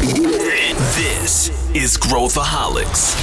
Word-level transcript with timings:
This 0.00 1.50
is 1.74 1.98
Growthaholics. 1.98 3.14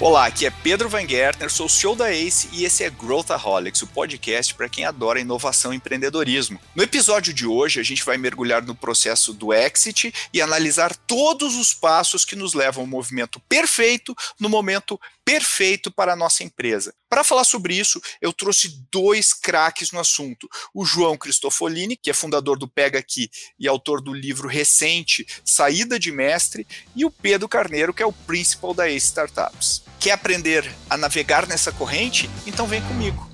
Olá, 0.00 0.26
aqui 0.26 0.46
é 0.46 0.50
Pedro 0.50 0.88
Van 0.88 1.06
Gertner, 1.06 1.50
sou 1.50 1.66
o 1.66 1.68
CEO 1.68 1.94
da 1.94 2.12
ACE 2.12 2.48
e 2.52 2.64
esse 2.64 2.82
é 2.82 2.90
Growthaholics, 2.90 3.82
o 3.82 3.86
podcast 3.86 4.54
para 4.54 4.68
quem 4.68 4.84
adora 4.84 5.20
inovação 5.20 5.72
e 5.72 5.76
empreendedorismo. 5.76 6.60
No 6.74 6.82
episódio 6.82 7.34
de 7.34 7.46
hoje, 7.46 7.78
a 7.78 7.82
gente 7.82 8.04
vai 8.04 8.16
mergulhar 8.16 8.62
no 8.62 8.74
processo 8.74 9.32
do 9.32 9.52
exit 9.52 10.12
e 10.32 10.40
analisar 10.40 10.94
todos 10.94 11.56
os 11.56 11.74
passos 11.74 12.24
que 12.24 12.36
nos 12.36 12.54
levam 12.54 12.82
ao 12.82 12.86
movimento 12.86 13.40
perfeito 13.48 14.12
no 14.38 14.48
momento 14.48 15.00
perfeito 15.28 15.90
para 15.90 16.14
a 16.14 16.16
nossa 16.16 16.42
empresa. 16.42 16.94
Para 17.06 17.22
falar 17.22 17.44
sobre 17.44 17.74
isso, 17.74 18.00
eu 18.18 18.32
trouxe 18.32 18.82
dois 18.90 19.34
craques 19.34 19.92
no 19.92 20.00
assunto. 20.00 20.48
O 20.72 20.86
João 20.86 21.18
Cristofolini, 21.18 21.98
que 21.98 22.08
é 22.08 22.14
fundador 22.14 22.58
do 22.58 22.66
Pega 22.66 22.98
Aqui 22.98 23.30
e 23.58 23.68
autor 23.68 24.00
do 24.00 24.14
livro 24.14 24.48
recente 24.48 25.26
Saída 25.44 25.98
de 25.98 26.10
Mestre, 26.10 26.66
e 26.96 27.04
o 27.04 27.10
Pedro 27.10 27.46
Carneiro, 27.46 27.92
que 27.92 28.02
é 28.02 28.06
o 28.06 28.12
principal 28.12 28.72
da 28.72 28.88
Ace 28.88 29.08
Startups. 29.08 29.82
Quer 30.00 30.12
aprender 30.12 30.74
a 30.88 30.96
navegar 30.96 31.46
nessa 31.46 31.72
corrente? 31.72 32.30
Então 32.46 32.66
vem 32.66 32.80
comigo. 32.80 33.27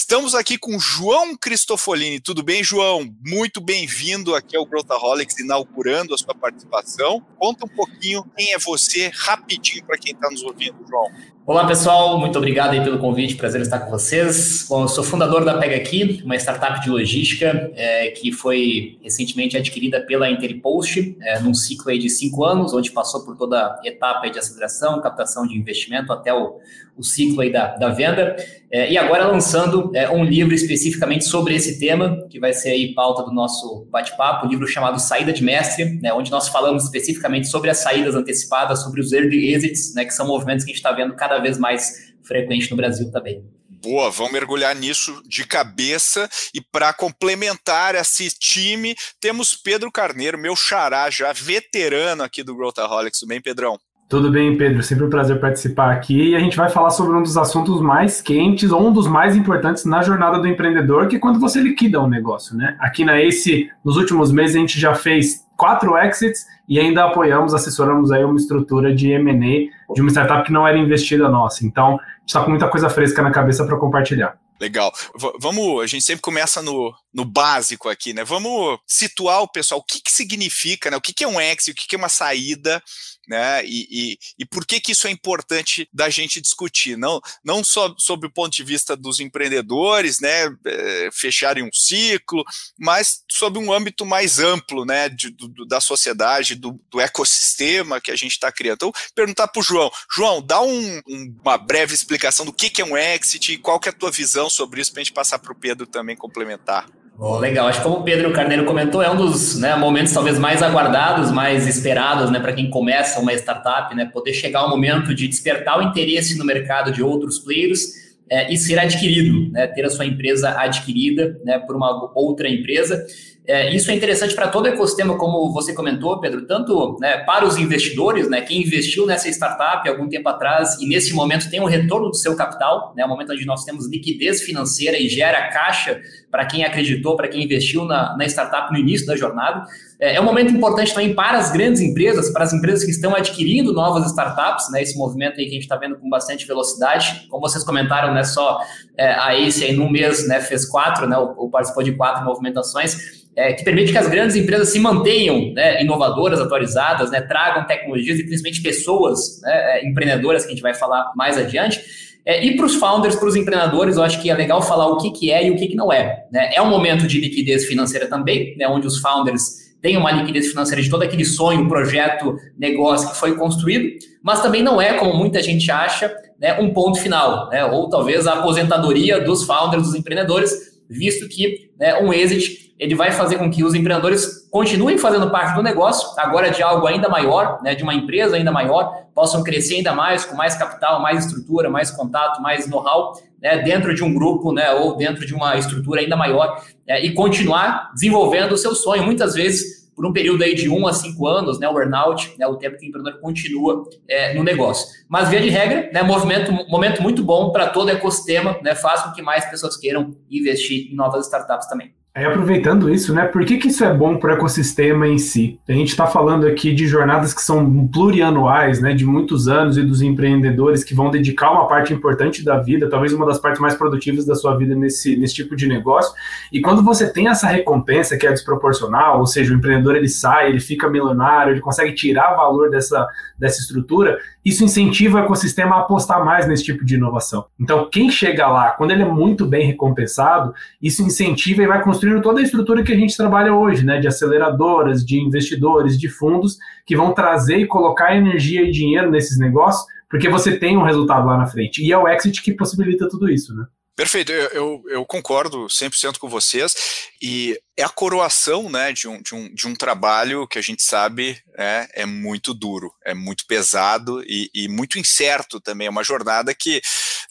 Estamos 0.00 0.34
aqui 0.34 0.56
com 0.56 0.78
João 0.78 1.36
Cristofolini. 1.36 2.18
Tudo 2.20 2.42
bem, 2.42 2.64
João? 2.64 3.14
Muito 3.20 3.60
bem-vindo 3.60 4.34
aqui 4.34 4.56
ao 4.56 4.64
Growthaholics, 4.64 5.38
inaugurando 5.38 6.14
a 6.14 6.18
sua 6.18 6.34
participação. 6.34 7.20
Conta 7.38 7.66
um 7.66 7.68
pouquinho 7.68 8.24
quem 8.34 8.54
é 8.54 8.58
você, 8.58 9.12
rapidinho, 9.14 9.84
para 9.84 9.98
quem 9.98 10.14
está 10.14 10.30
nos 10.30 10.42
ouvindo, 10.42 10.74
João. 10.88 11.06
Olá, 11.46 11.66
pessoal. 11.66 12.20
Muito 12.20 12.36
obrigado 12.36 12.72
aí 12.72 12.84
pelo 12.84 12.98
convite. 12.98 13.34
Prazer 13.34 13.62
estar 13.62 13.80
com 13.80 13.90
vocês. 13.90 14.66
Bom, 14.68 14.82
eu 14.82 14.88
sou 14.88 15.02
fundador 15.02 15.42
da 15.42 15.56
Pega 15.56 15.74
Aqui, 15.74 16.20
uma 16.22 16.36
startup 16.36 16.80
de 16.82 16.90
logística 16.90 17.72
é, 17.74 18.10
que 18.10 18.30
foi 18.30 18.98
recentemente 19.02 19.56
adquirida 19.56 20.00
pela 20.02 20.30
Interpost, 20.30 21.16
é, 21.20 21.40
num 21.40 21.54
ciclo 21.54 21.90
aí 21.90 21.98
de 21.98 22.10
cinco 22.10 22.44
anos, 22.44 22.74
onde 22.74 22.92
passou 22.92 23.24
por 23.24 23.36
toda 23.36 23.58
a 23.58 23.80
etapa 23.84 24.28
de 24.28 24.38
aceleração, 24.38 25.00
captação 25.00 25.46
de 25.46 25.56
investimento 25.56 26.12
até 26.12 26.32
o, 26.32 26.58
o 26.96 27.02
ciclo 27.02 27.40
aí 27.40 27.50
da, 27.50 27.74
da 27.76 27.88
venda. 27.88 28.36
É, 28.70 28.92
e 28.92 28.96
agora 28.96 29.26
lançando 29.26 29.90
é, 29.94 30.08
um 30.10 30.22
livro 30.22 30.54
especificamente 30.54 31.24
sobre 31.24 31.56
esse 31.56 31.80
tema, 31.80 32.24
que 32.28 32.38
vai 32.38 32.52
ser 32.52 32.70
aí 32.70 32.94
pauta 32.94 33.24
do 33.24 33.32
nosso 33.32 33.86
bate-papo, 33.90 34.46
um 34.46 34.50
livro 34.50 34.66
chamado 34.66 35.00
Saída 35.00 35.32
de 35.32 35.42
Mestre, 35.42 35.98
né, 36.00 36.12
onde 36.12 36.30
nós 36.30 36.48
falamos 36.48 36.84
especificamente 36.84 37.48
sobre 37.48 37.70
as 37.70 37.78
saídas 37.78 38.14
antecipadas, 38.14 38.82
sobre 38.82 39.00
os 39.00 39.12
early 39.12 39.52
exits, 39.52 39.94
né, 39.94 40.04
que 40.04 40.12
são 40.12 40.26
movimentos 40.26 40.64
que 40.64 40.70
a 40.70 40.74
gente 40.74 40.84
está 40.84 40.92
vendo 40.92 41.14
cada 41.14 41.29
vez 41.38 41.58
mais 41.58 42.10
frequente 42.22 42.70
no 42.70 42.76
Brasil 42.76 43.10
também. 43.10 43.44
Boa, 43.82 44.10
vamos 44.10 44.32
mergulhar 44.32 44.74
nisso 44.76 45.22
de 45.26 45.46
cabeça. 45.46 46.28
E 46.54 46.60
para 46.60 46.92
complementar 46.92 47.94
esse 47.94 48.28
time, 48.38 48.94
temos 49.18 49.54
Pedro 49.54 49.90
Carneiro, 49.90 50.36
meu 50.36 50.54
xará, 50.54 51.08
já 51.08 51.32
veterano 51.32 52.22
aqui 52.22 52.42
do 52.42 52.54
Growthaholics. 52.54 53.20
Tudo 53.20 53.28
bem, 53.28 53.40
Pedrão? 53.40 53.78
Tudo 54.10 54.28
bem, 54.28 54.58
Pedro? 54.58 54.82
Sempre 54.82 55.04
um 55.04 55.08
prazer 55.08 55.40
participar 55.40 55.92
aqui. 55.92 56.30
E 56.30 56.36
a 56.36 56.40
gente 56.40 56.56
vai 56.56 56.68
falar 56.68 56.90
sobre 56.90 57.16
um 57.16 57.22
dos 57.22 57.36
assuntos 57.36 57.80
mais 57.80 58.20
quentes, 58.20 58.72
ou 58.72 58.88
um 58.88 58.92
dos 58.92 59.06
mais 59.06 59.36
importantes 59.36 59.84
na 59.84 60.02
jornada 60.02 60.38
do 60.40 60.48
empreendedor, 60.48 61.06
que 61.06 61.16
é 61.16 61.18
quando 61.18 61.38
você 61.38 61.60
liquida 61.60 62.02
um 62.02 62.08
negócio, 62.08 62.56
né? 62.56 62.76
Aqui 62.80 63.04
na 63.04 63.22
Ace, 63.22 63.70
nos 63.84 63.96
últimos 63.96 64.32
meses, 64.32 64.56
a 64.56 64.58
gente 64.58 64.80
já 64.80 64.96
fez 64.96 65.46
quatro 65.60 65.98
exits 65.98 66.46
e 66.66 66.80
ainda 66.80 67.04
apoiamos, 67.04 67.52
assessoramos 67.52 68.10
aí 68.10 68.24
uma 68.24 68.36
estrutura 68.36 68.94
de 68.94 69.10
M&A 69.10 69.92
de 69.92 70.00
uma 70.00 70.10
startup 70.10 70.42
que 70.46 70.52
não 70.52 70.66
era 70.66 70.78
investida 70.78 71.28
nossa. 71.28 71.66
Então, 71.66 71.88
a 71.88 72.20
gente 72.20 72.28
está 72.28 72.42
com 72.42 72.48
muita 72.48 72.66
coisa 72.66 72.88
fresca 72.88 73.20
na 73.20 73.30
cabeça 73.30 73.66
para 73.66 73.76
compartilhar. 73.76 74.38
Legal. 74.58 74.90
V 75.14 75.32
vamos, 75.38 75.82
a 75.82 75.86
gente 75.86 76.04
sempre 76.04 76.22
começa 76.22 76.62
no, 76.62 76.94
no 77.12 77.26
básico 77.26 77.90
aqui, 77.90 78.14
né? 78.14 78.24
Vamos 78.24 78.78
situar 78.86 79.42
o 79.42 79.48
pessoal, 79.48 79.80
o 79.80 79.84
que, 79.84 80.00
que 80.00 80.10
significa, 80.10 80.90
né? 80.90 80.96
O 80.96 81.00
que, 81.00 81.12
que 81.12 81.24
é 81.24 81.28
um 81.28 81.40
exit, 81.40 81.72
o 81.72 81.74
que, 81.74 81.86
que 81.86 81.96
é 81.96 81.98
uma 81.98 82.08
saída, 82.08 82.82
né? 83.28 83.64
E, 83.64 83.86
e, 83.90 84.18
e, 84.38 84.44
por 84.44 84.66
que, 84.66 84.80
que 84.80 84.92
isso 84.92 85.06
é 85.06 85.10
importante 85.10 85.88
da 85.92 86.08
gente 86.10 86.40
discutir? 86.40 86.96
Não, 86.96 87.20
não 87.44 87.62
só 87.62 87.94
sob 87.98 88.26
o 88.26 88.32
ponto 88.32 88.54
de 88.54 88.64
vista 88.64 88.96
dos 88.96 89.20
empreendedores, 89.20 90.20
né? 90.20 90.48
É, 90.66 91.10
fecharem 91.12 91.64
um 91.64 91.72
ciclo, 91.72 92.44
mas 92.78 93.22
sob 93.30 93.58
um 93.58 93.72
âmbito 93.72 94.04
mais 94.04 94.38
amplo, 94.38 94.84
né? 94.84 95.08
De, 95.08 95.30
do, 95.30 95.66
da 95.66 95.80
sociedade, 95.80 96.54
do, 96.54 96.80
do, 96.90 97.00
ecossistema 97.00 98.00
que 98.00 98.10
a 98.10 98.16
gente 98.16 98.32
está 98.32 98.50
criando. 98.50 98.76
Então, 98.76 98.92
perguntar 99.14 99.48
para 99.48 99.60
o 99.60 99.62
João. 99.64 99.90
João, 100.14 100.42
dá 100.42 100.60
um, 100.60 101.00
um, 101.08 101.36
uma 101.40 101.58
breve 101.58 101.94
explicação 101.94 102.44
do 102.44 102.52
que, 102.52 102.70
que 102.70 102.82
é 102.82 102.84
um 102.84 102.96
exit 102.96 103.52
e 103.52 103.58
qual 103.58 103.78
que 103.78 103.88
é 103.88 103.92
a 103.92 103.94
tua 103.94 104.10
visão 104.10 104.50
sobre 104.50 104.80
isso 104.80 104.92
para 104.92 105.00
a 105.00 105.04
gente 105.04 105.14
passar 105.14 105.38
para 105.38 105.52
o 105.52 105.58
Pedro 105.58 105.86
também 105.86 106.16
complementar. 106.16 106.86
Oh, 107.22 107.36
legal, 107.36 107.68
acho 107.68 107.80
que 107.80 107.84
como 107.84 107.98
o 107.98 108.02
Pedro 108.02 108.32
Carneiro 108.32 108.64
comentou, 108.64 109.02
é 109.02 109.10
um 109.10 109.14
dos 109.14 109.60
né, 109.60 109.76
momentos 109.76 110.10
talvez 110.10 110.38
mais 110.38 110.62
aguardados, 110.62 111.30
mais 111.30 111.66
esperados 111.66 112.30
né, 112.30 112.40
para 112.40 112.54
quem 112.54 112.70
começa 112.70 113.20
uma 113.20 113.34
startup, 113.34 113.94
né, 113.94 114.06
poder 114.06 114.32
chegar 114.32 114.60
ao 114.60 114.70
momento 114.70 115.14
de 115.14 115.28
despertar 115.28 115.78
o 115.78 115.82
interesse 115.82 116.38
no 116.38 116.46
mercado 116.46 116.90
de 116.90 117.02
outros 117.02 117.38
players 117.38 117.90
é, 118.30 118.50
e 118.50 118.56
ser 118.56 118.78
adquirido, 118.78 119.52
né, 119.52 119.66
ter 119.66 119.84
a 119.84 119.90
sua 119.90 120.06
empresa 120.06 120.58
adquirida 120.58 121.38
né, 121.44 121.58
por 121.58 121.76
uma 121.76 122.10
outra 122.14 122.48
empresa. 122.48 123.04
É, 123.46 123.74
isso 123.74 123.90
é 123.90 123.94
interessante 123.94 124.34
para 124.34 124.48
todo 124.48 124.66
o 124.66 124.68
ecossistema, 124.68 125.16
como 125.16 125.52
você 125.52 125.72
comentou, 125.72 126.20
Pedro, 126.20 126.46
tanto 126.46 126.96
né, 127.00 127.18
para 127.24 127.44
os 127.44 127.56
investidores, 127.56 128.28
né, 128.28 128.42
quem 128.42 128.62
investiu 128.62 129.06
nessa 129.06 129.28
startup 129.28 129.88
algum 129.88 130.08
tempo 130.08 130.28
atrás 130.28 130.78
e 130.80 130.86
nesse 130.86 131.14
momento 131.14 131.50
tem 131.50 131.60
um 131.60 131.64
retorno 131.64 132.10
do 132.10 132.16
seu 132.16 132.36
capital, 132.36 132.92
né, 132.94 133.04
um 133.04 133.08
momento 133.08 133.32
onde 133.32 133.46
nós 133.46 133.64
temos 133.64 133.88
liquidez 133.88 134.42
financeira 134.42 134.98
e 134.98 135.08
gera 135.08 135.48
caixa 135.48 136.00
para 136.30 136.44
quem 136.44 136.64
acreditou, 136.64 137.16
para 137.16 137.28
quem 137.28 137.42
investiu 137.42 137.84
na, 137.84 138.16
na, 138.16 138.24
startup 138.26 138.70
no 138.72 138.78
início 138.78 139.06
da 139.06 139.16
jornada. 139.16 139.66
É, 140.00 140.14
é, 140.14 140.20
um 140.20 140.24
momento 140.24 140.52
importante 140.52 140.94
também 140.94 141.14
para 141.14 141.38
as 141.38 141.52
grandes 141.52 141.80
empresas, 141.80 142.30
para 142.30 142.44
as 142.44 142.52
empresas 142.52 142.84
que 142.84 142.90
estão 142.90 143.14
adquirindo 143.14 143.72
novas 143.72 144.06
startups, 144.06 144.70
né, 144.70 144.82
esse 144.82 144.96
movimento 144.96 145.38
aí 145.38 145.44
que 145.44 145.50
a 145.50 145.54
gente 145.54 145.62
está 145.62 145.76
vendo 145.76 145.96
com 145.96 146.08
bastante 146.08 146.46
velocidade. 146.46 147.26
Como 147.28 147.46
vocês 147.46 147.62
comentaram, 147.62 148.14
né, 148.14 148.24
só 148.24 148.60
é, 148.96 149.12
a 149.12 149.38
Ace 149.38 149.62
aí 149.62 149.74
num 149.74 149.90
mês 149.90 150.26
né, 150.26 150.40
fez 150.40 150.64
quatro, 150.64 151.06
né, 151.06 151.18
ou, 151.18 151.34
ou 151.36 151.50
participou 151.50 151.82
de 151.82 151.92
quatro 151.92 152.24
movimentações 152.24 153.20
é, 153.36 153.52
que 153.52 153.64
permite 153.64 153.92
que 153.92 153.98
as 153.98 154.08
grandes 154.08 154.36
empresas 154.36 154.70
se 154.70 154.78
mantenham 154.78 155.52
né, 155.54 155.82
inovadoras, 155.82 156.40
atualizadas, 156.40 157.10
né, 157.10 157.20
tragam 157.20 157.64
tecnologias 157.66 158.18
e 158.18 158.24
principalmente 158.24 158.62
pessoas 158.62 159.40
né, 159.42 159.52
é, 159.52 159.88
empreendedoras, 159.88 160.42
que 160.42 160.48
a 160.48 160.54
gente 160.54 160.62
vai 160.62 160.74
falar 160.74 161.12
mais 161.14 161.38
adiante. 161.38 161.80
É, 162.24 162.44
e 162.44 162.56
para 162.56 162.66
os 162.66 162.74
founders, 162.74 163.16
para 163.16 163.28
os 163.28 163.36
empreendedores, 163.36 163.96
eu 163.96 164.02
acho 164.02 164.20
que 164.20 164.30
é 164.30 164.34
legal 164.34 164.60
falar 164.60 164.88
o 164.88 164.98
que, 164.98 165.10
que 165.10 165.30
é 165.30 165.46
e 165.46 165.50
o 165.50 165.56
que, 165.56 165.68
que 165.68 165.74
não 165.74 165.92
é. 165.92 166.26
Né? 166.30 166.50
É 166.54 166.60
um 166.60 166.68
momento 166.68 167.06
de 167.06 167.20
liquidez 167.20 167.64
financeira 167.66 168.06
também, 168.06 168.56
né, 168.56 168.68
onde 168.68 168.86
os 168.86 168.98
founders 168.98 169.59
têm 169.80 169.96
uma 169.96 170.10
liquidez 170.10 170.48
financeira 170.48 170.82
de 170.82 170.90
todo 170.90 171.02
aquele 171.02 171.24
sonho, 171.24 171.68
projeto, 171.68 172.36
negócio 172.58 173.10
que 173.10 173.16
foi 173.16 173.36
construído, 173.36 173.98
mas 174.22 174.42
também 174.42 174.62
não 174.62 174.80
é, 174.80 174.94
como 174.94 175.14
muita 175.14 175.42
gente 175.42 175.70
acha, 175.70 176.14
né, 176.38 176.58
um 176.60 176.72
ponto 176.72 176.98
final, 176.98 177.48
né, 177.48 177.64
ou 177.64 177.88
talvez 177.88 178.26
a 178.26 178.34
aposentadoria 178.34 179.20
dos 179.20 179.44
founders, 179.44 179.84
dos 179.84 179.94
empreendedores, 179.94 180.52
visto 180.88 181.28
que 181.28 181.70
né, 181.78 182.00
um 182.00 182.12
exit 182.12 182.74
ele 182.78 182.94
vai 182.94 183.12
fazer 183.12 183.36
com 183.36 183.50
que 183.50 183.62
os 183.62 183.74
empreendedores 183.74 184.39
continuem 184.50 184.98
fazendo 184.98 185.30
parte 185.30 185.54
do 185.54 185.62
negócio, 185.62 186.08
agora 186.18 186.50
de 186.50 186.62
algo 186.62 186.86
ainda 186.86 187.08
maior, 187.08 187.62
né, 187.62 187.74
de 187.74 187.82
uma 187.82 187.94
empresa 187.94 188.36
ainda 188.36 188.50
maior, 188.50 189.04
possam 189.14 189.42
crescer 189.44 189.76
ainda 189.76 189.94
mais, 189.94 190.24
com 190.24 190.36
mais 190.36 190.56
capital, 190.56 191.00
mais 191.00 191.24
estrutura, 191.24 191.70
mais 191.70 191.90
contato, 191.90 192.42
mais 192.42 192.68
know-how, 192.68 193.12
né, 193.40 193.58
dentro 193.58 193.94
de 193.94 194.02
um 194.02 194.12
grupo, 194.12 194.52
né, 194.52 194.72
ou 194.72 194.96
dentro 194.96 195.24
de 195.24 195.34
uma 195.34 195.56
estrutura 195.56 196.00
ainda 196.00 196.16
maior, 196.16 196.62
é, 196.86 197.04
e 197.04 197.14
continuar 197.14 197.92
desenvolvendo 197.94 198.52
o 198.52 198.56
seu 198.56 198.74
sonho, 198.74 199.04
muitas 199.04 199.34
vezes 199.34 199.80
por 199.94 200.06
um 200.06 200.12
período 200.12 200.42
aí 200.42 200.54
de 200.54 200.68
um 200.68 200.86
a 200.86 200.94
cinco 200.94 201.26
anos, 201.26 201.60
né, 201.60 201.68
o 201.68 201.78
earnout, 201.78 202.34
né, 202.38 202.46
o 202.46 202.56
tempo 202.56 202.78
que 202.78 202.86
o 202.86 202.88
empreendedor 202.88 203.20
continua 203.20 203.84
é, 204.08 204.32
no 204.32 204.42
negócio. 204.42 204.88
Mas, 205.08 205.28
via 205.28 205.40
de 205.40 205.50
regra, 205.50 205.90
né, 205.92 206.02
movimento, 206.02 206.50
momento 206.70 207.02
muito 207.02 207.22
bom 207.22 207.52
para 207.52 207.68
todo 207.68 207.88
o 207.88 207.90
ecossistema, 207.90 208.58
né, 208.62 208.74
faz 208.74 209.02
com 209.02 209.12
que 209.12 209.20
mais 209.20 209.44
pessoas 209.44 209.76
queiram 209.76 210.16
investir 210.30 210.90
em 210.90 210.96
novas 210.96 211.26
startups 211.26 211.68
também. 211.68 211.92
Aí, 212.12 212.24
aproveitando 212.24 212.92
isso, 212.92 213.14
né, 213.14 213.24
por 213.24 213.44
que, 213.44 213.56
que 213.56 213.68
isso 213.68 213.84
é 213.84 213.94
bom 213.94 214.16
para 214.16 214.32
o 214.32 214.36
ecossistema 214.36 215.06
em 215.06 215.16
si? 215.16 215.60
A 215.68 215.72
gente 215.72 215.90
está 215.90 216.08
falando 216.08 216.44
aqui 216.44 216.74
de 216.74 216.84
jornadas 216.88 217.32
que 217.32 217.40
são 217.40 217.86
plurianuais, 217.86 218.80
né, 218.80 218.92
de 218.92 219.06
muitos 219.06 219.46
anos, 219.46 219.78
e 219.78 219.82
dos 219.82 220.02
empreendedores 220.02 220.82
que 220.82 220.92
vão 220.92 221.08
dedicar 221.08 221.52
uma 221.52 221.68
parte 221.68 221.94
importante 221.94 222.44
da 222.44 222.58
vida, 222.58 222.90
talvez 222.90 223.12
uma 223.12 223.24
das 223.24 223.38
partes 223.38 223.60
mais 223.60 223.74
produtivas 223.74 224.26
da 224.26 224.34
sua 224.34 224.56
vida 224.56 224.74
nesse, 224.74 225.16
nesse 225.16 225.34
tipo 225.34 225.54
de 225.54 225.68
negócio. 225.68 226.12
E 226.52 226.60
quando 226.60 226.82
você 226.82 227.12
tem 227.12 227.28
essa 227.28 227.46
recompensa 227.46 228.16
que 228.16 228.26
é 228.26 228.32
desproporcional, 228.32 229.20
ou 229.20 229.26
seja, 229.26 229.54
o 229.54 229.56
empreendedor 229.56 229.94
ele 229.94 230.08
sai, 230.08 230.48
ele 230.48 230.58
fica 230.58 230.90
milionário, 230.90 231.52
ele 231.52 231.60
consegue 231.60 231.94
tirar 231.94 232.34
valor 232.34 232.70
dessa, 232.70 233.06
dessa 233.40 233.60
estrutura, 233.60 234.18
isso 234.44 234.62
incentiva 234.62 235.18
o 235.18 235.24
ecossistema 235.24 235.76
a 235.76 235.80
apostar 235.80 236.24
mais 236.24 236.46
nesse 236.46 236.62
tipo 236.62 236.84
de 236.84 236.94
inovação. 236.94 237.46
Então, 237.58 237.88
quem 237.90 238.10
chega 238.10 238.46
lá, 238.46 238.70
quando 238.70 238.90
ele 238.92 239.02
é 239.02 239.08
muito 239.08 239.46
bem 239.46 239.66
recompensado, 239.66 240.52
isso 240.80 241.02
incentiva 241.02 241.62
e 241.62 241.66
vai 241.66 241.82
construindo 241.82 242.22
toda 242.22 242.40
a 242.40 242.42
estrutura 242.42 242.82
que 242.84 242.92
a 242.92 242.96
gente 242.96 243.16
trabalha 243.16 243.54
hoje, 243.54 243.84
né, 243.84 243.98
de 243.98 244.06
aceleradoras, 244.06 245.04
de 245.04 245.18
investidores, 245.18 245.98
de 245.98 246.08
fundos, 246.08 246.58
que 246.86 246.96
vão 246.96 247.12
trazer 247.12 247.56
e 247.56 247.66
colocar 247.66 248.14
energia 248.14 248.62
e 248.62 248.70
dinheiro 248.70 249.10
nesses 249.10 249.38
negócios 249.38 249.84
porque 250.10 250.28
você 250.28 250.58
tem 250.58 250.76
um 250.76 250.82
resultado 250.82 251.24
lá 251.24 251.38
na 251.38 251.46
frente. 251.46 251.82
E 251.82 251.92
é 251.92 251.96
o 251.96 252.08
exit 252.08 252.42
que 252.42 252.52
possibilita 252.52 253.08
tudo 253.08 253.30
isso, 253.30 253.54
né? 253.54 253.64
Perfeito, 254.00 254.32
eu, 254.32 254.48
eu, 254.48 254.82
eu, 254.88 255.04
concordo 255.04 255.66
100% 255.66 256.16
com 256.16 256.26
vocês, 256.26 256.74
e 257.20 257.60
é 257.76 257.82
a 257.82 257.88
coroação 257.90 258.70
né, 258.70 258.94
de, 258.94 259.06
um, 259.06 259.20
de, 259.20 259.34
um, 259.34 259.54
de 259.54 259.68
um 259.68 259.74
trabalho 259.74 260.48
que 260.48 260.58
a 260.58 260.62
gente 260.62 260.82
sabe 260.82 261.38
é, 261.54 261.86
é 261.92 262.06
muito 262.06 262.54
duro, 262.54 262.94
é 263.04 263.12
muito 263.12 263.44
pesado 263.46 264.24
e, 264.26 264.50
e, 264.54 264.68
muito 264.68 264.98
incerto 264.98 265.60
também, 265.60 265.86
é 265.86 265.90
uma 265.90 266.02
jornada 266.02 266.54
que 266.54 266.80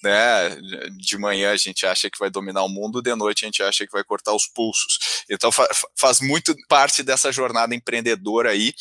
né, 0.04 0.56
de 1.00 1.18
manhã 1.18 1.54
a 1.54 1.58
gente 1.58 1.88
acha 1.88 2.08
que 2.08 2.20
vai 2.20 2.30
dominar 2.30 2.62
o 2.62 2.70
mundo, 2.70 3.02
de 3.02 3.16
noite 3.16 3.46
a 3.46 3.48
gente 3.48 3.64
acha 3.64 3.84
que 3.88 3.92
vai 3.92 4.04
cortar 4.04 4.36
os 4.36 4.46
pulsos, 4.46 5.24
então 5.28 5.52
fa 5.52 5.68
faz 5.98 6.20
muito 6.22 6.56
parte 6.68 7.02
dessa 7.02 7.32
jornada 7.32 7.74
empreendedora 7.74 8.52
aí, 8.52 8.76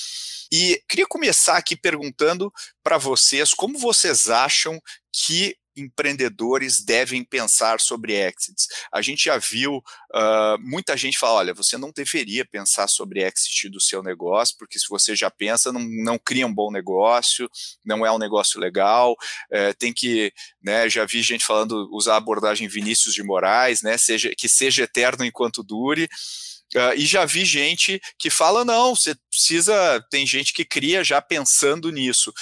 e 0.52 0.78
queria 0.86 1.06
começar 1.06 1.56
aqui 1.56 1.74
perguntando 1.74 2.52
para 2.82 2.98
vocês 2.98 3.54
como 3.54 3.78
vocês 3.78 4.28
acham 4.28 4.78
que 5.10 5.56
empreendedores 5.80 6.84
devem 6.84 7.24
pensar 7.24 7.80
sobre 7.80 8.14
exits. 8.14 8.66
A 8.92 9.00
gente 9.00 9.24
já 9.24 9.38
viu 9.38 9.76
uh, 9.76 10.58
muita 10.60 10.96
gente 10.96 11.18
falar: 11.18 11.34
olha, 11.34 11.54
você 11.54 11.76
não 11.76 11.90
deveria 11.90 12.44
pensar 12.44 12.88
sobre 12.88 13.22
exit 13.22 13.68
do 13.68 13.80
seu 13.80 14.02
negócio, 14.02 14.56
porque 14.58 14.78
se 14.78 14.86
você 14.88 15.14
já 15.14 15.30
pensa, 15.30 15.72
não, 15.72 15.80
não 15.80 16.18
cria 16.18 16.46
um 16.46 16.54
bom 16.54 16.70
negócio, 16.70 17.48
não 17.84 18.04
é 18.04 18.12
um 18.12 18.18
negócio 18.18 18.60
legal, 18.60 19.12
uh, 19.12 19.74
tem 19.78 19.92
que, 19.92 20.32
né, 20.62 20.88
já 20.88 21.04
vi 21.04 21.22
gente 21.22 21.44
falando, 21.44 21.88
usar 21.92 22.14
a 22.14 22.18
abordagem 22.18 22.68
Vinícius 22.68 23.14
de 23.14 23.22
Moraes, 23.22 23.82
né, 23.82 23.96
seja, 23.96 24.32
que 24.36 24.48
seja 24.48 24.84
eterno 24.84 25.24
enquanto 25.24 25.62
dure. 25.62 26.08
Uh, 26.74 26.92
e 26.96 27.06
já 27.06 27.24
vi 27.24 27.44
gente 27.44 28.00
que 28.18 28.28
fala: 28.28 28.64
não, 28.64 28.94
você 28.94 29.14
precisa. 29.30 30.04
Tem 30.10 30.26
gente 30.26 30.52
que 30.52 30.64
cria 30.64 31.02
já 31.02 31.20
pensando 31.20 31.90
nisso. 31.90 32.32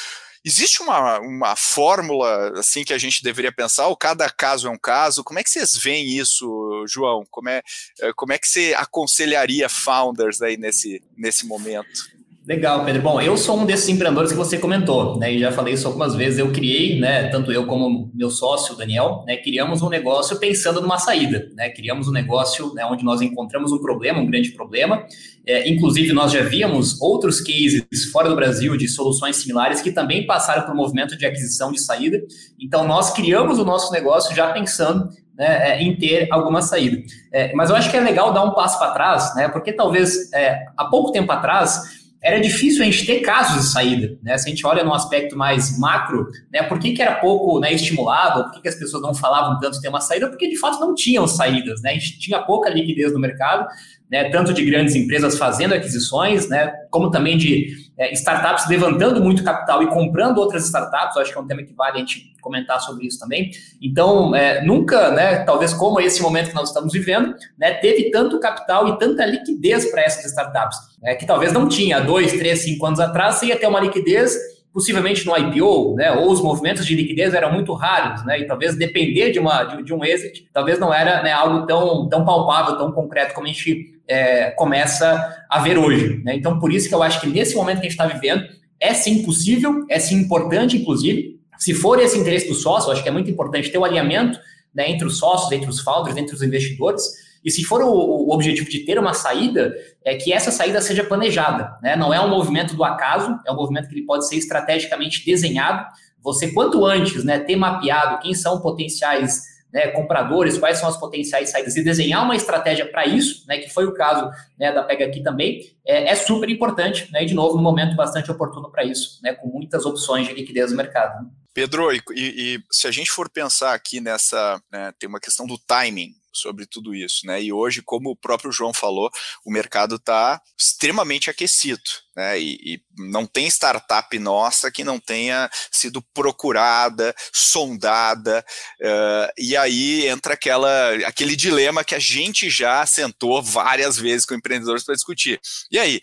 Existe 0.47 0.81
uma, 0.81 1.19
uma 1.19 1.57
fórmula 1.57 2.57
assim 2.57 2.85
que 2.85 2.93
a 2.93 2.99
gente 2.99 3.21
deveria 3.21 3.51
pensar, 3.51 3.89
ou 3.89 3.97
cada 3.97 4.31
caso 4.31 4.69
é 4.69 4.71
um 4.71 4.79
caso? 4.79 5.25
Como 5.25 5.41
é 5.41 5.43
que 5.43 5.51
vocês 5.51 5.75
veem 5.75 6.17
isso, 6.17 6.47
João? 6.89 7.27
Como 7.29 7.49
é, 7.49 7.61
eh, 8.01 8.13
como 8.15 8.33
é 8.33 8.39
que 8.39 8.47
você 8.47 8.73
aconselharia 8.79 9.69
founders 9.69 10.41
aí 10.41 10.57
nesse, 10.57 11.03
nesse 11.17 11.47
momento? 11.47 12.16
Legal, 12.47 12.85
Pedro. 12.85 13.03
Bom, 13.03 13.21
eu 13.21 13.37
sou 13.37 13.59
um 13.59 13.67
desses 13.67 13.89
empreendedores 13.89 14.31
que 14.31 14.39
você 14.39 14.57
comentou, 14.57 15.19
né? 15.19 15.35
E 15.35 15.41
já 15.41 15.51
falei 15.51 15.75
isso 15.75 15.89
algumas 15.89 16.15
vezes. 16.15 16.39
Eu 16.39 16.53
criei, 16.53 16.97
né? 17.01 17.29
Tanto 17.29 17.51
eu 17.51 17.67
como 17.67 18.09
meu 18.15 18.31
sócio, 18.31 18.77
Daniel, 18.77 19.25
né? 19.27 19.37
Criamos 19.37 19.83
um 19.83 19.89
negócio 19.89 20.39
pensando 20.39 20.81
numa 20.81 20.97
saída, 20.97 21.51
né? 21.57 21.71
Criamos 21.71 22.07
um 22.07 22.13
negócio 22.13 22.73
né, 22.73 22.87
onde 22.87 23.05
nós 23.05 23.21
encontramos 23.21 23.73
um 23.73 23.81
problema, 23.81 24.21
um 24.21 24.27
grande 24.27 24.53
problema. 24.53 25.05
É, 25.45 25.69
inclusive, 25.69 26.13
nós 26.13 26.31
já 26.31 26.43
víamos 26.43 27.03
outros 27.03 27.41
cases 27.41 28.05
fora 28.13 28.29
do 28.29 28.37
Brasil 28.37 28.77
de 28.77 28.87
soluções 28.87 29.35
similares 29.35 29.83
que 29.83 29.91
também 29.91 30.25
passaram 30.25 30.63
por 30.63 30.73
um 30.73 30.77
movimento 30.77 31.19
de 31.19 31.27
aquisição 31.27 31.73
de 31.73 31.81
saída. 31.81 32.23
Então, 32.61 32.87
nós 32.87 33.11
criamos 33.11 33.59
o 33.59 33.65
nosso 33.65 33.91
negócio 33.91 34.33
já 34.37 34.53
pensando 34.53 35.09
né, 35.37 35.73
é, 35.73 35.83
em 35.83 35.97
ter 35.97 36.29
alguma 36.31 36.63
saída. 36.63 37.03
É, 37.33 37.53
mas 37.55 37.71
eu 37.71 37.77
acho 37.77 37.91
que 37.91 37.97
é 37.97 38.01
legal 38.01 38.33
dar 38.33 38.45
um 38.45 38.55
passo 38.55 38.79
para 38.79 38.93
trás, 38.93 39.35
né? 39.35 39.49
Porque 39.49 39.73
talvez 39.73 40.33
é, 40.33 40.65
há 40.77 40.85
pouco 40.85 41.11
tempo 41.11 41.33
atrás 41.33 42.06
era 42.27 42.41
difícil 42.41 42.83
a 42.83 42.85
gente 42.85 43.07
ter 43.07 43.21
casos 43.21 43.63
de 43.63 43.73
saída. 43.73 44.19
Né? 44.21 44.37
Se 44.37 44.49
a 44.49 44.51
gente 44.51 44.67
olha 44.67 44.83
no 44.83 44.93
aspecto 44.93 45.39
mais 45.39 45.79
macro, 45.79 46.27
né, 46.53 46.61
por 46.65 46.81
que, 46.81 46.93
que 46.93 47.01
era 47.01 47.15
pouco 47.15 47.61
né, 47.61 47.73
estimulado, 47.73 48.43
por 48.43 48.55
que, 48.55 48.63
que 48.63 48.69
as 48.69 48.75
pessoas 48.75 49.01
não 49.01 49.15
falavam 49.15 49.61
tanto 49.61 49.81
ter 49.81 49.89
uma 49.89 50.01
saída? 50.01 50.29
Porque 50.29 50.49
de 50.49 50.59
fato 50.59 50.81
não 50.81 50.93
tinham 50.93 51.29
saídas, 51.29 51.81
né? 51.83 51.91
a 51.91 51.95
gente 51.95 52.19
tinha 52.19 52.43
pouca 52.43 52.69
liquidez 52.69 53.13
no 53.13 53.21
mercado, 53.21 53.69
né, 54.11 54.31
tanto 54.31 54.53
de 54.53 54.65
grandes 54.65 54.95
empresas 54.95 55.37
fazendo 55.37 55.75
aquisições, 55.75 56.49
né, 56.49 56.73
como 56.91 57.11
também 57.11 57.37
de 57.37 57.75
é, 57.99 58.13
startups 58.13 58.69
levantando 58.69 59.23
muito 59.23 59.43
capital 59.43 59.83
e 59.83 59.89
comprando 59.89 60.39
outras 60.39 60.65
startups. 60.65 61.17
Acho 61.17 61.33
que 61.33 61.39
é 61.39 61.41
um 61.41 61.47
tema 61.47 61.63
que 61.63 61.73
vale 61.75 61.97
a 61.97 61.99
gente 61.99 62.33
comentar 62.41 62.81
sobre 62.81 63.07
isso 63.07 63.19
também. 63.19 63.51
Então, 63.83 64.35
é, 64.35 64.65
nunca, 64.65 65.11
né, 65.11 65.39
talvez 65.45 65.73
como 65.73 66.01
esse 66.01 66.23
momento 66.23 66.51
que 66.51 66.55
nós 66.55 66.69
estamos 66.69 66.93
vivendo, 66.93 67.35
né, 67.59 67.75
teve 67.75 68.11
tanto 68.11 68.39
capital 68.39 68.89
e 68.89 68.99
tanta 68.99 69.27
liquidez 69.27 69.91
para 69.91 70.03
essas 70.03 70.25
startups, 70.27 70.79
né, 71.03 71.15
que 71.15 71.27
talvez 71.27 71.53
não 71.53 71.69
tinha 71.69 72.01
dois, 72.01 72.33
três, 72.35 72.61
cinco 72.61 72.87
anos 72.87 73.01
atrás, 73.01 73.37
você 73.37 73.47
ia 73.47 73.57
ter 73.57 73.67
uma 73.67 73.81
liquidez 73.81 74.37
possivelmente 74.77 75.25
no 75.25 75.35
IPO, 75.35 75.95
né, 75.95 76.13
ou 76.13 76.31
os 76.31 76.43
movimentos 76.43 76.85
de 76.85 76.95
liquidez 76.95 77.33
eram 77.33 77.51
muito 77.51 77.73
raros, 77.73 78.23
né, 78.27 78.41
e 78.41 78.47
talvez 78.47 78.77
depender 78.77 79.31
de, 79.31 79.39
uma, 79.39 79.65
de, 79.65 79.83
de 79.83 79.95
um 79.95 80.05
exit, 80.05 80.47
talvez 80.53 80.79
não 80.79 80.93
era 80.93 81.23
né, 81.23 81.33
algo 81.33 81.67
tão, 81.67 82.07
tão 82.11 82.27
palpável, 82.27 82.77
tão 82.77 82.93
concreto 82.93 83.33
como 83.33 83.47
a 83.47 83.49
gente 83.49 83.99
é, 84.07 84.51
começa 84.51 85.35
a 85.49 85.61
ver 85.61 85.79
hoje. 85.79 86.21
Né? 86.23 86.35
Então, 86.35 86.59
por 86.59 86.71
isso 86.71 86.91
que 86.91 86.95
eu 86.95 87.03
acho 87.03 87.23
que 87.23 87.27
nesse 87.27 87.57
momento 87.57 87.77
que 87.77 87.87
a 87.87 87.89
gente 87.89 87.99
está 87.99 88.07
vivendo, 88.07 88.45
é 88.79 88.93
sim 88.93 89.23
possível, 89.23 89.87
é 89.89 89.99
sim 89.99 90.17
importante, 90.17 90.77
inclusive, 90.77 91.41
se 91.57 91.73
for 91.73 91.99
esse 91.99 92.19
interesse 92.19 92.47
do 92.47 92.55
sócio, 92.55 92.89
eu 92.89 92.93
acho 92.93 93.03
que 93.03 93.09
é 93.09 93.13
muito 93.13 93.31
importante 93.31 93.71
ter 93.71 93.79
o 93.79 93.81
um 93.81 93.85
alinhamento 93.87 94.39
né, 94.75 94.91
entre 94.91 95.07
os 95.07 95.19
sócios, 95.19 95.51
entre 95.53 95.71
os 95.71 95.81
founders, 95.81 96.19
entre 96.19 96.35
os 96.35 96.43
investidores, 96.43 97.03
e 97.47 97.51
se 97.53 97.63
for 97.63 97.81
o, 97.81 97.89
o, 97.89 98.35
objetivo 98.35 98.69
de 98.69 98.81
ter 98.81 98.99
uma 98.99 99.15
saída, 99.15 99.73
é 100.05 100.17
que 100.17 100.33
essa 100.33 100.51
saída 100.51 100.81
seja 100.81 101.05
planejada. 101.05 101.79
Né? 101.81 101.95
Não 101.95 102.13
é 102.13 102.21
um 102.21 102.29
movimento 102.29 102.75
do 102.75 102.83
acaso, 102.83 103.39
é 103.47 103.53
um 103.53 103.55
movimento 103.55 103.89
que 103.89 103.95
ele 103.95 104.05
pode 104.05 104.27
ser 104.27 104.35
estrategicamente 104.35 105.25
desenhado. 105.25 105.87
Você, 106.21 106.51
quanto 106.53 106.85
antes, 106.85 107.23
né, 107.23 107.39
ter 107.39 107.55
mapeado 107.55 108.19
quem 108.19 108.35
são 108.35 108.61
potenciais 108.61 109.45
né, 109.73 109.87
compradores, 109.89 110.59
quais 110.59 110.79
são 110.79 110.89
as 110.89 110.97
potenciais 110.97 111.51
saídas, 111.51 111.77
e 111.77 111.85
desenhar 111.85 112.25
uma 112.25 112.35
estratégia 112.35 112.85
para 112.91 113.07
isso, 113.07 113.47
né, 113.47 113.59
que 113.59 113.69
foi 113.69 113.87
o 113.87 113.95
caso 113.95 114.29
né, 114.59 114.73
da 114.73 114.83
Pega 114.83 115.05
aqui 115.05 115.23
também, 115.23 115.61
é, 115.87 116.09
é 116.09 116.15
super 116.17 116.51
importante, 116.51 117.13
né, 117.13 117.23
e 117.23 117.27
de 117.27 117.35
novo, 117.35 117.57
um 117.57 117.63
momento 117.63 117.95
bastante 117.95 118.29
oportuno 118.29 118.73
para 118.73 118.83
isso, 118.83 119.21
né, 119.23 119.35
com 119.35 119.47
muitas 119.47 119.87
opções 119.87 120.27
de 120.27 120.35
liquidez 120.35 120.73
no 120.73 120.77
mercado. 120.77 121.31
Pedro, 121.57 121.91
e, 121.91 122.03
e, 122.15 122.63
se 122.71 122.87
a 122.87 122.91
gente 122.91 123.11
for 123.11 123.31
pensar 123.31 123.73
aqui 123.73 123.99
nessa, 123.99 124.63
né, 124.71 124.93
tem 124.99 125.09
uma 125.09 125.19
questão 125.19 125.47
do 125.47 125.57
timing, 125.57 126.13
sobre 126.37 126.67
tudo 126.67 126.95
isso, 126.95 127.27
né? 127.27 127.43
E 127.43 127.53
hoje, 127.53 127.83
como 127.83 128.11
o 128.11 128.17
próprio 128.17 128.53
João 128.53 128.73
falou, 128.73 129.11
o 129.45 129.51
mercado 129.51 129.97
está 129.97 130.41
extremamente 130.59 131.31
aquecido, 131.31 131.81
né? 132.15 132.39
E, 132.39 132.55
e, 132.63 132.81
não 132.99 133.27
tem 133.27 133.47
startup 133.47 134.19
nossa 134.19 134.71
que 134.71 134.85
não 134.85 134.99
tenha 134.99 135.51
sido 135.71 136.03
procurada, 136.15 137.15
sondada, 137.33 138.45
uh, 138.81 139.33
e 139.39 139.57
aí 139.57 140.07
entra 140.07 140.35
aquela, 140.35 140.93
aquele 141.07 141.37
dilema 141.37 141.85
que 141.85 141.95
a 141.95 141.99
gente 141.99 142.49
já 142.51 142.85
sentou 142.87 143.43
várias 143.43 143.97
vezes 143.97 144.27
com 144.27 144.35
empreendedores 144.35 144.85
para 144.85 144.95
discutir. 144.95 145.41
E 145.71 145.79
aí, 145.79 146.01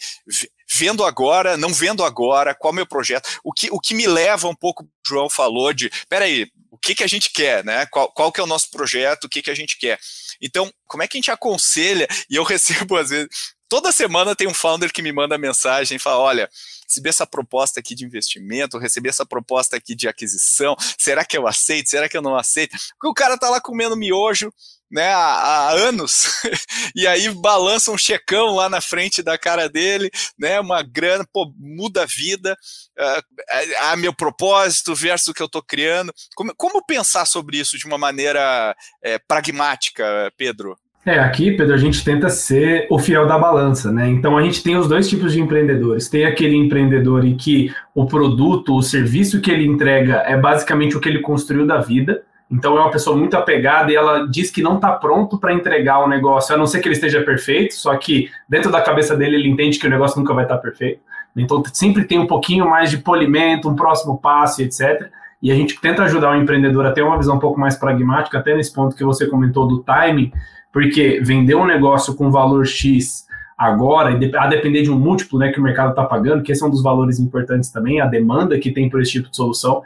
vendo 0.73 1.03
agora, 1.03 1.55
não 1.55 1.73
vendo 1.73 2.03
agora, 2.03 2.55
qual 2.55 2.71
é 2.71 2.73
o 2.73 2.75
meu 2.75 2.85
projeto? 2.85 3.29
O 3.43 3.53
que, 3.53 3.69
o 3.71 3.79
que 3.79 3.93
me 3.93 4.07
leva 4.07 4.47
um 4.47 4.55
pouco, 4.55 4.83
o 4.83 4.87
João 5.05 5.29
falou 5.29 5.73
de, 5.73 5.91
peraí, 6.09 6.47
o 6.71 6.77
que, 6.77 6.95
que 6.95 7.03
a 7.03 7.07
gente 7.07 7.31
quer, 7.31 7.63
né? 7.63 7.85
Qual, 7.85 8.11
qual 8.11 8.31
que 8.31 8.39
é 8.39 8.43
o 8.43 8.47
nosso 8.47 8.69
projeto, 8.71 9.25
o 9.25 9.29
que, 9.29 9.41
que 9.41 9.51
a 9.51 9.55
gente 9.55 9.77
quer. 9.77 9.99
Então, 10.41 10.71
como 10.87 11.03
é 11.03 11.07
que 11.07 11.17
a 11.17 11.19
gente 11.19 11.31
aconselha? 11.31 12.07
E 12.29 12.35
eu 12.35 12.43
recebo, 12.43 12.97
às 12.97 13.09
vezes, 13.09 13.27
toda 13.69 13.91
semana 13.91 14.35
tem 14.35 14.47
um 14.47 14.53
founder 14.53 14.91
que 14.91 15.01
me 15.01 15.11
manda 15.11 15.37
mensagem 15.37 15.97
e 15.97 15.99
fala: 15.99 16.19
olha, 16.19 16.49
recebi 16.87 17.09
essa 17.09 17.27
proposta 17.27 17.79
aqui 17.79 17.93
de 17.93 18.05
investimento, 18.05 18.77
recebi 18.77 19.09
essa 19.09 19.25
proposta 19.25 19.75
aqui 19.77 19.93
de 19.93 20.07
aquisição, 20.07 20.75
será 20.97 21.23
que 21.23 21.37
eu 21.37 21.47
aceito? 21.47 21.89
Será 21.89 22.09
que 22.09 22.17
eu 22.17 22.21
não 22.21 22.35
aceito? 22.35 22.75
Porque 22.93 23.07
o 23.07 23.13
cara 23.13 23.37
tá 23.37 23.49
lá 23.49 23.61
comendo 23.61 23.95
miojo, 23.95 24.51
né, 24.93 25.07
há, 25.07 25.17
há, 25.17 25.71
anos, 25.71 26.39
e 26.95 27.07
aí 27.07 27.27
balança 27.29 27.91
um 27.91 27.97
checão 27.97 28.55
lá 28.55 28.69
na 28.69 28.79
frente 28.79 29.23
da 29.23 29.39
cara 29.39 29.67
dele, 29.67 30.11
né, 30.37 30.59
uma 30.59 30.83
grana, 30.83 31.25
pô, 31.33 31.51
muda 31.57 32.03
a 32.03 32.05
vida, 32.05 32.55
uh, 32.99 33.91
a 33.91 33.95
meu 33.95 34.13
propósito 34.13 34.93
versus 34.93 35.29
o 35.29 35.33
que 35.33 35.41
eu 35.41 35.47
estou 35.47 35.63
criando. 35.63 36.13
Como, 36.35 36.53
como, 36.55 36.85
pensar 36.85 37.25
sobre 37.25 37.57
isso 37.57 37.75
de 37.77 37.87
uma 37.87 37.97
maneira 37.97 38.75
é, 39.01 39.17
pragmática, 39.17 40.31
Pedro? 40.37 40.77
É, 41.05 41.19
aqui, 41.19 41.51
Pedro, 41.51 41.73
a 41.73 41.77
gente 41.77 42.03
tenta 42.03 42.29
ser 42.29 42.87
o 42.89 42.99
fiel 42.99 43.27
da 43.27 43.37
balança, 43.37 43.91
né? 43.91 44.07
Então 44.09 44.37
a 44.37 44.43
gente 44.43 44.63
tem 44.63 44.77
os 44.77 44.87
dois 44.87 45.09
tipos 45.09 45.33
de 45.33 45.41
empreendedores. 45.41 46.07
Tem 46.07 46.25
aquele 46.25 46.55
empreendedor 46.55 47.25
em 47.25 47.35
que 47.35 47.73
o 47.95 48.05
produto, 48.05 48.75
o 48.75 48.81
serviço 48.83 49.41
que 49.41 49.51
ele 49.51 49.65
entrega 49.65 50.23
é 50.25 50.37
basicamente 50.37 50.95
o 50.95 51.01
que 51.01 51.09
ele 51.09 51.19
construiu 51.19 51.65
da 51.65 51.79
vida, 51.79 52.23
então 52.53 52.77
é 52.77 52.81
uma 52.81 52.91
pessoa 52.91 53.17
muito 53.17 53.35
apegada 53.35 53.91
e 53.91 53.95
ela 53.95 54.27
diz 54.27 54.51
que 54.51 54.61
não 54.61 54.75
está 54.75 54.91
pronto 54.91 55.39
para 55.39 55.51
entregar 55.51 56.03
o 56.03 56.07
negócio, 56.07 56.53
a 56.53 56.57
não 56.57 56.67
ser 56.67 56.81
que 56.81 56.87
ele 56.87 56.93
esteja 56.93 57.23
perfeito, 57.23 57.73
só 57.73 57.97
que 57.97 58.29
dentro 58.47 58.71
da 58.71 58.79
cabeça 58.79 59.17
dele 59.17 59.37
ele 59.37 59.49
entende 59.49 59.79
que 59.79 59.87
o 59.87 59.89
negócio 59.89 60.19
nunca 60.19 60.35
vai 60.35 60.45
estar 60.45 60.57
tá 60.57 60.61
perfeito. 60.61 61.01
Então 61.35 61.63
sempre 61.73 62.03
tem 62.03 62.19
um 62.19 62.27
pouquinho 62.27 62.69
mais 62.69 62.91
de 62.91 62.99
polimento, 62.99 63.67
um 63.67 63.75
próximo 63.75 64.19
passo, 64.19 64.61
etc. 64.61 65.09
E 65.41 65.51
a 65.51 65.55
gente 65.55 65.81
tenta 65.81 66.03
ajudar 66.03 66.31
o 66.31 66.35
empreendedor 66.35 66.85
a 66.85 66.91
ter 66.91 67.01
uma 67.01 67.17
visão 67.17 67.37
um 67.37 67.39
pouco 67.39 67.59
mais 67.59 67.75
pragmática, 67.75 68.37
até 68.37 68.55
nesse 68.55 68.71
ponto 68.71 68.95
que 68.95 69.03
você 69.03 69.25
comentou 69.25 69.67
do 69.67 69.79
timing, 69.79 70.31
porque 70.71 71.21
vender 71.23 71.55
um 71.55 71.65
negócio 71.65 72.13
com 72.13 72.29
valor 72.29 72.67
X 72.67 73.25
agora, 73.57 74.11
a 74.11 74.47
depender 74.47 74.83
de 74.83 74.91
um 74.91 74.99
múltiplo 74.99 75.39
né, 75.39 75.51
que 75.51 75.59
o 75.59 75.63
mercado 75.63 75.89
está 75.89 76.03
pagando, 76.03 76.43
que 76.43 76.51
esse 76.51 76.63
é 76.63 76.67
um 76.67 76.69
dos 76.69 76.83
valores 76.83 77.19
importantes 77.19 77.71
também, 77.71 77.99
a 77.99 78.05
demanda 78.05 78.59
que 78.59 78.71
tem 78.71 78.89
por 78.91 79.01
esse 79.01 79.13
tipo 79.13 79.29
de 79.31 79.35
solução, 79.35 79.81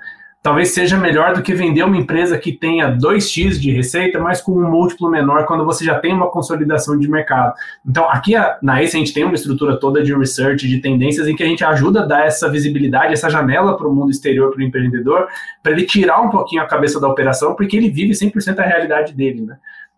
talvez 0.48 0.70
seja 0.70 0.96
melhor 0.96 1.36
do 1.36 1.42
que 1.42 1.54
vender 1.54 1.84
uma 1.84 1.98
empresa 1.98 2.38
que 2.38 2.54
tenha 2.54 2.90
2x 2.90 3.60
de 3.60 3.70
receita, 3.70 4.18
mas 4.18 4.40
com 4.40 4.54
um 4.54 4.72
múltiplo 4.72 5.10
menor 5.10 5.46
quando 5.46 5.66
você 5.66 5.84
já 5.84 6.00
tem 6.00 6.14
uma 6.14 6.32
consolidação 6.32 6.98
de 6.98 7.06
mercado. 7.06 7.54
Então, 7.86 8.10
aqui 8.10 8.32
na 8.62 8.82
ACE 8.82 8.96
a 8.96 9.00
gente 9.00 9.14
tem 9.14 9.26
uma 9.26 9.36
estrutura 9.36 9.78
toda 9.78 10.02
de 10.02 10.16
research, 10.16 10.66
de 10.66 10.80
tendências, 10.80 11.28
em 11.28 11.36
que 11.36 11.44
a 11.44 11.46
gente 11.46 11.66
ajuda 11.66 12.04
a 12.04 12.06
dar 12.06 12.26
essa 12.26 12.50
visibilidade, 12.50 13.12
essa 13.12 13.30
janela 13.30 13.76
para 13.76 13.90
o 13.90 13.94
mundo 13.94 14.10
exterior, 14.10 14.50
para 14.50 14.62
o 14.62 14.64
empreendedor, 14.64 15.28
para 15.62 15.74
ele 15.74 15.86
tirar 15.86 16.22
um 16.22 16.30
pouquinho 16.30 16.62
a 16.62 16.66
cabeça 16.66 16.98
da 16.98 17.10
operação, 17.10 17.54
porque 17.54 17.76
ele 17.76 17.90
vive 17.90 18.14
100% 18.14 18.58
a 18.60 18.64
realidade 18.64 19.14
dele, 19.14 19.42
né? 19.42 19.58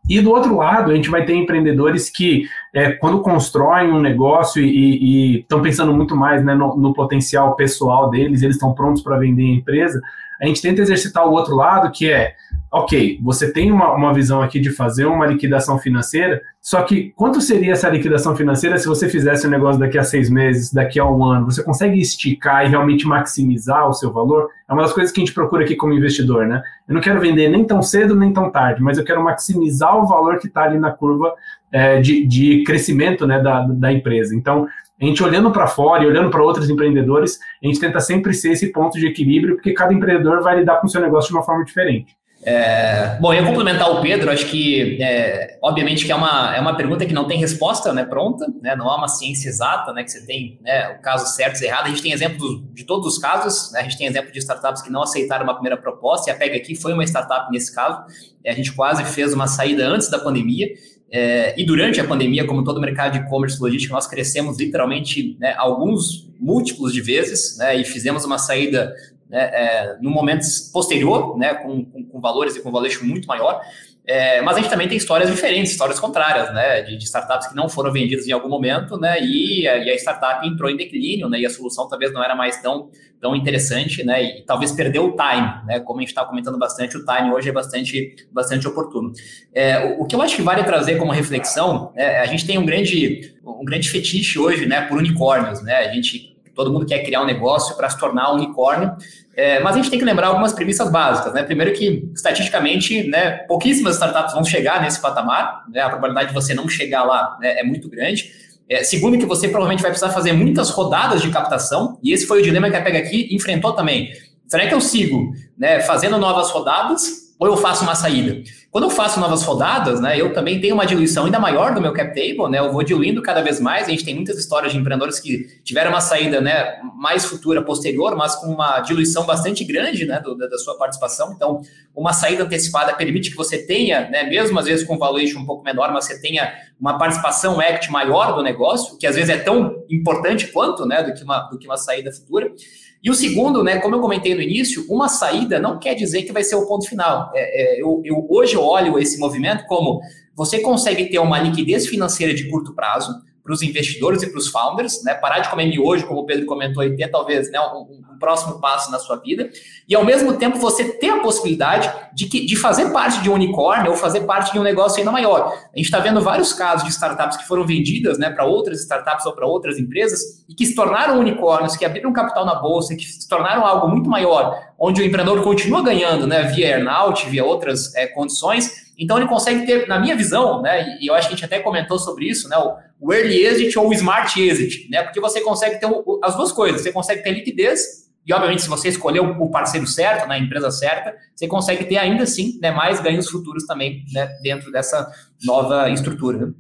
E 0.10 0.20
do 0.20 0.32
outro 0.32 0.56
lado, 0.56 0.92
a 0.92 0.96
gente 0.96 1.12
vai 1.12 1.24
ter 1.24 1.36
empreendedores 1.36 2.10
que, 2.10 2.50
é, 2.74 2.94
quando 2.94 3.22
constroem 3.22 3.92
um 3.92 4.00
negócio 4.00 4.60
e 4.64 5.42
estão 5.42 5.62
pensando 5.62 5.94
muito 5.94 6.16
mais 6.16 6.44
né, 6.44 6.56
no, 6.56 6.76
no, 6.76 6.92
potencial 6.92 7.56
pessoal 7.56 8.10
deles, 8.10 8.42
eles 8.42 8.56
estão 8.56 8.74
prontos 8.74 9.04
para 9.04 9.20
vender 9.20 9.44
a 9.44 9.56
empresa, 9.56 10.02
a 10.42 10.46
gente 10.46 10.62
tenta 10.62 10.82
exercitar 10.82 11.28
o 11.28 11.32
outro 11.32 11.56
lado, 11.56 11.92
que 11.92 12.10
é, 12.10 12.34
ok, 12.72 13.20
você 13.22 13.52
tem 13.52 13.72
uma, 13.72 13.94
uma 13.94 14.14
visão 14.14 14.42
aqui 14.42 14.60
de 14.60 14.70
fazer 14.70 15.06
uma 15.06 15.26
liquidação 15.26 15.78
financeira, 15.78 16.42
só 16.62 16.82
que 16.84 17.12
quanto 17.16 17.42
seria 17.42 17.74
essa 17.74 17.90
liquidação 17.90 18.36
financeira 18.36 18.78
se 18.78 18.88
você 18.88 19.10
fizesse 19.10 19.46
o 19.46 19.50
um 19.50 19.52
negócio 19.52 19.80
daqui 19.80 19.98
a 19.98 20.04
seis 20.04 20.30
meses, 20.30 20.72
daqui 20.72 21.00
a 21.00 21.06
um 21.06 21.24
ano? 21.24 21.46
Você 21.46 21.64
consegue 21.64 22.00
esticar 22.00 22.66
e 22.66 22.70
realmente 22.70 23.08
maximizar 23.08 23.90
o 23.90 23.94
seu 23.94 24.14
valor? 24.14 24.50
É 24.70 24.74
uma 24.74 24.84
das 24.84 24.94
coisas 24.94 25.12
que 25.12 25.20
a 25.20 25.26
gente 25.26 25.34
procura 25.34 25.64
aqui 25.64 25.76
como 25.76 25.94
investidor, 25.94 26.48
né? 26.48 26.62
Eu 26.88 26.94
não 26.94 27.02
quero 27.02 27.20
vender 27.20 27.50
nem 27.50 27.66
tão 27.66 27.82
cedo 27.82 28.16
nem 28.16 28.32
tão 28.32 28.52
tarde, 28.52 28.82
mas 28.82 28.98
eu 28.98 29.04
quero 29.04 29.24
maximizar 29.24 29.98
o 29.98 30.08
valor 30.08 30.38
que 30.40 30.48
está 30.48 30.64
ali 30.64 30.80
na 30.80 30.92
curva 30.92 31.34
é, 31.72 32.00
de, 32.00 32.26
de 32.26 32.64
crescimento 32.64 33.28
né, 33.28 33.42
da, 33.42 33.62
da 33.62 33.92
empresa. 33.92 34.36
Então, 34.36 34.68
a 35.02 35.06
gente 35.06 35.24
olhando 35.24 35.52
para 35.52 35.68
fora 35.68 36.04
e 36.04 36.08
olhando 36.08 36.30
para 36.30 36.44
outros 36.44 36.70
empreendedores, 36.70 37.40
a 37.64 37.68
gente 37.68 37.80
tenta 37.80 38.00
sempre 38.00 38.34
ser 38.34 38.52
esse 38.52 38.72
ponto 38.72 39.00
de 39.00 39.08
equilíbrio, 39.08 39.56
porque 39.56 39.74
cada 39.74 39.94
empreendedor 39.94 40.44
vai 40.44 40.60
lidar 40.60 40.78
com 40.82 40.88
o 40.88 40.90
seu 40.90 41.02
negócio 41.02 41.30
de 41.30 41.38
uma 41.38 41.44
forma 41.44 41.64
diferente. 41.64 42.20
É, 42.42 43.18
bom, 43.20 43.34
eu 43.34 43.46
complementar 43.46 43.92
o 43.92 44.02
Pedro, 44.02 44.32
acho 44.32 44.46
que, 44.46 44.98
é, 45.04 45.58
obviamente, 45.62 46.06
que 46.06 46.12
é 46.12 46.16
uma, 46.16 46.56
é 46.56 46.60
uma 46.60 46.76
pergunta 46.76 47.06
que 47.06 47.14
não 47.14 47.28
tem 47.28 47.38
resposta 47.38 47.92
né, 47.92 48.06
pronta, 48.06 48.46
né, 48.62 48.78
não 48.78 48.90
há 48.90 48.96
uma 48.96 49.10
ciência 49.10 49.50
exata, 49.50 49.92
né, 49.92 50.04
que 50.04 50.12
você 50.12 50.26
tem 50.26 50.58
né, 50.62 50.90
o 50.98 51.02
caso 51.02 51.26
certo 51.36 51.62
e 51.62 51.66
errado. 51.66 51.88
A 51.88 51.90
gente 51.90 52.02
tem 52.02 52.14
exemplos 52.14 52.64
de 52.74 52.86
todos 52.86 53.06
os 53.08 53.18
casos, 53.18 53.74
né, 53.74 53.82
a 53.82 53.84
gente 53.84 53.98
tem 53.98 54.08
exemplo 54.08 54.32
de 54.32 54.40
startups 54.40 54.82
que 54.82 54.90
não 54.90 55.04
aceitaram 55.04 55.44
uma 55.44 55.54
primeira 55.54 55.76
proposta, 55.76 56.30
e 56.30 56.34
a 56.34 56.38
Pega 56.38 56.56
aqui 56.56 56.76
foi 56.76 56.94
uma 56.94 57.04
startup 57.04 57.52
nesse 57.52 57.76
caso. 57.76 58.02
A 58.48 58.54
gente 58.54 58.72
quase 58.72 59.04
fez 59.04 59.34
uma 59.34 59.48
saída 59.48 59.86
antes 59.86 60.10
da 60.10 60.18
pandemia, 60.18 60.68
é, 61.12 61.60
e 61.60 61.66
durante 61.66 62.00
a 62.00 62.04
pandemia, 62.04 62.46
como 62.46 62.64
todo 62.64 62.80
mercado 62.80 63.14
de 63.14 63.20
e-commerce 63.20 63.60
logístico, 63.60 63.94
nós 63.94 64.08
crescemos 64.08 64.58
literalmente 64.60 65.36
né, 65.40 65.56
alguns 65.58 66.30
múltiplos 66.40 66.94
de 66.94 67.02
vezes 67.02 67.58
né, 67.58 67.76
e 67.76 67.84
fizemos 67.84 68.24
uma 68.26 68.38
saída 68.38 68.94
né, 69.30 69.42
é, 69.42 69.98
no 70.02 70.12
momento 70.12 70.46
posterior, 70.72 71.38
né, 71.38 71.56
com, 71.56 71.84
com, 71.86 72.04
com, 72.04 72.20
valores 72.22 72.56
e 72.56 72.62
com 72.62 72.72
valuation 72.72 73.06
muito 73.06 73.28
maior. 73.28 73.62
É, 74.10 74.42
mas 74.42 74.58
a 74.58 74.60
gente 74.60 74.72
também 74.72 74.88
tem 74.88 74.98
histórias 74.98 75.30
diferentes, 75.30 75.72
histórias 75.72 76.00
contrárias, 76.00 76.52
né, 76.52 76.82
de, 76.82 76.98
de, 76.98 77.04
startups 77.04 77.48
que 77.48 77.56
não 77.56 77.70
foram 77.70 77.94
vendidas 77.94 78.28
em 78.28 78.32
algum 78.32 78.50
momento, 78.50 78.98
né, 78.98 79.22
e, 79.22 79.68
a, 79.68 79.78
e 79.78 79.92
a 79.92 79.94
startup 79.94 80.48
entrou 80.48 80.68
em 80.68 80.76
declínio, 80.76 81.30
né, 81.30 81.40
e 81.40 81.46
a 81.46 81.50
solução 81.50 81.88
talvez 81.88 82.12
não 82.12 82.24
era 82.24 82.36
mais 82.36 82.60
tão, 82.60 82.90
tão 83.22 83.36
interessante, 83.36 84.04
né, 84.04 84.24
e 84.24 84.42
talvez 84.42 84.72
perdeu 84.72 85.06
o 85.06 85.16
time, 85.16 85.64
né, 85.68 85.80
como 85.82 86.00
a 86.00 86.02
gente 86.02 86.10
está 86.10 86.26
comentando 86.26 86.58
bastante, 86.58 86.98
o 86.98 87.06
time 87.06 87.32
hoje 87.32 87.50
é 87.50 87.52
bastante, 87.52 88.16
bastante 88.32 88.68
oportuno. 88.68 89.12
É, 89.54 89.86
o, 89.86 90.02
o, 90.02 90.06
que 90.08 90.16
eu 90.16 90.22
acho 90.24 90.36
que 90.36 90.42
vale 90.42 90.64
trazer 90.64 90.96
como 90.96 91.12
reflexão, 91.12 91.94
é, 91.96 92.20
a 92.20 92.26
gente 92.26 92.48
tem 92.48 92.58
um 92.58 92.66
grande, 92.66 93.36
um 93.46 93.64
grande 93.64 93.92
fetiche 93.92 94.40
hoje, 94.40 94.66
né, 94.66 94.82
por 94.88 94.98
unicórnios, 94.98 95.62
né, 95.62 95.76
a 95.76 95.94
gente 95.94 96.29
todo 96.60 96.74
mundo 96.74 96.86
quer 96.86 97.00
criar 97.00 97.22
um 97.22 97.26
negócio 97.26 97.74
para 97.78 97.90
se 97.90 97.98
tornar 97.98 98.34
um 98.34 98.36
unicórnio, 98.36 98.92
é, 99.34 99.62
mas 99.62 99.76
a 99.76 99.78
gente 99.78 99.90
tem 99.90 99.98
que 99.98 100.04
lembrar 100.04 100.28
algumas 100.28 100.52
premissas 100.52 100.92
básicas, 100.92 101.34
né? 101.34 101.42
Primeiro 101.42 101.72
que, 101.72 102.12
estatisticamente, 102.14 103.08
né, 103.08 103.32
pouquíssimas 103.48 103.94
startups 103.94 104.34
vão 104.34 104.44
chegar 104.44 104.82
nesse 104.82 105.02
patamar, 105.02 105.64
né? 105.74 105.80
A 105.80 105.90
probabilidade 105.90 106.28
de 106.28 106.34
você 106.34 106.54
não 106.54 106.68
chegar 106.68 107.06
lá 107.06 107.38
né, 107.40 107.60
é 107.60 107.64
muito 107.64 107.90
grande. 107.90 108.30
É, 108.68 108.84
segundo 108.84 109.18
que 109.18 109.26
você 109.26 109.48
provavelmente 109.48 109.82
vai 109.82 109.90
precisar 109.90 110.12
fazer 110.12 110.34
muitas 110.34 110.70
rodadas 110.70 111.22
de 111.22 111.30
captação, 111.30 111.98
e 112.04 112.12
esse 112.12 112.28
foi 112.28 112.42
o 112.42 112.44
dilema 112.44 112.70
que 112.70 112.76
a 112.76 112.82
Pega 112.82 113.00
aqui 113.00 113.34
enfrentou 113.34 113.72
também. 113.72 114.12
Será 114.46 114.68
que 114.68 114.74
eu 114.74 114.82
sigo 114.82 115.32
né, 115.58 115.80
fazendo 115.80 116.18
novas 116.18 116.52
rodadas 116.52 117.34
ou 117.40 117.48
eu 117.48 117.56
faço 117.56 117.84
uma 117.84 117.96
saída? 117.96 118.44
Quando 118.72 118.84
eu 118.84 118.92
faço 118.92 119.20
novas 119.20 119.42
rodadas, 119.42 120.00
né, 120.00 120.20
eu 120.20 120.32
também 120.32 120.62
tenho 120.62 120.76
uma 120.76 120.86
diluição 120.86 121.26
ainda 121.26 121.40
maior 121.40 121.74
do 121.74 121.82
meu 121.82 121.92
cap 121.92 122.14
table, 122.14 122.48
né, 122.52 122.60
eu 122.60 122.72
vou 122.72 122.84
diluindo 122.84 123.20
cada 123.20 123.42
vez 123.42 123.60
mais. 123.60 123.88
A 123.88 123.90
gente 123.90 124.06
tem 124.06 124.14
muitas 124.14 124.38
histórias 124.38 124.72
de 124.72 124.78
empreendedores 124.78 125.20
que 125.20 125.60
tiveram 125.64 125.90
uma 125.90 126.02
saída, 126.02 126.40
né, 126.40 126.80
mais 126.96 127.26
futura, 127.26 127.64
posterior, 127.64 128.16
mas 128.16 128.36
com 128.36 128.46
uma 128.46 128.80
diluição 128.82 129.26
bastante 129.26 129.64
grande, 129.64 130.06
né, 130.06 130.20
do, 130.20 130.36
da 130.36 130.58
sua 130.60 130.78
participação. 130.78 131.34
Então, 131.34 131.62
uma 131.96 132.14
saída 132.14 132.44
antecipada 132.44 132.94
permite 132.94 133.32
que 133.32 133.36
você 133.36 133.58
tenha, 133.58 134.08
né, 134.08 134.24
mesmo 134.26 134.60
às 134.60 134.66
vezes 134.66 134.86
com 134.86 135.00
valuation 135.00 135.40
um 135.40 135.46
pouco 135.48 135.64
menor, 135.64 135.92
mas 135.92 136.06
você 136.06 136.22
tenha 136.22 136.54
uma 136.80 136.96
participação 136.96 137.60
equity 137.60 137.92
maior 137.92 138.36
do 138.36 138.44
negócio, 138.44 139.00
que 139.00 139.08
às 139.08 139.16
vezes 139.16 139.32
é 139.32 139.38
tão 139.38 139.84
importante 139.90 140.46
quanto, 140.48 140.86
né, 140.86 141.02
do 141.02 141.12
que 141.12 141.24
uma, 141.24 141.40
do 141.50 141.58
que 141.58 141.66
uma 141.66 141.78
saída 141.78 142.12
futura. 142.12 142.52
E 143.02 143.10
o 143.10 143.14
segundo, 143.14 143.64
né, 143.64 143.80
como 143.80 143.96
eu 143.96 144.02
comentei 144.02 144.36
no 144.36 144.42
início, 144.42 144.86
uma 144.90 145.08
saída 145.08 145.58
não 145.60 145.80
quer 145.80 145.96
dizer 145.96 146.24
que 146.24 146.34
vai 146.34 146.44
ser 146.44 146.56
o 146.56 146.68
ponto 146.68 146.88
final. 146.88 147.32
É, 147.34 147.78
é, 147.78 147.82
eu, 147.82 148.02
eu, 148.04 148.28
hoje 148.30 148.56
eu 148.56 148.64
olho 148.64 149.00
esse 149.00 149.18
movimento 149.18 149.66
como 149.68 150.02
você 150.36 150.60
consegue 150.60 151.06
ter 151.06 151.20
uma 151.20 151.40
liquidez 151.40 151.88
financeira 151.88 152.34
de 152.34 152.50
curto 152.50 152.74
prazo, 152.74 153.14
para 153.50 153.56
os 153.56 153.64
investidores 153.64 154.22
e 154.22 154.28
para 154.28 154.38
os 154.38 154.48
founders, 154.48 155.04
né? 155.04 155.16
Parar 155.16 155.40
de 155.40 155.50
comer 155.50 155.66
miojo, 155.66 156.06
como 156.06 156.20
o 156.20 156.26
Pedro 156.26 156.46
comentou, 156.46 156.84
e 156.84 156.96
ter 156.96 157.08
talvez 157.08 157.52
né, 157.52 157.60
um, 157.60 157.80
um, 157.80 158.20
próximo 158.20 158.60
passo 158.60 158.92
na 158.92 159.00
sua 159.00 159.16
vida. 159.16 159.50
E 159.88 159.96
ao 159.96 160.06
mesmo 160.06 160.34
tempo 160.34 160.60
você 160.60 160.84
ter 160.84 161.10
a 161.10 161.20
possibilidade 161.20 161.92
de, 162.14 162.28
que, 162.28 162.46
de 162.46 162.56
fazer 162.56 162.92
parte 162.92 163.24
de 163.24 163.30
um 163.30 163.34
unicórnio 163.34 163.90
ou 163.90 163.98
fazer 163.98 164.22
parte 164.22 164.52
de 164.52 164.60
um 164.60 164.62
negócio 164.62 165.00
ainda 165.00 165.12
maior. 165.12 165.52
A 165.74 165.78
gente 165.78 165.86
está 165.86 166.00
vendo 166.00 166.22
vários 166.22 166.54
casos 166.54 166.86
de 166.86 166.92
startups 166.92 167.38
que 167.38 167.48
foram 167.48 167.66
vendidas 167.66 168.20
né, 168.20 168.30
para 168.30 168.46
outras 168.46 168.82
startups 168.82 169.26
ou 169.26 169.34
para 169.34 169.48
outras 169.48 169.80
empresas 169.80 170.44
e 170.48 170.54
que 170.54 170.66
se 170.66 170.76
tornaram 170.76 171.18
unicórnios, 171.18 171.76
que 171.76 171.86
abriram 171.86 172.14
capital 172.14 172.46
na 172.46 172.54
bolsa, 172.54 172.96
que 172.96 173.04
se 173.04 173.28
tornaram 173.28 173.66
algo 173.66 173.88
muito 173.88 174.08
maior, 174.08 174.60
onde 174.78 175.02
o 175.02 175.06
empreendedor 175.06 175.42
continua 175.44 175.82
ganhando 175.82 176.28
né, 176.28 176.44
via 176.44 176.68
earnout, 176.68 177.28
via 177.28 177.44
outras 177.44 177.96
é, 177.96 178.06
condições 178.06 178.89
então 179.00 179.18
ele 179.18 179.28
consegue 179.28 179.66
ter, 179.66 179.88
na 179.88 179.98
minha 179.98 180.16
visão, 180.16 180.62
né, 180.62 180.98
e 181.00 181.10
eu 181.10 181.16
acho 181.16 181.28
que 181.28 181.34
a 181.34 181.38
gente 181.38 181.46
até 181.46 181.60
comentou 181.60 181.98
sobre 181.98 182.28
isso, 182.28 182.50
né, 182.50 182.58
o 183.00 183.14
early 183.14 183.46
exit 183.46 183.80
ou 183.80 183.88
o 183.88 183.94
smart 183.94 184.42
exit, 184.42 184.90
né, 184.90 185.04
porque 185.04 185.22
você 185.22 185.42
consegue 185.42 185.80
ter 185.80 185.88
as 186.24 186.36
duas 186.36 186.52
coisas, 186.52 186.82
você 186.82 186.92
consegue 186.92 187.24
ter 187.24 187.32
liquidez 187.32 188.10
e 188.30 188.34
obviamente 188.34 188.62
se 188.62 188.70
você 188.70 188.90
escolher 188.90 189.22
o 189.22 189.50
parceiro 189.50 189.88
certo, 189.88 190.28
na 190.28 190.36
né, 190.36 190.40
empresa 190.40 190.70
certa, 190.70 191.16
você 191.36 191.48
consegue 191.48 191.86
ter 191.86 191.98
ainda 191.98 192.24
assim, 192.24 192.60
né, 192.62 192.70
mais 192.70 193.00
ganhos 193.00 193.28
futuros 193.28 193.66
também, 193.66 194.06
né, 194.12 194.28
dentro 194.44 194.72
dessa 194.72 195.12
nova 195.44 195.90
estrutura. 195.90 196.54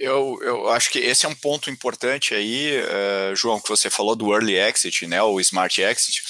Eu, 0.00 0.38
eu 0.42 0.68
acho 0.70 0.90
que 0.90 0.98
esse 0.98 1.24
é 1.24 1.28
um 1.28 1.34
ponto 1.34 1.70
importante 1.70 2.34
aí, 2.34 2.78
uh, 2.80 3.36
João, 3.36 3.60
que 3.60 3.68
você 3.68 3.88
falou 3.88 4.16
do 4.16 4.32
early 4.34 4.54
exit, 4.56 5.06
né, 5.06 5.22
o 5.22 5.38
smart 5.40 5.80
exit. 5.80 6.22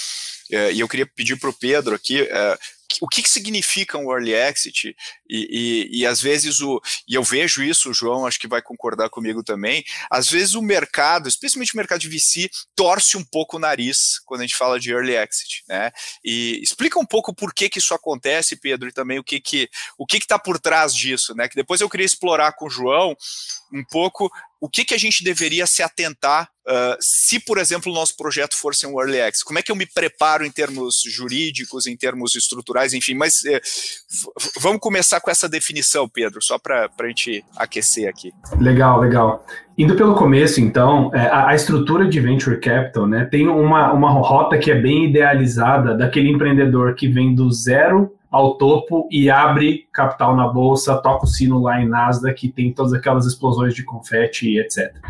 Uh, 0.53 0.71
e 0.73 0.81
eu 0.81 0.89
queria 0.89 1.07
pedir 1.07 1.37
para 1.41 1.51
o 1.51 1.55
Pedro 1.55 1.95
aqui, 1.95 2.23
uh, 2.23 2.59
o 3.01 3.09
que, 3.09 3.23
que 3.23 3.29
significa 3.29 3.99
um 3.99 4.13
early 4.13 4.33
exit 4.33 4.95
e, 5.35 5.49
e, 5.51 6.01
e, 6.01 6.07
às 6.07 6.21
vezes 6.21 6.61
o 6.61 6.81
e 7.09 7.15
eu 7.15 7.23
vejo 7.25 7.63
isso, 7.63 7.91
o 7.91 7.95
João 7.95 8.27
acho 8.27 8.39
que 8.39 8.47
vai 8.47 8.63
concordar 8.63 9.11
comigo 9.11 9.43
também. 9.43 9.85
Às 10.11 10.31
vezes 10.31 10.55
o 10.55 10.63
mercado, 10.63 11.29
especialmente 11.29 11.75
o 11.75 11.77
mercado 11.77 12.01
de 12.01 12.09
VC, 12.09 12.49
torce 12.77 13.17
um 13.17 13.25
pouco 13.25 13.57
o 13.57 13.61
nariz 13.61 14.21
quando 14.25 14.41
a 14.41 14.45
gente 14.45 14.57
fala 14.57 14.79
de 14.79 14.93
early 14.93 15.17
exit, 15.17 15.65
né? 15.69 15.91
E 16.25 16.61
explica 16.63 16.99
um 16.99 17.07
pouco 17.07 17.35
por 17.35 17.53
que 17.53 17.69
que 17.69 17.79
isso 17.79 17.95
acontece, 17.95 18.57
Pedro, 18.57 18.89
e 18.89 18.93
também 18.93 19.19
o 19.19 19.25
que 19.25 19.41
que 19.41 19.69
o 19.99 20.07
que 20.07 20.19
está 20.19 20.39
por 20.39 20.59
trás 20.61 20.95
disso, 20.95 21.35
né? 21.35 21.49
Que 21.49 21.57
depois 21.57 21.81
eu 21.81 21.91
queria 21.91 22.07
explorar 22.07 22.53
com 22.53 22.67
o 22.67 22.71
João 22.71 23.17
um 23.73 23.85
pouco 23.85 24.31
o 24.65 24.69
que, 24.69 24.83
que 24.83 24.95
a 24.95 24.99
gente 24.99 25.23
deveria 25.23 25.67
se 25.67 25.83
atentar 25.83 26.49
uh, 26.67 26.97
se, 26.99 27.39
por 27.39 27.59
exemplo, 27.59 27.93
o 27.93 27.95
nosso 27.95 28.17
projeto 28.17 28.57
fosse 28.57 28.87
um 28.87 28.99
early 28.99 29.21
access? 29.21 29.45
Como 29.45 29.59
é 29.59 29.63
que 29.63 29.71
eu 29.71 29.77
me 29.77 29.85
preparo 29.85 30.43
em 30.43 30.51
termos 30.51 31.03
jurídicos, 31.05 31.87
em 31.87 31.95
termos 31.95 32.35
estruturais, 32.35 32.95
enfim, 32.95 33.13
mas 33.13 33.43
vamos 34.59 34.81
começar 34.81 35.21
com 35.25 35.31
essa 35.31 35.49
definição, 35.49 36.07
Pedro, 36.07 36.41
só 36.43 36.59
para 36.59 36.91
a 37.01 37.07
gente 37.07 37.43
aquecer 37.57 38.09
aqui. 38.09 38.31
Legal, 38.61 39.01
legal. 39.01 39.45
Indo 39.77 39.97
pelo 39.97 40.15
começo, 40.15 40.61
então, 40.61 41.11
é, 41.15 41.21
a, 41.21 41.49
a, 41.49 41.55
estrutura 41.55 42.07
de 42.07 42.21
venture 42.21 42.61
capital 42.61 43.07
né, 43.07 43.25
tem 43.25 43.49
uma, 43.49 43.93
uma 43.93 44.11
rota 44.11 44.59
que 44.59 44.71
é 44.71 44.75
bem 44.75 45.07
idealizada 45.07 45.97
daquele 45.97 46.29
empreendedor 46.29 46.95
que 46.95 47.09
vem 47.09 47.35
do 47.35 47.51
zero 47.51 48.13
ao 48.35 48.57
topo 48.57 49.09
e 49.13 49.31
abre 49.31 49.87
capital 49.93 50.35
na 50.35 50.49
bolsa, 50.49 50.97
toca 50.97 51.25
o 51.25 51.29
sino 51.29 51.63
lá 51.63 51.81
em 51.81 51.89
Nasdaq, 51.89 52.35
que 52.35 52.49
tem 52.49 52.73
todas 52.73 52.93
aquelas 52.93 53.27
explosões 53.27 53.75
de 53.75 53.85
confete 53.85 54.59
etc. 54.59 54.93
Uh, 54.97 55.01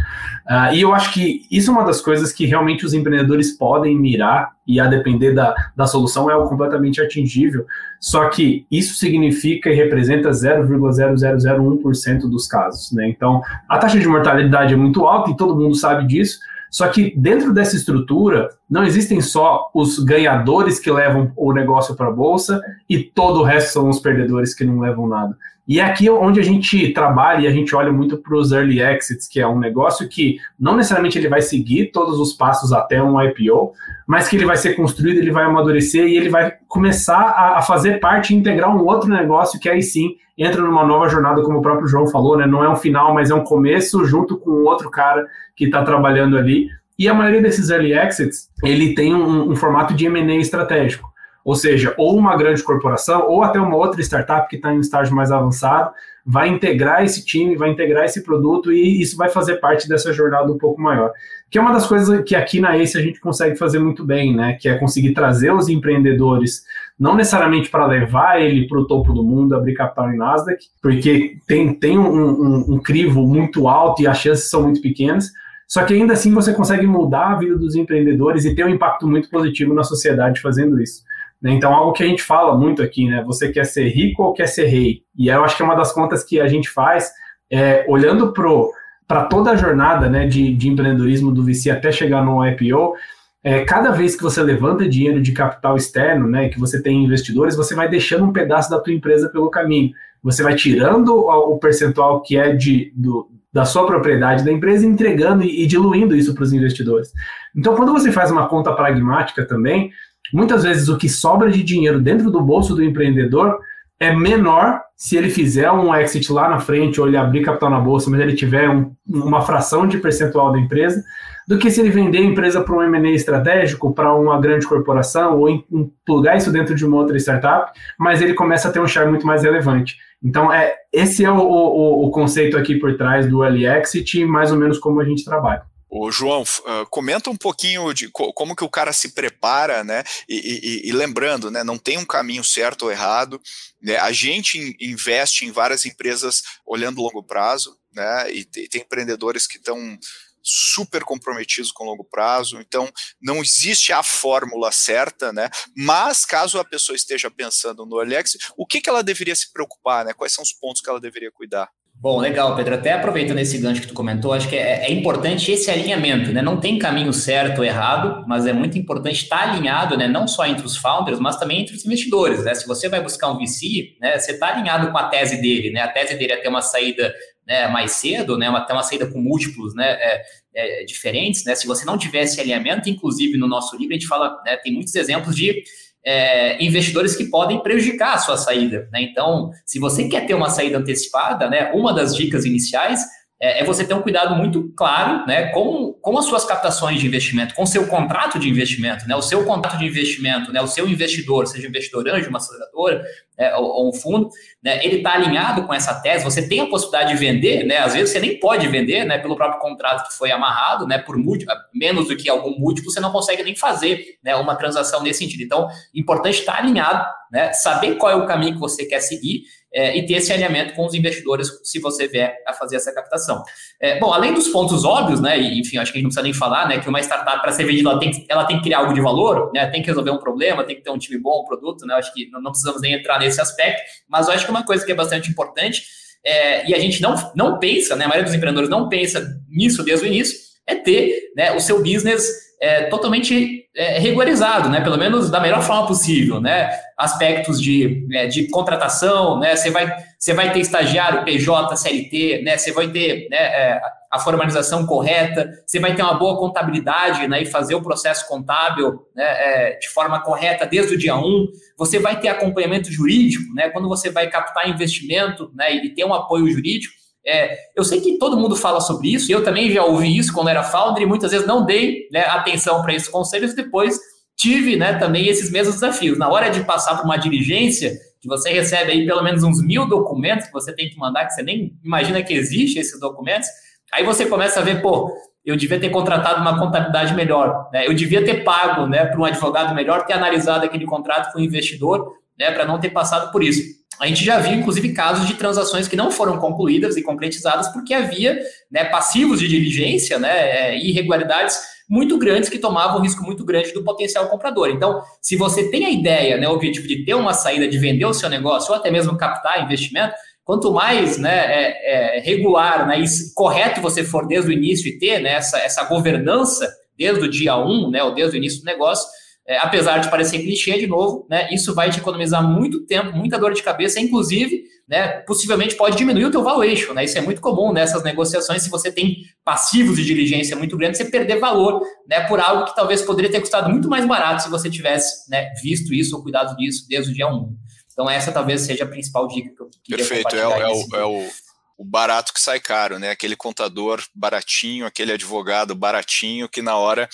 ah, 0.47 0.75
e 0.75 0.83
eu 0.83 0.93
acho 0.95 1.11
que 1.11 1.47
isso 1.51 1.71
é 1.71 1.73
uma 1.73 1.87
das 1.87 2.03
coisas 2.03 2.35
que 2.35 2.45
realmente 2.45 2.85
os 2.85 2.93
empreendedores 2.93 3.57
podem 3.57 3.99
mirar, 3.99 4.53
e 4.67 4.79
a 4.79 4.87
depender 4.87 5.33
da, 5.33 5.55
da 5.75 5.87
solução 5.87 6.31
é 6.31 6.35
algo 6.35 6.49
completamente 6.49 7.01
atingível, 7.01 7.65
só 7.99 8.29
que 8.29 8.67
isso 8.71 8.95
significa 8.95 9.71
e 9.71 9.75
representa 9.75 10.31
0,0001% 10.31 12.21
dos 12.31 12.47
casos. 12.47 12.93
Né? 12.93 13.09
Então, 13.09 13.41
a 13.69 13.79
taxa 13.79 13.99
de 13.99 14.07
mortalidade 14.09 14.75
é 14.75 14.77
muito 14.77 15.07
alta 15.07 15.31
e 15.31 15.37
todo 15.37 15.57
mundo 15.57 15.75
sabe 15.75 16.07
disso, 16.07 16.41
Só 16.75 16.89
que 16.89 17.15
dentro 17.17 17.55
dessa 17.55 17.77
estrutura 17.77 18.49
não 18.69 18.83
existem 18.83 19.21
só 19.21 19.71
os 19.73 20.01
ganhadores 20.01 20.81
que 20.81 20.91
levam 20.91 21.31
o 21.37 21.53
negócio 21.53 21.95
para 21.95 22.09
a 22.09 22.13
bolsa 22.13 22.61
e 22.91 22.99
todo 22.99 23.39
o 23.39 23.43
resto 23.45 23.75
são 23.75 23.89
os 23.89 24.01
perdedores 24.01 24.53
que 24.53 24.65
não 24.65 24.81
levam 24.81 25.07
nada. 25.07 25.37
E 25.69 25.79
é 25.79 25.85
aqui 25.85 26.11
onde 26.11 26.41
a 26.41 26.43
gente 26.43 26.93
trabalha 26.93 27.43
e 27.43 27.47
a 27.47 27.53
gente 27.53 27.77
olha 27.77 27.93
muito 27.93 28.19
para 28.19 28.37
os 28.37 28.51
early 28.51 28.83
exits, 28.83 29.29
que 29.29 29.39
é 29.39 29.47
um 29.47 29.57
negócio 29.57 30.09
que 30.09 30.39
não 30.59 30.75
necessariamente 30.77 31.17
ele 31.17 31.29
vai 31.29 31.41
seguir 31.41 31.93
todos 31.93 32.19
os 32.19 32.33
passos 32.33 32.73
até 32.73 33.01
um 33.01 33.23
IPO, 33.23 33.73
mas 34.05 34.27
que 34.27 34.35
ele 34.35 34.45
vai 34.45 34.57
ser 34.57 34.75
construído, 34.75 35.19
ele 35.19 35.31
vai 35.31 35.45
amadurecer 35.45 36.09
e 36.09 36.17
ele 36.17 36.29
vai 36.29 36.55
começar 36.67 37.21
a, 37.57 37.63
fazer 37.63 38.01
parte 38.01 38.35
e 38.35 38.37
integrar 38.37 38.77
um 38.77 38.85
outro 38.85 39.09
negócio 39.09 39.61
que 39.61 39.69
aí 39.69 39.81
sim 39.81 40.17
entra 40.37 40.61
numa 40.63 40.85
nova 40.85 41.09
jornada, 41.09 41.43
como 41.43 41.59
o 41.59 41.63
próprio 41.63 41.89
João 41.89 42.07
falou, 42.07 42.37
né? 42.37 42.47
Não 42.47 42.63
é 42.63 42.69
um 42.69 42.77
final, 42.77 43.15
mas 43.15 43.31
é 43.31 43.35
um 43.35 43.45
começo 43.45 44.05
junto 44.05 44.37
com 44.37 44.65
outro 44.65 44.91
cara 44.91 45.27
que 45.55 45.67
está 45.67 45.85
trabalhando 45.85 46.37
ali. 46.37 46.69
E 46.99 47.09
a 47.09 47.15
maioria 47.15 47.43
desses 47.43 47.71
early 47.71 47.93
exits, 47.93 48.49
ele 48.63 48.95
tem 48.95 49.15
um, 49.15 49.51
um 49.51 49.57
formato 49.57 49.95
de 49.95 50.07
M&A 50.07 50.37
estratégico. 50.37 51.13
Ou 51.45 51.55
seja, 51.55 51.95
ou 51.99 52.17
uma 52.17 52.37
grande 52.37 52.63
corporação, 52.63 53.29
ou 53.29 53.43
até 53.43 53.61
uma 53.61 53.77
outra 53.77 54.01
startup 54.01 54.49
que 54.49 54.57
está 54.57 54.73
em 54.73 54.79
um 54.79 54.81
estágio 54.81 55.15
mais 55.15 55.31
avançado, 55.31 55.93
vai 56.27 56.49
integrar 56.49 57.05
esse 57.05 57.25
time, 57.25 57.57
vai 57.57 57.71
integrar 57.71 58.05
esse 58.05 58.23
produto 58.23 58.73
e 58.73 59.01
isso 59.01 59.17
vai 59.17 59.29
fazer 59.29 59.57
parte 59.57 59.87
dessa 59.87 60.13
jornada 60.13 60.51
um 60.51 60.57
pouco 60.57 60.81
maior. 60.81 61.13
Que 61.51 61.59
é 61.59 61.61
uma 61.61 61.73
das 61.73 61.87
coisas 61.87 62.23
que 62.25 62.35
aqui 62.35 62.61
na 62.61 62.77
ACE 62.77 62.97
a 62.97 63.03
gente 63.03 63.21
consegue 63.21 63.57
fazer 63.57 63.79
muito 63.79 64.05
bem, 64.05 64.35
né? 64.35 64.57
Que 64.59 64.69
é 64.69 64.79
conseguir 64.79 65.13
trazer 65.13 65.53
os 65.53 65.69
empreendedores, 65.69 66.63
não 66.99 67.15
necessariamente 67.15 67.69
para 67.69 67.87
levar 67.87 68.41
ele 68.41 68.67
para 68.67 68.79
o 68.79 68.87
topo 68.87 69.13
do 69.13 69.23
mundo, 69.23 69.55
abrir 69.55 69.75
capital 69.75 70.13
em 70.13 70.17
Nasdaq, 70.17 70.65
porque 70.81 71.37
tem, 71.47 71.75
tem 71.75 71.99
um, 71.99 72.09
um, 72.09 72.75
um 72.75 72.79
crivo 72.81 73.27
muito 73.27 73.69
alto 73.69 74.03
e 74.03 74.07
as 74.07 74.19
chances 74.19 74.49
são 74.49 74.63
muito 74.63 74.81
pequenas, 74.81 75.31
só 75.69 75.85
que 75.85 75.93
ainda 75.93 76.15
assim 76.15 76.33
você 76.33 76.55
consegue 76.55 76.87
mudar 76.87 77.33
a 77.33 77.37
vida 77.37 77.57
dos 77.57 77.75
empreendedores 77.75 78.45
e 78.45 78.55
ter 78.55 78.65
um 78.65 78.71
impacto 78.71 79.07
muito 79.07 79.29
positivo 79.29 79.75
na 79.75 79.83
sociedade 79.83 80.41
fazendo 80.41 80.81
isso. 80.81 81.03
Né? 81.45 81.53
Então, 81.53 81.75
algo 81.75 81.93
que 81.93 82.03
a 82.03 82.07
gente 82.07 82.23
fala 82.23 82.57
muito 82.57 82.83
aqui, 82.83 83.07
né? 83.07 83.23
Você 83.27 83.51
quer 83.53 83.65
ser 83.65 83.89
rico 83.89 84.23
ou 84.23 84.33
quer 84.33 84.47
ser 84.47 84.65
rei? 84.65 85.03
E 85.15 85.29
eu 85.29 85.45
acho 85.45 85.55
que 85.55 85.63
é 85.63 85.67
uma 85.67 85.77
das 85.77 85.93
contas 85.93 86.25
que 86.25 86.41
a 86.41 86.49
gente 86.49 86.71
faz, 86.71 87.13
é, 87.53 87.85
olhando 87.87 88.33
para 88.33 89.27
toda 89.27 89.51
a 89.51 89.57
jornada 89.57 90.09
né, 90.09 90.27
de, 90.27 90.55
de 90.55 90.71
empreendedorismo 90.71 91.31
do 91.31 91.45
VC 91.45 91.71
até 91.71 91.93
chegar 91.93 92.25
no 92.25 92.43
IPO, 92.49 92.95
é, 93.43 93.63
cada 93.63 93.91
vez 93.91 94.17
que 94.17 94.23
você 94.23 94.43
levanta 94.43 94.89
dinheiro 94.89 95.21
de 95.21 95.33
capital 95.33 95.77
externo, 95.77 96.27
né, 96.27 96.49
que 96.49 96.59
você 96.59 96.83
tem 96.83 97.05
investidores, 97.05 97.55
você 97.55 97.75
vai 97.75 97.91
deixando 97.91 98.25
um 98.25 98.33
pedaço 98.33 98.71
da 98.71 98.81
tua 98.81 98.95
empresa 98.95 99.29
pelo 99.29 99.51
caminho. 99.51 99.93
Você 100.23 100.43
vai 100.43 100.55
tirando 100.55 101.15
o, 101.15 101.59
percentual 101.59 102.23
que 102.23 102.39
é 102.39 102.55
de, 102.55 102.91
do, 102.97 103.29
da 103.53 103.67
sua 103.67 103.87
propriedade 103.87 104.43
da 104.43 104.51
empresa, 104.51 104.87
entregando 104.87 105.45
e, 105.45 105.63
e 105.63 105.67
diluindo 105.67 106.17
isso 106.17 106.35
para 106.35 106.45
os 106.45 106.55
investidores. 106.55 107.13
Então, 107.55 107.77
quando 107.77 107.93
você 107.93 108.11
faz 108.11 108.31
uma 108.31 108.49
conta 108.49 108.73
pragmática 108.73 109.45
também, 109.45 109.93
muitas 110.33 110.63
vezes 110.63 110.89
o 110.89 110.97
que 110.97 111.09
sobra 111.09 111.51
de 111.51 111.63
dinheiro 111.63 112.01
dentro 112.01 112.31
do 112.31 112.41
bolso 112.41 112.75
do 112.75 112.83
empreendedor 112.83 113.59
é 114.01 114.15
menor 114.15 114.81
se 114.97 115.17
ele 115.17 115.29
fizer 115.29 115.71
um 115.71 115.95
exit 115.95 116.33
lá 116.33 116.49
na 116.49 116.61
frente 116.61 117.01
ou 117.01 117.07
ele 117.07 117.17
abrir 117.17 117.43
capital 117.43 117.71
na 117.71 117.81
bolsa, 117.81 118.11
mas 118.11 118.21
ele 118.21 118.35
tiver 118.35 118.69
um, 118.69 118.93
uma 119.07 119.43
fração 119.43 119.87
de 119.87 119.99
percentual 119.99 120.53
da 120.53 120.59
empresa, 120.59 121.03
do 121.47 121.59
que 121.59 121.71
se 121.71 121.81
ele 121.81 121.91
vender 121.91 122.19
a 122.19 122.25
empresa 122.25 122.63
para 122.63 122.75
um 122.75 122.83
M&A 122.83 123.11
estratégico, 123.11 123.93
para 123.93 124.15
uma 124.15 124.41
grande 124.41 124.67
corporação, 124.67 125.39
ou 125.41 125.65
plugar 126.05 126.37
isso 126.37 126.51
dentro 126.51 126.75
de 126.75 126.87
uma 126.87 126.97
outra 126.97 127.17
startup, 127.19 127.71
mas 127.99 128.23
ele 128.23 128.35
começa 128.35 128.69
a 128.69 128.73
ter 128.73 128.81
um 128.81 128.87
share 128.87 129.11
muito 129.11 129.27
mais 129.27 129.43
relevante. 129.43 129.97
Então, 130.23 130.51
é, 130.51 130.75
esse 130.93 131.25
é 131.25 131.31
o, 131.31 131.39
o, 131.39 132.07
o 132.07 132.11
conceito 132.11 132.57
aqui 132.57 132.77
por 132.77 132.97
trás 132.97 133.27
do 133.27 133.45
Early 133.45 133.67
Exit, 133.67 134.25
mais 134.25 134.51
ou 134.51 134.59
menos 134.59 134.79
como 134.79 135.01
a 135.01 135.05
gente 135.05 135.25
trabalha. 135.25 135.63
Ô, 135.89 136.11
João, 136.11 136.43
uh, 136.43 136.87
comenta 136.91 137.31
um 137.31 137.37
pouquinho 137.37 137.93
de 137.93 138.09
co 138.09 138.33
como 138.33 138.57
que 138.57 138.65
o 138.65 138.71
cara 138.71 138.93
se 138.93 139.11
prepara, 139.11 139.85
né? 139.85 140.03
E, 140.29 140.37
e, 140.37 140.89
e, 140.89 140.93
lembrando, 140.93 141.51
né? 141.51 141.63
Não 141.63 141.79
tem 141.79 141.99
um 141.99 142.05
caminho 142.05 142.43
certo 142.43 142.85
ou 142.85 142.91
errado. 142.91 143.41
Né? 143.81 143.97
A 143.99 144.11
gente 144.11 144.77
investe 144.81 145.45
em 145.45 145.53
várias 145.53 145.85
empresas 145.85 146.43
olhando 146.67 147.01
longo 147.01 147.23
prazo, 147.23 147.79
né? 147.93 148.33
E, 148.33 148.41
e 148.41 148.69
tem 148.69 148.81
empreendedores 148.81 149.47
que 149.47 149.59
estão 149.59 149.99
super 150.45 151.03
comprometidos 151.05 151.73
com 151.73 151.85
longo 151.85 152.05
prazo, 152.05 152.61
então 152.61 152.93
não 153.21 153.41
existe 153.41 153.95
a 153.95 154.03
fórmula 154.03 154.71
certa, 154.71 155.33
né? 155.33 155.49
Mas 155.75 156.27
caso 156.27 156.59
a 156.59 156.65
pessoa 156.65 156.95
esteja 156.95 157.31
pensando 157.31 157.87
no 157.87 157.99
Alex, 157.99 158.37
o 158.55 158.67
que, 158.67 158.83
que 158.83 158.91
ela 158.91 159.03
deveria 159.03 159.35
se 159.35 159.51
preocupar, 159.51 160.05
né? 160.05 160.13
Quais 160.13 160.35
são 160.35 160.45
os 160.45 160.53
pontos 160.53 160.83
que 160.83 160.91
ela 160.91 161.01
deveria 161.01 161.33
cuidar? 161.33 161.71
Bom, 162.05 162.21
legal, 162.21 162.55
Pedro. 162.55 162.75
Até 162.75 162.93
aproveitando 162.93 163.39
esse 163.39 163.57
gancho 163.57 163.81
que 163.81 163.87
tu 163.87 163.95
comentou, 163.95 164.35
acho 164.35 164.47
que 164.47 164.55
é, 164.55 164.85
é, 164.85 164.93
importante 164.93 165.51
esse 165.51 165.71
alinhamento, 165.71 166.31
né? 166.35 166.43
Não 166.43 166.61
tem 166.61 166.79
caminho 166.79 167.15
certo 167.15 167.61
ou 167.61 167.65
errado, 167.65 168.27
mas 168.29 168.47
é 168.47 168.53
muito 168.53 168.77
importante 168.77 169.23
estar 169.23 169.49
alinhado, 169.49 169.97
né? 169.97 170.07
Não 170.07 170.29
só 170.29 170.45
entre 170.45 170.67
os 170.67 170.77
founders, 170.77 171.19
mas 171.19 171.39
também 171.39 171.63
entre 171.63 171.75
os 171.75 171.83
investidores, 171.83 172.45
né? 172.45 172.55
Se 172.55 172.67
você 172.67 172.91
vai 172.91 173.01
buscar 173.01 173.31
um 173.31 173.39
VC, 173.39 173.97
né? 174.03 174.19
Você 174.19 174.33
está 174.33 174.49
alinhado 174.49 174.93
com 174.93 174.99
a 174.99 175.09
tese 175.09 175.41
dele, 175.41 175.71
né? 175.71 175.81
A 175.81 175.89
tese 175.89 176.15
dele 176.19 176.35
é 176.35 176.37
ter 176.37 176.49
uma 176.49 176.61
saída 176.61 177.11
né, 177.47 177.69
mais 177.69 177.93
cedo, 177.93 178.37
né? 178.37 178.49
Até 178.49 178.75
uma 178.75 178.83
saída 178.83 179.07
com 179.07 179.19
múltiplos, 179.19 179.75
né? 179.75 179.93
É, 179.93 180.23
é, 180.55 180.85
diferentes, 180.85 181.43
né? 181.47 181.55
Se 181.55 181.67
você 181.67 181.87
não 181.87 181.97
tivesse 181.97 182.39
alinhamento, 182.39 182.91
inclusive 182.91 183.39
no 183.39 183.49
nosso 183.49 183.79
livro 183.79 183.95
a 183.95 183.99
gente 183.99 184.07
fala, 184.07 184.43
né? 184.45 184.59
Tem 184.59 184.75
muitos 184.75 184.95
exemplos 184.95 185.35
de 185.35 185.65
é, 186.05 186.63
investidores 186.63 187.17
que 187.17 187.25
podem 187.25 187.63
prejudicar 187.63 188.15
a 188.15 188.19
sua 188.19 188.37
saída. 188.37 188.89
Né? 188.93 189.03
Então, 189.03 189.51
se 189.65 189.79
você 189.79 190.09
quer 190.09 190.27
ter 190.27 190.35
uma 190.35 190.51
saída 190.51 190.79
antecipada, 190.79 191.49
né, 191.49 191.71
uma 191.73 191.93
das 191.93 192.15
dicas 192.15 192.45
iniciais 192.45 193.01
é, 193.41 193.61
é, 193.61 193.65
você 193.65 193.85
ter 193.85 193.95
um 193.95 194.01
cuidado 194.01 194.35
muito 194.35 194.73
claro 194.77 195.27
né, 195.27 195.49
com, 195.49 195.93
com 196.01 196.19
as 196.19 196.25
suas 196.25 196.45
captações 196.45 197.01
de 197.01 197.07
investimento, 197.07 197.55
com 197.55 197.65
o 197.65 197.67
seu 197.67 197.87
contrato 197.87 198.39
de 198.39 198.49
investimento, 198.49 199.07
né, 199.09 199.17
o 199.17 199.23
seu 199.23 199.45
contrato 199.45 199.77
de 199.79 199.85
investimento, 199.85 200.53
né, 200.53 200.63
o 200.63 200.67
seu 200.67 200.89
investidor, 200.89 201.47
seja 201.47 201.67
investidor 201.67 202.09
anjo, 202.09 202.29
uma 202.31 202.39
aceleradora 202.39 203.05
é, 203.39 203.57
ou, 203.57 203.89
um 203.89 203.93
fundo, 203.93 204.31
né, 204.63 204.85
ele 204.85 204.99
está 204.99 205.15
alinhado 205.15 205.67
com 205.67 205.75
essa 205.75 205.95
tese, 206.01 206.25
você 206.25 206.47
tem 206.49 206.61
a 206.61 206.67
possibilidade 206.67 207.13
de 207.13 207.19
vender, 207.19 207.65
né, 207.65 207.79
às 207.79 207.95
vezes 207.95 208.11
você 208.11 208.21
nem 208.21 208.39
pode 208.39 208.67
vender 208.69 209.05
né, 209.05 209.19
pelo 209.19 209.37
próprio 209.37 209.61
contrato 209.61 210.09
que 210.09 210.17
foi 210.17 210.31
amarrado, 210.31 210.87
né, 210.87 210.99
por 210.99 211.17
múltiplo, 211.17 211.55
menos 211.73 212.09
do 212.09 212.17
que 212.17 212.29
algum 212.29 212.59
múltiplo, 212.59 212.91
você 212.91 213.01
não 213.01 213.11
consegue 213.11 213.43
nem 213.43 213.57
fazer 213.57 214.19
né, 214.23 214.37
uma 214.37 214.55
transação 214.55 215.03
nesse 215.03 215.21
sentido. 215.21 215.43
Então, 215.43 215.69
importante 215.95 216.39
estar 216.39 216.59
alinhado, 216.59 217.05
né, 217.31 217.53
saber 217.53 217.97
qual 217.97 218.13
é 218.13 218.17
o 218.17 218.27
caminho 218.27 218.55
que 218.55 218.61
você 218.61 218.85
quer 218.85 219.01
seguir 219.01 219.43
é, 219.75 219.99
e 219.99 220.07
ter 220.07 220.15
esse 220.15 220.33
alinhamento 220.33 220.73
com 220.75 220.87
os 220.87 220.95
investidores 220.95 221.51
se 221.65 221.81
você 221.81 222.07
vier 222.07 222.37
a 222.47 222.53
fazer 222.53 222.77
essa 222.77 222.95
captação. 222.95 223.43
É, 223.81 223.99
bom, 223.99 224.13
além 224.13 224.33
dos 224.33 224.47
pontos 224.49 224.85
óbvios, 224.85 225.21
né, 225.21 225.39
e, 225.39 225.59
enfim, 225.59 225.79
acho 225.79 225.91
que 225.91 225.99
a 225.99 226.01
gente 226.01 226.05
não 226.05 226.11
precisa 226.11 226.23
nem 226.23 226.33
falar, 226.33 226.69
né, 226.69 226.79
que 226.79 226.89
uma 226.89 227.01
startup, 227.01 227.43
para 227.43 227.51
ser 227.51 227.65
vendida, 227.65 227.91
ela 227.91 227.99
tem, 227.99 228.27
ela 228.29 228.45
tem 228.45 228.59
que 228.59 228.63
criar 228.63 228.79
algo 228.79 228.95
de 228.95 229.01
valor, 229.01 229.51
né, 229.53 229.67
tem 229.67 229.83
que 229.83 229.89
resolver 229.89 230.13
um 230.13 230.19
problema, 230.19 230.63
tem 230.63 230.77
que 230.77 230.83
ter 230.83 230.91
um 230.91 230.99
time 230.99 231.21
bom, 231.21 231.43
um 231.43 231.45
produto, 231.45 231.85
né, 231.85 231.95
acho 231.95 232.15
que 232.15 232.31
não, 232.31 232.41
não 232.41 232.53
precisamos 232.53 232.81
nem 232.81 232.95
entrar 232.95 233.19
nesse 233.25 233.41
aspecto, 233.41 233.83
mas 234.09 234.29
eu 234.29 234.35
acho 234.35 234.45
que 234.45 234.51
uma 234.51 234.65
coisa 234.65 234.85
que 234.85 234.93
é 234.93 234.95
bastante 234.95 235.31
importante, 235.31 235.83
é, 236.25 236.69
e 236.69 236.75
a 236.75 236.79
gente 236.79 237.03
não, 237.03 237.15
não 237.35 237.59
pensa, 237.59 237.95
né, 237.97 238.05
a 238.05 238.09
maioria 238.09 238.25
dos 238.25 238.35
empreendedores 238.35 238.71
não 238.71 238.89
pensa 238.89 239.39
nisso 239.49 239.83
desde 239.83 240.07
o 240.07 240.09
início, 240.09 240.39
é 240.67 240.75
ter 240.75 241.33
né, 241.37 241.53
o 241.53 241.61
seu 241.61 241.83
business 241.83 242.27
é, 242.61 242.85
totalmente 242.85 243.64
é, 243.77 243.99
regularizado, 243.99 244.69
né? 244.69 244.81
Pelo 244.81 244.97
menos 244.97 245.31
da 245.31 245.41
melhor 245.41 245.63
forma 245.63 245.87
possível, 245.87 246.41
né? 246.41 246.71
Aspectos 246.97 247.61
de, 247.61 248.07
é, 248.13 248.27
de 248.27 248.49
contratação, 248.49 249.39
né? 249.39 249.57
Você 249.57 249.71
vai, 249.71 249.93
você 250.19 250.33
vai 250.33 250.53
ter 250.53 250.61
estagiário, 250.61 251.25
PJ, 251.25 251.77
CLT, 251.77 252.43
né? 252.45 252.57
Você 252.57 252.73
vai 252.73 252.89
ter 252.89 253.29
né, 253.29 253.37
é, 253.37 253.81
a 254.11 254.19
formalização 254.21 254.87
correta, 254.87 255.51
você 255.67 255.81
vai 255.81 255.95
ter 255.95 256.03
uma 256.03 256.15
boa 256.15 256.39
contabilidade, 256.39 257.27
né? 257.27 257.43
E 257.43 257.47
fazer 257.47 257.75
o 257.75 257.83
processo 257.83 258.29
contábil 258.29 259.07
né, 259.15 259.25
é, 259.25 259.79
de 259.79 259.89
forma 259.89 260.21
correta 260.21 260.65
desde 260.65 260.95
o 260.95 260.99
dia 260.99 261.17
1. 261.17 261.49
Você 261.77 261.99
vai 261.99 262.21
ter 262.21 262.29
acompanhamento 262.29 262.93
jurídico, 262.93 263.53
né? 263.55 263.71
Quando 263.71 263.89
você 263.89 264.09
vai 264.09 264.31
captar 264.31 264.69
investimento, 264.69 265.51
né? 265.53 265.75
E 265.75 265.93
ter 265.93 266.05
um 266.05 266.15
apoio 266.15 266.49
jurídico 266.49 267.04
é, 267.27 267.57
eu 267.75 267.83
sei 267.83 268.01
que 268.01 268.19
todo 268.19 268.37
mundo 268.37 268.55
fala 268.55 268.81
sobre 268.81 269.13
isso, 269.13 269.33
eu 269.33 269.43
também 269.43 269.71
já 269.71 269.83
ouvi 269.83 270.17
isso 270.17 270.33
quando 270.33 270.49
era 270.49 270.63
founder, 270.63 271.03
e 271.03 271.07
muitas 271.07 271.33
vezes 271.33 271.47
não 271.47 271.65
dei 271.65 272.09
né, 272.13 272.25
atenção 272.27 272.83
para 272.83 272.95
esses 272.95 273.09
conselhos, 273.09 273.55
depois 273.55 273.99
tive 274.37 274.77
né, 274.77 274.95
também 274.99 275.27
esses 275.27 275.51
mesmos 275.51 275.77
desafios. 275.77 276.19
Na 276.19 276.29
hora 276.29 276.51
de 276.51 276.63
passar 276.65 276.97
por 276.97 277.05
uma 277.05 277.17
diligência, 277.17 277.97
que 278.21 278.29
você 278.29 278.51
recebe 278.51 278.93
aí 278.93 279.07
pelo 279.07 279.23
menos 279.23 279.43
uns 279.43 279.65
mil 279.65 279.87
documentos 279.89 280.47
que 280.47 280.53
você 280.53 280.75
tem 280.75 280.89
que 280.89 280.99
mandar, 280.99 281.27
que 281.27 281.33
você 281.33 281.43
nem 281.43 281.73
imagina 281.83 282.23
que 282.23 282.35
existe 282.35 282.79
esses 282.79 283.01
documentos, 283.01 283.49
aí 283.93 284.05
você 284.05 284.27
começa 284.27 284.61
a 284.61 284.63
ver, 284.63 284.83
pô, 284.83 285.11
eu 285.45 285.57
devia 285.57 285.79
ter 285.79 285.91
contratado 285.91 286.41
uma 286.41 286.59
contabilidade 286.59 287.15
melhor, 287.15 287.69
né? 287.73 287.87
eu 287.87 287.95
devia 287.95 288.25
ter 288.25 288.43
pago 288.45 288.87
né, 288.87 289.05
para 289.05 289.21
um 289.21 289.25
advogado 289.25 289.75
melhor, 289.75 290.05
ter 290.05 290.15
analisado 290.15 290.65
aquele 290.65 290.87
contrato 290.87 291.33
com 291.33 291.39
o 291.39 291.43
investidor, 291.43 292.13
né, 292.39 292.51
para 292.51 292.65
não 292.65 292.81
ter 292.81 292.91
passado 292.91 293.31
por 293.31 293.43
isso 293.43 293.63
a 294.01 294.07
gente 294.07 294.25
já 294.25 294.39
viu, 294.39 294.55
inclusive, 294.55 294.93
casos 294.93 295.27
de 295.27 295.35
transações 295.35 295.89
que 295.89 295.97
não 295.97 296.11
foram 296.11 296.39
concluídas 296.39 296.97
e 296.97 297.03
concretizadas 297.03 297.69
porque 297.69 297.95
havia 297.95 298.39
né, 298.71 298.85
passivos 298.85 299.41
de 299.41 299.49
diligência, 299.49 300.19
né, 300.19 300.31
é, 300.31 300.79
irregularidades 300.79 301.59
muito 301.89 302.19
grandes 302.19 302.49
que 302.49 302.59
tomavam 302.59 302.99
um 302.99 303.03
risco 303.03 303.23
muito 303.23 303.45
grande 303.45 303.73
do 303.73 303.85
potencial 303.85 304.29
comprador. 304.29 304.71
Então, 304.71 305.03
se 305.21 305.37
você 305.37 305.71
tem 305.71 305.85
a 305.85 305.91
ideia, 305.91 306.37
né, 306.37 306.49
o 306.49 306.53
objetivo 306.53 306.89
de 306.89 307.05
ter 307.05 307.15
uma 307.15 307.35
saída 307.35 307.69
de 307.69 307.79
vender 307.79 308.07
o 308.07 308.15
seu 308.15 308.29
negócio 308.29 308.73
ou 308.73 308.77
até 308.77 308.91
mesmo 308.91 309.17
captar 309.17 309.63
investimento, 309.63 310.15
quanto 310.45 310.73
mais 310.73 311.19
né, 311.19 311.31
é, 311.31 312.17
é, 312.17 312.21
regular 312.21 312.87
né, 312.87 313.01
e 313.01 313.05
correto 313.35 313.81
você 313.81 314.03
for 314.03 314.27
desde 314.27 314.51
o 314.51 314.53
início 314.53 314.89
e 314.89 314.99
ter 314.99 315.21
né, 315.21 315.35
essa, 315.35 315.59
essa 315.59 315.85
governança 315.85 316.71
desde 316.97 317.25
o 317.25 317.31
dia 317.31 317.57
1, 317.57 317.91
né, 317.91 318.03
ou 318.03 318.15
desde 318.15 318.37
o 318.37 318.39
início 318.39 318.61
do 318.61 318.67
negócio, 318.67 319.07
é, 319.47 319.59
apesar 319.59 319.99
de 319.99 320.11
parecer 320.11 320.39
clichê 320.39 320.79
de 320.79 320.87
novo, 320.87 321.27
né, 321.29 321.49
isso 321.53 321.75
vai 321.75 321.91
te 321.91 321.99
economizar 321.99 322.43
muito 322.43 322.87
tempo, 322.87 323.15
muita 323.17 323.39
dor 323.39 323.53
de 323.53 323.63
cabeça, 323.63 324.01
inclusive, 324.01 324.65
né, 324.89 325.19
possivelmente 325.27 325.75
pode 325.75 325.97
diminuir 325.97 326.25
o 326.25 326.31
teu 326.31 326.43
valuation, 326.43 326.95
né, 326.95 327.05
isso 327.05 327.19
é 327.19 327.21
muito 327.21 327.43
comum 327.43 327.73
nessas 327.73 328.03
negociações, 328.03 328.63
se 328.63 328.71
você 328.71 328.91
tem 328.91 329.17
passivos 329.45 329.97
de 329.97 330.05
diligência 330.05 330.57
muito 330.57 330.77
grandes, 330.79 330.99
você 330.99 331.05
perder 331.05 331.39
valor, 331.39 331.83
né, 332.09 332.27
por 332.27 332.41
algo 332.41 332.65
que 332.65 332.75
talvez 332.75 333.03
poderia 333.03 333.31
ter 333.31 333.41
custado 333.41 333.69
muito 333.69 333.89
mais 333.89 334.07
barato 334.07 334.45
se 334.45 334.51
você 334.51 334.71
tivesse, 334.71 335.31
né, 335.31 335.53
visto 335.63 335.93
isso 335.93 336.17
ou 336.17 336.23
cuidado 336.23 336.57
disso 336.57 336.87
desde 336.89 337.11
o 337.11 337.15
dia 337.15 337.29
1. 337.29 337.55
Então 337.93 338.11
essa 338.11 338.33
talvez 338.33 338.63
seja 338.63 338.85
a 338.85 338.89
principal 338.89 339.29
dica 339.29 339.51
que 339.55 339.63
eu 339.63 339.71
queria 339.85 340.05
Perfeito, 340.05 340.35
é, 340.35 340.41
é, 340.41 340.69
o, 340.69 340.97
é 340.97 341.05
o, 341.05 341.31
o 341.79 341.85
barato 341.85 342.33
que 342.33 342.41
sai 342.41 342.59
caro, 342.59 342.99
né, 342.99 343.11
aquele 343.11 343.37
contador 343.37 344.03
baratinho, 344.15 344.87
aquele 344.87 345.13
advogado 345.13 345.75
baratinho 345.75 346.49
que 346.49 346.63
na 346.63 346.77
hora 346.77 347.09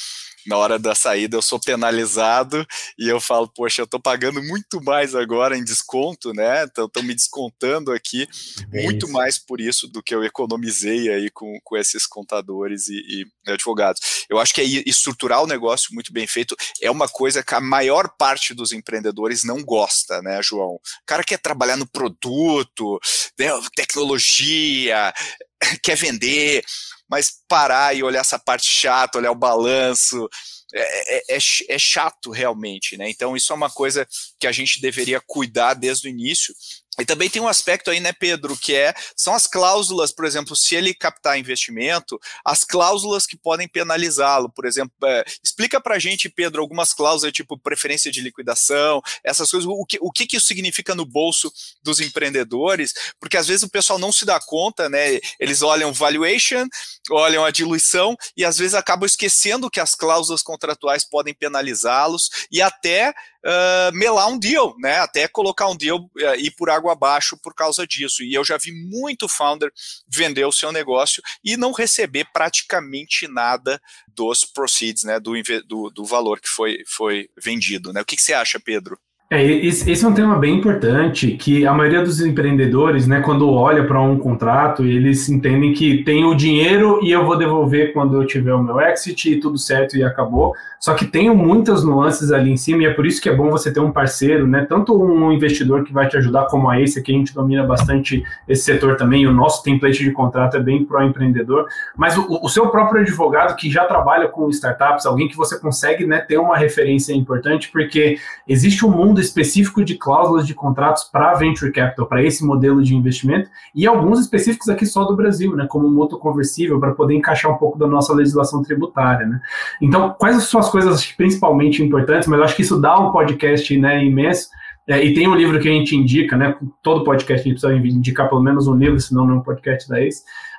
na 0.46 0.56
hora 0.56 0.78
da 0.78 0.94
saída 0.94 1.36
eu 1.36 1.42
sou 1.42 1.60
penalizado 1.60 2.66
e 2.98 3.08
eu 3.08 3.20
falo, 3.20 3.48
poxa, 3.48 3.82
eu 3.82 3.84
estou 3.84 4.00
pagando 4.00 4.42
muito 4.42 4.82
mais 4.82 5.14
agora 5.14 5.56
em 5.56 5.64
desconto, 5.64 6.32
né? 6.32 6.64
Então 6.64 6.86
estão 6.86 7.02
me 7.02 7.14
descontando 7.14 7.92
aqui 7.92 8.28
é 8.72 8.82
muito 8.82 9.06
isso. 9.06 9.12
mais 9.12 9.38
por 9.38 9.60
isso 9.60 9.86
do 9.88 10.02
que 10.02 10.14
eu 10.14 10.24
economizei 10.24 11.10
aí 11.10 11.30
com, 11.30 11.58
com 11.62 11.76
esses 11.76 12.06
contadores 12.06 12.88
e, 12.88 13.26
e 13.46 13.50
advogados. 13.50 14.00
Eu 14.28 14.38
acho 14.38 14.54
que 14.54 14.60
é 14.60 14.64
estruturar 14.64 15.42
o 15.42 15.46
negócio 15.46 15.94
muito 15.94 16.12
bem 16.12 16.26
feito 16.26 16.56
é 16.80 16.90
uma 16.90 17.08
coisa 17.08 17.42
que 17.42 17.54
a 17.54 17.60
maior 17.60 18.08
parte 18.18 18.54
dos 18.54 18.72
empreendedores 18.72 19.44
não 19.44 19.62
gosta, 19.62 20.20
né, 20.22 20.40
João? 20.42 20.74
O 20.74 20.80
cara 21.06 21.24
quer 21.24 21.38
trabalhar 21.38 21.76
no 21.76 21.86
produto, 21.86 22.98
né, 23.38 23.48
tecnologia, 23.74 25.12
quer 25.82 25.96
vender 25.96 26.62
mas 27.10 27.42
parar 27.48 27.94
e 27.96 28.02
olhar 28.02 28.20
essa 28.20 28.38
parte 28.38 28.68
chata, 28.68 29.18
olhar 29.18 29.32
o 29.32 29.34
balanço, 29.34 30.28
é, 30.72 31.16
é, 31.16 31.36
é, 31.36 31.38
é, 31.68 31.78
chato 31.78 32.30
realmente, 32.30 32.96
né? 32.96 33.10
Então 33.10 33.36
isso 33.36 33.52
é 33.52 33.56
uma 33.56 33.68
coisa 33.70 34.06
que 34.38 34.46
a 34.46 34.52
gente 34.52 34.80
deveria 34.80 35.20
cuidar 35.26 35.74
desde 35.74 36.06
o 36.06 36.10
início 36.10 36.54
e 36.98 37.04
também 37.04 37.30
tem 37.30 37.40
um 37.40 37.48
aspecto 37.48 37.90
aí, 37.90 38.00
né, 38.00 38.12
Pedro, 38.12 38.56
que 38.56 38.74
é 38.74 38.92
são 39.16 39.34
as 39.34 39.46
cláusulas, 39.46 40.12
por 40.12 40.24
exemplo, 40.24 40.56
se 40.56 40.74
ele 40.74 40.92
captar 40.92 41.38
investimento, 41.38 42.20
as 42.44 42.64
cláusulas 42.64 43.26
que 43.26 43.36
podem 43.36 43.68
penalizá-lo, 43.68 44.50
por 44.50 44.66
exemplo, 44.66 44.92
é, 45.04 45.24
explica 45.42 45.80
para 45.80 45.98
gente, 45.98 46.28
Pedro, 46.28 46.60
algumas 46.60 46.92
cláusulas 46.92 47.32
tipo 47.32 47.56
preferência 47.56 48.10
de 48.10 48.20
liquidação, 48.20 49.00
essas 49.24 49.50
coisas, 49.50 49.68
o 49.68 49.84
que, 49.86 49.98
o 50.00 50.10
que, 50.10 50.26
que 50.26 50.36
isso 50.36 50.46
significa 50.46 50.94
no 50.94 51.06
bolso 51.06 51.52
dos 51.82 52.00
empreendedores, 52.00 52.92
porque 53.20 53.36
às 53.36 53.46
vezes 53.46 53.62
o 53.62 53.70
pessoal 53.70 53.98
não 53.98 54.12
se 54.12 54.24
dá 54.24 54.40
conta, 54.40 54.88
né, 54.88 55.20
eles 55.38 55.62
olham 55.62 55.92
valuation, 55.92 56.66
olham 57.10 57.44
a 57.44 57.50
diluição 57.50 58.16
e 58.36 58.44
às 58.44 58.58
vezes 58.58 58.74
acabam 58.74 59.06
esquecendo 59.06 59.70
que 59.70 59.80
as 59.80 59.94
cláusulas 59.94 60.42
contratuais 60.42 61.04
podem 61.04 61.32
penalizá-los 61.32 62.30
e 62.50 62.60
até 62.60 63.14
uh, 63.44 63.92
melar 63.92 64.28
um 64.28 64.38
deal, 64.38 64.74
né? 64.78 64.98
Até 64.98 65.26
colocar 65.28 65.68
um 65.68 65.76
deal 65.76 65.98
uh, 65.98 66.34
ir 66.38 66.50
por 66.52 66.70
abaixo 66.88 67.36
por 67.42 67.54
causa 67.54 67.86
disso. 67.86 68.22
E 68.22 68.32
eu 68.32 68.44
já 68.44 68.56
vi 68.56 68.72
muito 68.72 69.28
founder 69.28 69.70
vender 70.08 70.44
o 70.44 70.52
seu 70.52 70.72
negócio 70.72 71.22
e 71.44 71.56
não 71.56 71.72
receber 71.72 72.26
praticamente 72.32 73.26
nada 73.28 73.80
dos 74.08 74.44
proceeds, 74.44 75.04
né? 75.04 75.18
Do, 75.20 75.32
do, 75.66 75.90
do 75.90 76.04
valor 76.04 76.40
que 76.40 76.48
foi, 76.48 76.78
foi 76.86 77.28
vendido. 77.42 77.92
Né? 77.92 78.00
O 78.00 78.04
que, 78.04 78.16
que 78.16 78.22
você 78.22 78.32
acha, 78.32 78.58
Pedro? 78.60 78.98
É, 79.32 79.44
esse 79.44 80.04
é 80.04 80.08
um 80.08 80.12
tema 80.12 80.36
bem 80.36 80.56
importante, 80.56 81.30
que 81.36 81.64
a 81.64 81.72
maioria 81.72 82.02
dos 82.02 82.20
empreendedores, 82.20 83.06
né, 83.06 83.20
quando 83.20 83.48
olha 83.48 83.84
para 83.86 84.02
um 84.02 84.18
contrato, 84.18 84.84
eles 84.84 85.28
entendem 85.28 85.72
que 85.72 86.02
tem 86.02 86.24
o 86.24 86.34
dinheiro 86.34 86.98
e 87.00 87.12
eu 87.12 87.24
vou 87.24 87.38
devolver 87.38 87.92
quando 87.92 88.20
eu 88.20 88.26
tiver 88.26 88.52
o 88.52 88.60
meu 88.60 88.80
exit 88.80 89.30
e 89.30 89.38
tudo 89.38 89.56
certo 89.56 89.96
e 89.96 90.02
acabou. 90.02 90.52
Só 90.80 90.94
que 90.94 91.04
tem 91.04 91.32
muitas 91.32 91.84
nuances 91.84 92.32
ali 92.32 92.50
em 92.50 92.56
cima 92.56 92.82
e 92.82 92.86
é 92.86 92.92
por 92.92 93.06
isso 93.06 93.22
que 93.22 93.28
é 93.28 93.32
bom 93.32 93.50
você 93.50 93.72
ter 93.72 93.78
um 93.78 93.92
parceiro, 93.92 94.48
né, 94.48 94.66
tanto 94.68 95.00
um 95.00 95.30
investidor 95.30 95.84
que 95.84 95.92
vai 95.92 96.08
te 96.08 96.16
ajudar 96.16 96.46
como 96.46 96.68
a 96.68 96.80
Ace, 96.80 97.00
que 97.00 97.12
a 97.12 97.14
gente 97.14 97.32
domina 97.32 97.64
bastante 97.64 98.24
esse 98.48 98.64
setor 98.64 98.96
também, 98.96 99.28
o 99.28 99.32
nosso 99.32 99.62
template 99.62 100.02
de 100.02 100.10
contrato 100.10 100.56
é 100.56 100.60
bem 100.60 100.84
pro 100.84 101.00
empreendedor, 101.04 101.66
mas 101.96 102.18
o, 102.18 102.26
o 102.42 102.48
seu 102.48 102.68
próprio 102.68 103.02
advogado 103.02 103.54
que 103.54 103.70
já 103.70 103.84
trabalha 103.84 104.26
com 104.26 104.50
startups, 104.50 105.06
alguém 105.06 105.28
que 105.28 105.36
você 105.36 105.56
consegue, 105.56 106.04
né, 106.04 106.18
ter 106.18 106.38
uma 106.38 106.56
referência 106.56 107.12
importante, 107.12 107.70
porque 107.70 108.16
existe 108.48 108.84
um 108.84 108.90
mundo 108.90 109.19
específico 109.20 109.84
de 109.84 109.96
cláusulas 109.96 110.46
de 110.46 110.54
contratos 110.54 111.04
para 111.04 111.34
venture 111.34 111.72
capital, 111.72 112.06
para 112.06 112.22
esse 112.22 112.44
modelo 112.44 112.82
de 112.82 112.94
investimento, 112.94 113.48
e 113.74 113.86
alguns 113.86 114.20
específicos 114.20 114.68
aqui 114.68 114.86
só 114.86 115.04
do 115.04 115.16
Brasil, 115.16 115.54
né, 115.54 115.66
como 115.68 115.88
mútuo 115.90 116.18
conversível, 116.18 116.80
para 116.80 116.92
poder 116.92 117.14
encaixar 117.14 117.52
um 117.52 117.56
pouco 117.56 117.78
da 117.78 117.86
nossa 117.86 118.14
legislação 118.14 118.62
tributária. 118.62 119.26
Né. 119.26 119.40
Então, 119.80 120.14
quais 120.18 120.42
são 120.44 120.60
as 120.60 120.70
coisas 120.70 121.04
principalmente 121.12 121.82
importantes, 121.82 122.28
mas 122.28 122.38
eu 122.38 122.44
acho 122.44 122.56
que 122.56 122.62
isso 122.62 122.80
dá 122.80 122.98
um 122.98 123.12
podcast 123.12 123.76
né, 123.78 124.04
imenso. 124.04 124.48
É, 124.86 125.04
e 125.04 125.14
tem 125.14 125.28
um 125.28 125.36
livro 125.36 125.60
que 125.60 125.68
a 125.68 125.72
gente 125.72 125.94
indica, 125.94 126.36
né? 126.36 126.56
Todo 126.82 127.04
podcast 127.04 127.46
a 127.46 127.52
gente 127.52 127.60
precisa 127.60 127.96
indicar 127.96 128.28
pelo 128.28 128.42
menos 128.42 128.66
um 128.66 128.74
livro, 128.74 128.98
senão 128.98 129.24
não 129.24 129.34
é 129.34 129.36
um 129.38 129.42
podcast 129.42 129.88
da. 129.88 129.96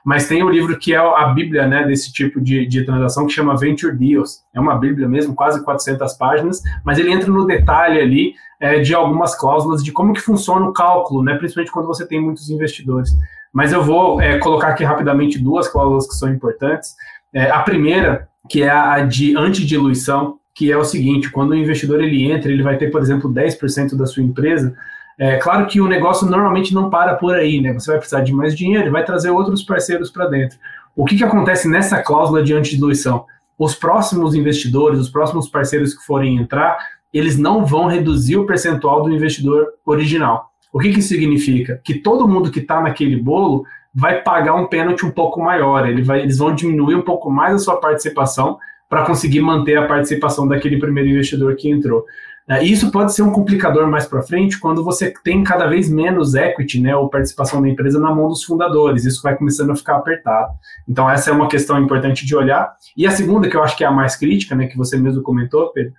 Mas 0.04 0.28
tem 0.28 0.44
um 0.44 0.50
livro 0.50 0.78
que 0.78 0.94
é 0.94 0.98
a 0.98 1.28
Bíblia, 1.28 1.68
né? 1.68 1.86
Desse 1.86 2.12
tipo 2.12 2.42
de, 2.42 2.66
de 2.66 2.84
transação 2.84 3.26
que 3.26 3.34
chama 3.34 3.58
Venture 3.58 3.96
Deals. 3.96 4.44
É 4.54 4.60
uma 4.60 4.76
Bíblia 4.76 5.08
mesmo, 5.08 5.36
quase 5.36 5.64
400 5.64 6.14
páginas, 6.14 6.62
mas 6.84 6.98
ele 6.98 7.12
entra 7.12 7.32
no 7.32 7.46
detalhe 7.46 8.00
ali 8.00 8.34
é, 8.60 8.80
de 8.80 8.94
algumas 8.94 9.36
cláusulas 9.36 9.84
de 9.84 9.92
como 9.92 10.14
que 10.14 10.22
funciona 10.22 10.66
o 10.66 10.74
cálculo, 10.74 11.24
né? 11.24 11.36
Principalmente 11.36 11.72
quando 11.72 11.88
você 11.88 12.08
tem 12.08 12.22
muitos 12.22 12.50
investidores. 12.50 13.12
Mas 13.54 13.74
eu 13.74 13.84
vou 13.84 14.22
é, 14.22 14.38
colocar 14.38 14.70
aqui 14.70 14.84
rapidamente 14.84 15.38
duas 15.38 15.68
cláusulas 15.68 16.08
que 16.08 16.16
são 16.16 16.30
importantes. 16.30 16.96
É, 17.34 17.50
a 17.50 17.60
primeira, 17.60 18.28
que 18.50 18.64
é 18.64 18.70
a 18.70 19.00
de 19.00 19.36
antidiluição, 19.38 20.40
que 20.54 20.72
é 20.72 20.78
o 20.78 20.84
seguinte, 20.84 21.30
quando 21.30 21.52
o 21.52 21.56
investidor 21.56 22.02
ele 22.02 22.32
entra, 22.32 22.52
ele 22.52 22.64
vai 22.64 22.78
ter, 22.78 22.92
por 22.92 23.02
exemplo, 23.02 23.32
10% 23.32 23.96
da 23.96 24.06
sua 24.06 24.24
empresa, 24.24 24.76
é 25.24 25.38
claro 25.38 25.68
que 25.68 25.80
o 25.80 25.88
negócio 25.88 26.28
normalmente 26.28 26.74
não 26.74 26.90
para 26.90 27.14
por 27.14 27.36
aí, 27.36 27.62
né? 27.62 27.74
Você 27.74 27.92
vai 27.92 28.00
precisar 28.00 28.22
de 28.22 28.34
mais 28.34 28.56
dinheiro, 28.56 28.92
vai 28.92 29.06
trazer 29.06 29.30
outros 29.30 29.62
parceiros 29.62 30.10
para 30.10 30.26
dentro. 30.26 30.58
O 30.96 31.06
que, 31.06 31.16
que 31.16 31.24
acontece 31.24 31.70
nessa 31.70 32.02
cláusula 32.02 32.42
de 32.42 32.56
antidiluição? 32.56 33.26
Os 33.56 33.76
próximos 33.76 34.34
investidores, 34.34 35.00
os 35.00 35.12
próximos 35.12 35.48
parceiros 35.48 35.94
que 35.94 36.04
forem 36.04 36.38
entrar, 36.38 36.76
eles 37.14 37.38
não 37.38 37.64
vão 37.64 37.86
reduzir 37.86 38.38
o 38.38 38.48
percentual 38.48 39.04
do 39.04 39.14
investidor 39.14 39.68
original. 39.86 40.50
O 40.74 40.80
que, 40.80 40.92
que 40.92 40.98
isso 40.98 41.10
significa? 41.10 41.80
Que 41.84 42.00
todo 42.00 42.28
mundo 42.28 42.50
que 42.50 42.60
está 42.60 42.82
naquele 42.82 43.16
bolo 43.16 43.64
vai 43.94 44.24
pagar 44.24 44.56
um 44.56 44.66
pênalti 44.66 45.06
um 45.06 45.12
pouco 45.12 45.40
maior, 45.40 45.88
ele 45.88 46.02
vai, 46.02 46.22
eles 46.22 46.40
vão 46.40 46.56
diminuir 46.56 46.96
um 46.96 47.04
pouco 47.04 47.30
mais 47.30 47.54
a 47.54 47.60
sua 47.60 47.80
participação 47.80 48.58
para 48.90 49.06
conseguir 49.06 49.42
manter 49.42 49.78
a 49.78 49.86
participação 49.86 50.48
daquele 50.48 50.80
primeiro 50.80 51.10
investidor 51.10 51.56
que 51.56 51.70
entrou. 51.70 52.06
É, 52.52 52.66
isso 52.66 52.92
pode 52.92 53.14
ser 53.14 53.22
um 53.22 53.32
complicador 53.32 53.88
mais 53.88 54.06
para 54.06 54.22
frente 54.22 54.60
quando 54.60 54.84
você 54.84 55.14
tem 55.24 55.42
cada 55.42 55.68
vez 55.68 55.90
menos 55.90 56.36
equity, 56.36 56.82
né, 56.82 56.94
ou 56.94 57.10
participação 57.10 57.62
da 57.62 57.70
empresa 57.70 57.98
na 57.98 58.14
mão 58.14 58.28
dos 58.28 58.44
fundadores. 58.44 59.06
Isso 59.06 59.22
vai 59.24 59.38
começando 59.38 59.70
a 59.70 59.76
ficar 59.76 59.96
apertado. 59.96 60.52
Então 60.86 61.10
essa 61.10 61.30
é 61.30 61.34
uma 61.34 61.48
questão 61.48 61.82
importante 61.82 62.26
de 62.26 62.36
olhar. 62.36 62.74
E 62.98 63.08
a 63.08 63.12
segunda, 63.12 63.50
que 63.50 63.56
eu 63.56 63.64
acho 63.64 63.78
que 63.78 63.86
é 63.86 63.88
a 63.88 63.92
mais 63.92 64.18
crítica, 64.18 64.54
né, 64.54 64.68
que 64.68 64.78
você 64.78 64.98
mesmo 64.98 65.24
comentou, 65.24 65.72
Pedro, 65.72 65.94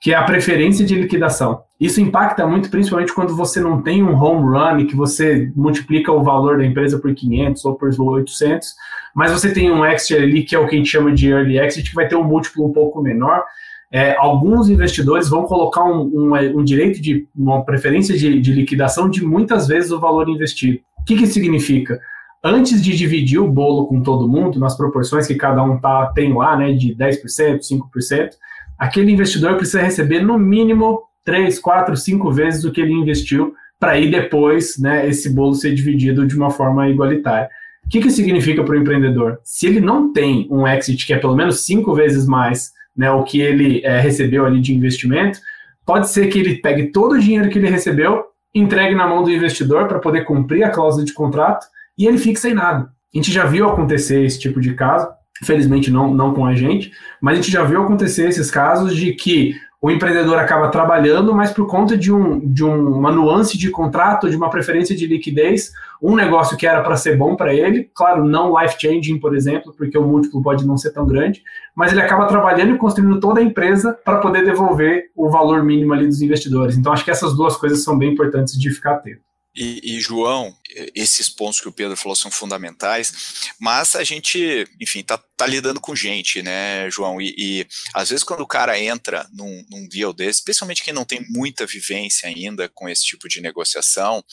que 0.00 0.14
é 0.14 0.16
a 0.16 0.22
preferência 0.22 0.82
de 0.86 0.94
liquidação. 0.94 1.60
Isso 1.78 2.00
impacta 2.00 2.46
muito, 2.46 2.70
principalmente 2.70 3.12
quando 3.12 3.36
você 3.36 3.60
não 3.60 3.82
tem 3.82 4.02
um 4.02 4.16
home 4.16 4.56
run, 4.56 4.86
que 4.86 4.96
você 4.96 5.52
multiplica 5.54 6.10
o 6.10 6.22
valor 6.22 6.56
da 6.56 6.64
empresa 6.64 6.98
por 6.98 7.14
500 7.14 7.62
ou 7.66 7.74
por 7.74 7.90
800, 8.00 8.66
mas 9.14 9.30
você 9.30 9.52
tem 9.52 9.70
um 9.70 9.84
exit 9.84 10.16
ali, 10.16 10.42
que 10.42 10.56
é 10.56 10.58
o 10.58 10.66
que 10.66 10.74
a 10.74 10.78
gente 10.78 10.88
chama 10.88 11.12
de 11.12 11.28
early 11.28 11.58
exit, 11.58 11.90
que 11.90 11.94
vai 11.94 12.08
ter 12.08 12.16
um 12.16 12.24
múltiplo 12.24 12.66
um 12.66 12.72
pouco 12.72 13.02
menor. 13.02 13.44
É, 13.90 14.14
alguns 14.16 14.68
investidores 14.68 15.28
vão 15.28 15.44
colocar 15.44 15.82
um, 15.84 16.02
um, 16.02 16.58
um, 16.58 16.64
direito 16.64 17.00
de 17.00 17.26
uma 17.34 17.64
preferência 17.64 18.16
de, 18.16 18.38
de, 18.38 18.52
liquidação 18.52 19.08
de 19.08 19.24
muitas 19.24 19.66
vezes 19.66 19.90
o 19.90 19.98
valor 19.98 20.28
investido. 20.28 20.78
O 20.98 21.04
que, 21.04 21.16
que 21.16 21.26
significa? 21.26 21.98
Antes 22.44 22.82
de 22.82 22.94
dividir 22.94 23.38
o 23.38 23.50
bolo 23.50 23.86
com 23.86 24.02
todo 24.02 24.28
mundo, 24.28 24.60
nas 24.60 24.76
proporções 24.76 25.26
que 25.26 25.34
cada 25.34 25.62
um 25.62 25.78
tá, 25.78 26.06
tem 26.14 26.34
lá, 26.34 26.56
né, 26.56 26.72
de 26.72 26.94
10%, 26.94 27.60
5%, 27.60 28.30
aquele 28.78 29.10
investidor 29.10 29.56
precisa 29.56 29.82
receber 29.82 30.20
no 30.20 30.38
mínimo 30.38 31.02
3, 31.24 31.58
4, 31.58 31.96
5 31.96 32.30
vezes 32.30 32.64
o 32.64 32.70
que 32.70 32.80
ele 32.80 32.92
investiu 32.92 33.54
para 33.80 33.92
aí 33.92 34.10
depois 34.10 34.78
né, 34.78 35.08
esse 35.08 35.30
bolo 35.30 35.54
ser 35.54 35.74
dividido 35.74 36.26
de 36.26 36.36
uma 36.36 36.50
forma 36.50 36.88
igualitária. 36.88 37.48
O 37.84 37.88
que, 37.88 38.00
que 38.00 38.10
significa 38.10 38.62
para 38.62 38.74
o 38.74 38.78
empreendedor? 38.78 39.40
Se 39.42 39.66
ele 39.66 39.80
não 39.80 40.12
tem 40.12 40.46
um 40.50 40.66
exit 40.66 41.06
que 41.06 41.12
é 41.12 41.16
pelo 41.16 41.34
menos 41.34 41.64
cinco 41.64 41.94
vezes 41.94 42.26
mais 42.26 42.72
né, 42.98 43.10
o 43.10 43.22
que 43.22 43.40
ele 43.40 43.80
é, 43.84 44.00
recebeu 44.00 44.44
ali 44.44 44.60
de 44.60 44.74
investimento, 44.74 45.38
pode 45.86 46.10
ser 46.10 46.26
que 46.26 46.38
ele 46.38 46.56
pegue 46.56 46.90
todo 46.90 47.12
o 47.12 47.18
dinheiro 47.18 47.48
que 47.48 47.58
ele 47.58 47.70
recebeu, 47.70 48.24
entregue 48.54 48.94
na 48.94 49.06
mão 49.06 49.22
do 49.22 49.30
investidor 49.30 49.86
para 49.86 50.00
poder 50.00 50.24
cumprir 50.24 50.64
a 50.64 50.70
cláusula 50.70 51.04
de 51.04 51.14
contrato 51.14 51.66
e 51.96 52.06
ele 52.06 52.18
fique 52.18 52.40
sem 52.40 52.52
nada. 52.52 52.90
A 53.14 53.16
gente 53.16 53.30
já 53.30 53.46
viu 53.46 53.68
acontecer 53.68 54.24
esse 54.24 54.38
tipo 54.38 54.60
de 54.60 54.74
caso, 54.74 55.08
Felizmente 55.44 55.90
não, 55.90 56.12
não 56.12 56.34
com 56.34 56.44
a 56.44 56.54
gente, 56.54 56.90
mas 57.20 57.34
a 57.34 57.40
gente 57.40 57.52
já 57.52 57.62
viu 57.62 57.82
acontecer 57.82 58.28
esses 58.28 58.50
casos 58.50 58.96
de 58.96 59.12
que 59.12 59.54
o 59.80 59.90
empreendedor 59.90 60.38
acaba 60.38 60.68
trabalhando, 60.68 61.32
mas 61.32 61.52
por 61.52 61.68
conta 61.68 61.96
de, 61.96 62.12
um, 62.12 62.40
de 62.40 62.64
uma 62.64 63.12
nuance 63.12 63.56
de 63.56 63.70
contrato, 63.70 64.28
de 64.28 64.36
uma 64.36 64.50
preferência 64.50 64.94
de 64.94 65.06
liquidez, 65.06 65.70
um 66.02 66.16
negócio 66.16 66.56
que 66.56 66.66
era 66.66 66.82
para 66.82 66.96
ser 66.96 67.16
bom 67.16 67.36
para 67.36 67.54
ele, 67.54 67.88
claro, 67.94 68.24
não 68.24 68.60
life-changing, 68.60 69.20
por 69.20 69.36
exemplo, 69.36 69.72
porque 69.76 69.96
o 69.96 70.04
múltiplo 70.04 70.42
pode 70.42 70.66
não 70.66 70.76
ser 70.76 70.92
tão 70.92 71.06
grande, 71.06 71.44
mas 71.76 71.92
ele 71.92 72.00
acaba 72.00 72.26
trabalhando 72.26 72.74
e 72.74 72.78
construindo 72.78 73.20
toda 73.20 73.38
a 73.38 73.42
empresa 73.42 73.96
para 74.04 74.18
poder 74.18 74.44
devolver 74.44 75.10
o 75.14 75.30
valor 75.30 75.62
mínimo 75.62 75.92
ali 75.92 76.06
dos 76.06 76.20
investidores. 76.20 76.76
Então, 76.76 76.92
acho 76.92 77.04
que 77.04 77.10
essas 77.12 77.36
duas 77.36 77.56
coisas 77.56 77.84
são 77.84 77.96
bem 77.96 78.12
importantes 78.12 78.58
de 78.58 78.70
ficar 78.70 78.94
atento. 78.94 79.27
E, 79.60 79.96
e, 79.96 80.00
João, 80.00 80.56
esses 80.94 81.28
pontos 81.28 81.60
que 81.60 81.66
o 81.68 81.72
Pedro 81.72 81.96
falou 81.96 82.14
são 82.14 82.30
fundamentais, 82.30 83.50
mas 83.58 83.96
a 83.96 84.04
gente, 84.04 84.64
enfim, 84.80 85.02
tá, 85.02 85.18
tá 85.36 85.48
lidando 85.48 85.80
com 85.80 85.96
gente, 85.96 86.40
né, 86.42 86.88
João? 86.92 87.20
E, 87.20 87.34
e, 87.36 87.66
às 87.92 88.10
vezes 88.10 88.22
quando 88.22 88.42
o 88.42 88.46
cara 88.46 88.78
entra 88.78 89.28
num, 89.32 89.66
num 89.68 89.88
deal 89.88 90.12
desse, 90.12 90.38
especialmente 90.38 90.84
quem 90.84 90.94
não 90.94 91.04
tem 91.04 91.26
muita 91.28 91.66
vivência 91.66 92.28
ainda 92.28 92.68
com 92.68 92.88
esse 92.88 93.04
tipo 93.04 93.28
de 93.28 93.40
negociação, 93.40 94.24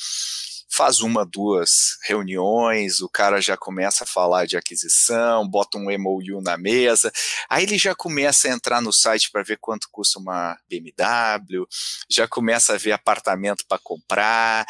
faz 0.69 0.99
uma, 0.99 1.25
duas 1.25 1.97
reuniões, 2.03 2.99
o 2.99 3.09
cara 3.09 3.41
já 3.41 3.57
começa 3.57 4.03
a 4.03 4.07
falar 4.07 4.45
de 4.45 4.57
aquisição, 4.57 5.47
bota 5.47 5.77
um 5.77 5.85
MOU 5.97 6.39
na 6.43 6.55
mesa, 6.55 7.11
aí 7.49 7.63
ele 7.63 7.79
já 7.79 7.95
começa 7.95 8.47
a 8.47 8.51
entrar 8.51 8.79
no 8.79 8.93
site 8.93 9.31
para 9.31 9.41
ver 9.41 9.57
quanto 9.59 9.87
custa 9.91 10.19
uma 10.19 10.55
BMW, 10.69 11.65
já 12.11 12.27
começa 12.27 12.73
a 12.73 12.77
ver 12.77 12.91
apartamento 12.91 13.65
para 13.67 13.79
comprar, 13.81 14.67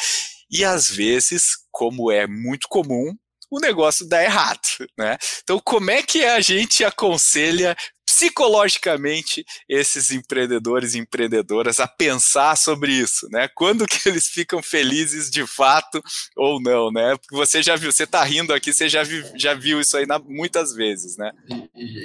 e 0.50 0.64
às 0.64 0.90
vezes, 0.90 1.44
como 1.72 2.12
é 2.12 2.28
muito 2.28 2.68
comum, 2.70 3.16
o 3.52 3.60
negócio 3.60 4.08
dá 4.08 4.24
errado, 4.24 4.60
né? 4.98 5.18
Então, 5.44 5.60
como 5.64 5.92
é 5.92 6.02
que 6.02 6.26
a 6.26 6.42
gente 6.42 6.84
aconselha 6.84 7.76
psicologicamente 8.06 9.44
esses 9.68 10.12
empreendedores 10.12 10.94
e 10.94 11.00
empreendedoras 11.00 11.80
a 11.80 11.88
pensar 11.88 12.56
sobre 12.56 12.92
isso, 12.94 13.28
né? 13.30 13.50
Quando 13.54 13.86
que 13.86 13.98
eles 14.08 14.28
ficam 14.28 14.62
felizes 14.64 15.30
de 15.30 15.46
fato 15.46 16.02
ou 16.36 16.62
não, 16.62 16.92
né? 16.92 17.16
Porque 17.18 17.36
você 17.36 17.62
já 17.62 17.76
viu, 17.76 17.92
você 17.92 18.04
está 18.04 18.24
rindo 18.24 18.54
aqui, 18.54 18.72
você 18.72 18.88
já, 18.88 19.04
vi, 19.04 19.24
já 19.36 19.54
viu 19.54 19.82
isso 19.82 19.98
aí 19.98 20.06
na, 20.06 20.18
muitas 20.20 20.74
vezes, 20.74 21.18
né? 21.18 21.32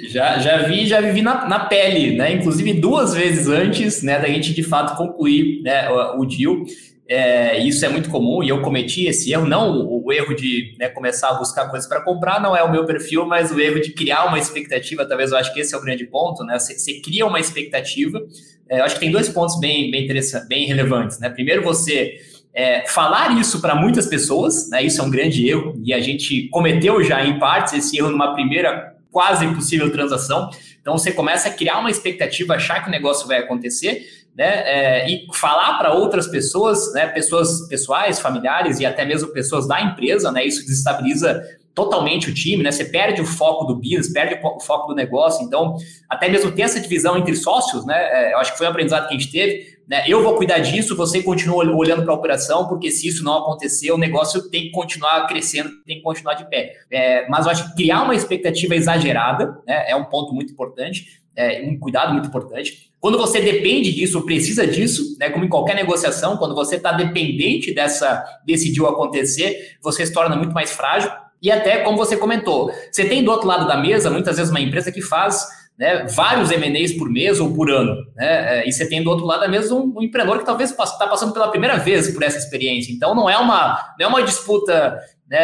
Já, 0.09 0.39
já 0.39 0.57
vi, 0.63 0.85
já 0.85 0.99
vivi 0.99 1.21
na, 1.21 1.47
na 1.47 1.65
pele, 1.65 2.17
né? 2.17 2.33
Inclusive 2.33 2.73
duas 2.73 3.13
vezes 3.13 3.47
antes, 3.47 4.03
né, 4.03 4.19
da 4.19 4.27
gente 4.27 4.53
de 4.53 4.63
fato 4.63 4.97
concluir 4.97 5.61
né, 5.63 5.89
o, 5.89 6.21
o 6.21 6.25
deal. 6.25 6.65
É, 7.07 7.59
isso 7.59 7.85
é 7.85 7.89
muito 7.89 8.09
comum 8.09 8.41
e 8.41 8.49
eu 8.49 8.61
cometi 8.61 9.05
esse 9.05 9.33
erro, 9.33 9.45
não 9.45 9.85
o, 9.85 10.13
erro 10.13 10.33
de 10.33 10.75
né, 10.79 10.87
começar 10.87 11.29
a 11.29 11.33
buscar 11.33 11.67
coisas 11.69 11.87
para 11.87 12.01
comprar, 12.01 12.41
não 12.41 12.55
é 12.55 12.63
o 12.63 12.71
meu 12.71 12.85
perfil, 12.85 13.25
mas 13.25 13.51
o 13.51 13.59
erro 13.59 13.81
de 13.81 13.91
criar 13.91 14.25
uma 14.25 14.39
expectativa, 14.39 15.05
talvez 15.05 15.31
eu 15.31 15.37
acho 15.37 15.53
que 15.53 15.59
esse 15.59 15.75
é 15.75 15.77
o 15.77 15.81
grande 15.81 16.05
ponto, 16.05 16.43
né? 16.43 16.57
Você, 16.57 16.77
você 16.77 17.01
cria 17.01 17.25
uma 17.25 17.39
expectativa. 17.39 18.21
É, 18.69 18.79
eu 18.79 18.85
acho 18.85 18.95
que 18.95 19.01
tem 19.01 19.11
dois 19.11 19.27
pontos 19.27 19.59
bem, 19.59 19.91
bem 19.91 20.05
interessantes, 20.05 20.47
bem 20.47 20.65
relevantes, 20.65 21.19
né? 21.19 21.29
Primeiro, 21.29 21.61
você 21.61 22.17
é, 22.53 22.85
falar 22.87 23.37
isso 23.39 23.61
para 23.61 23.75
muitas 23.75 24.07
pessoas, 24.07 24.69
né? 24.69 24.83
Isso 24.83 25.01
é 25.01 25.03
um 25.03 25.09
grande 25.09 25.47
erro 25.47 25.79
e 25.83 25.93
a 25.93 25.99
gente 25.99 26.47
cometeu 26.49 27.03
já 27.03 27.25
em 27.25 27.39
partes 27.39 27.73
esse 27.73 27.97
erro 27.97 28.09
numa 28.09 28.33
primeira 28.33 28.95
quase 29.11 29.45
impossível 29.45 29.91
transação. 29.91 30.49
Então 30.81 30.97
você 30.97 31.11
começa 31.11 31.49
a 31.49 31.51
criar 31.51 31.79
uma 31.79 31.91
expectativa, 31.91 32.55
achar 32.55 32.81
que 32.81 32.87
o 32.87 32.91
negócio 32.91 33.27
vai 33.27 33.37
acontecer 33.37 34.07
né, 34.35 34.63
é, 34.65 35.09
e 35.09 35.27
falar 35.33 35.77
para 35.77 35.93
outras 35.93 36.27
pessoas, 36.27 36.93
né, 36.93 37.07
pessoas 37.07 37.67
pessoais, 37.67 38.19
familiares 38.19 38.79
e 38.79 38.85
até 38.85 39.05
mesmo 39.05 39.29
pessoas 39.29 39.67
da 39.67 39.81
empresa, 39.81 40.31
né, 40.31 40.45
isso 40.45 40.61
desestabiliza 40.61 41.41
totalmente 41.73 42.29
o 42.29 42.33
time, 42.33 42.63
né, 42.63 42.71
você 42.71 42.85
perde 42.85 43.21
o 43.21 43.25
foco 43.25 43.65
do 43.65 43.75
business, 43.75 44.11
perde 44.11 44.39
o 44.43 44.59
foco 44.59 44.87
do 44.87 44.95
negócio, 44.95 45.45
então 45.45 45.75
até 46.09 46.29
mesmo 46.29 46.51
ter 46.51 46.63
essa 46.63 46.79
divisão 46.79 47.17
entre 47.17 47.35
sócios, 47.35 47.85
né, 47.85 47.95
é, 47.95 48.33
eu 48.33 48.37
acho 48.37 48.51
que 48.51 48.57
foi 48.57 48.67
um 48.67 48.69
aprendizado 48.69 49.07
que 49.07 49.15
a 49.15 49.17
gente 49.17 49.31
teve, 49.31 49.79
né, 49.87 50.03
eu 50.07 50.23
vou 50.23 50.35
cuidar 50.37 50.59
disso, 50.59 50.95
você 50.95 51.21
continua 51.21 51.65
olhando 51.75 52.03
para 52.03 52.13
a 52.13 52.15
operação, 52.15 52.67
porque 52.67 52.89
se 52.89 53.07
isso 53.07 53.23
não 53.23 53.39
acontecer, 53.39 53.91
o 53.91 53.97
negócio 53.97 54.49
tem 54.49 54.63
que 54.63 54.71
continuar 54.71 55.27
crescendo, 55.27 55.69
tem 55.85 55.97
que 55.97 56.03
continuar 56.03 56.35
de 56.35 56.49
pé. 56.49 56.73
É, 56.89 57.27
mas 57.27 57.45
eu 57.45 57.51
acho 57.51 57.69
que 57.69 57.75
criar 57.75 58.03
uma 58.03 58.15
expectativa 58.15 58.73
exagerada 58.73 59.57
né, 59.67 59.89
é 59.89 59.95
um 59.95 60.05
ponto 60.05 60.33
muito 60.33 60.53
importante, 60.53 61.21
é, 61.35 61.61
um 61.63 61.77
cuidado 61.77 62.13
muito 62.13 62.27
importante. 62.27 62.90
Quando 63.01 63.17
você 63.17 63.41
depende 63.41 63.91
disso, 63.91 64.21
precisa 64.21 64.65
disso, 64.65 65.17
né, 65.19 65.31
como 65.31 65.43
em 65.43 65.49
qualquer 65.49 65.75
negociação, 65.75 66.37
quando 66.37 66.53
você 66.53 66.75
está 66.75 66.91
dependente 66.91 67.73
dessa 67.73 68.23
desse 68.45 68.71
deal 68.71 68.87
acontecer, 68.87 69.75
você 69.81 70.05
se 70.05 70.13
torna 70.13 70.35
muito 70.35 70.53
mais 70.53 70.71
frágil. 70.71 71.11
E 71.41 71.51
até, 71.51 71.79
como 71.79 71.97
você 71.97 72.15
comentou, 72.15 72.71
você 72.91 73.03
tem 73.03 73.23
do 73.23 73.31
outro 73.31 73.47
lado 73.47 73.67
da 73.67 73.75
mesa, 73.75 74.11
muitas 74.11 74.37
vezes, 74.37 74.51
uma 74.51 74.61
empresa 74.61 74.91
que 74.91 75.01
faz 75.01 75.47
né, 75.81 76.05
vários 76.05 76.51
M&As 76.51 76.91
por 76.91 77.09
mês 77.09 77.39
ou 77.39 77.55
por 77.55 77.71
ano. 77.71 77.95
Né, 78.15 78.59
é, 78.59 78.69
e 78.69 78.71
você 78.71 78.87
tem 78.87 79.03
do 79.03 79.09
outro 79.09 79.25
lado 79.25 79.39
da 79.39 79.47
mesa 79.47 79.73
um, 79.73 79.91
um 79.97 80.03
empreendedor 80.03 80.37
que 80.37 80.45
talvez 80.45 80.69
está 80.69 81.07
passando 81.07 81.33
pela 81.33 81.47
primeira 81.47 81.75
vez 81.77 82.13
por 82.13 82.21
essa 82.21 82.37
experiência. 82.37 82.93
Então, 82.93 83.15
não 83.15 83.27
é 83.27 83.35
uma, 83.35 83.95
não 83.99 84.05
é 84.05 84.07
uma 84.07 84.21
disputa 84.21 84.95
né, 85.27 85.37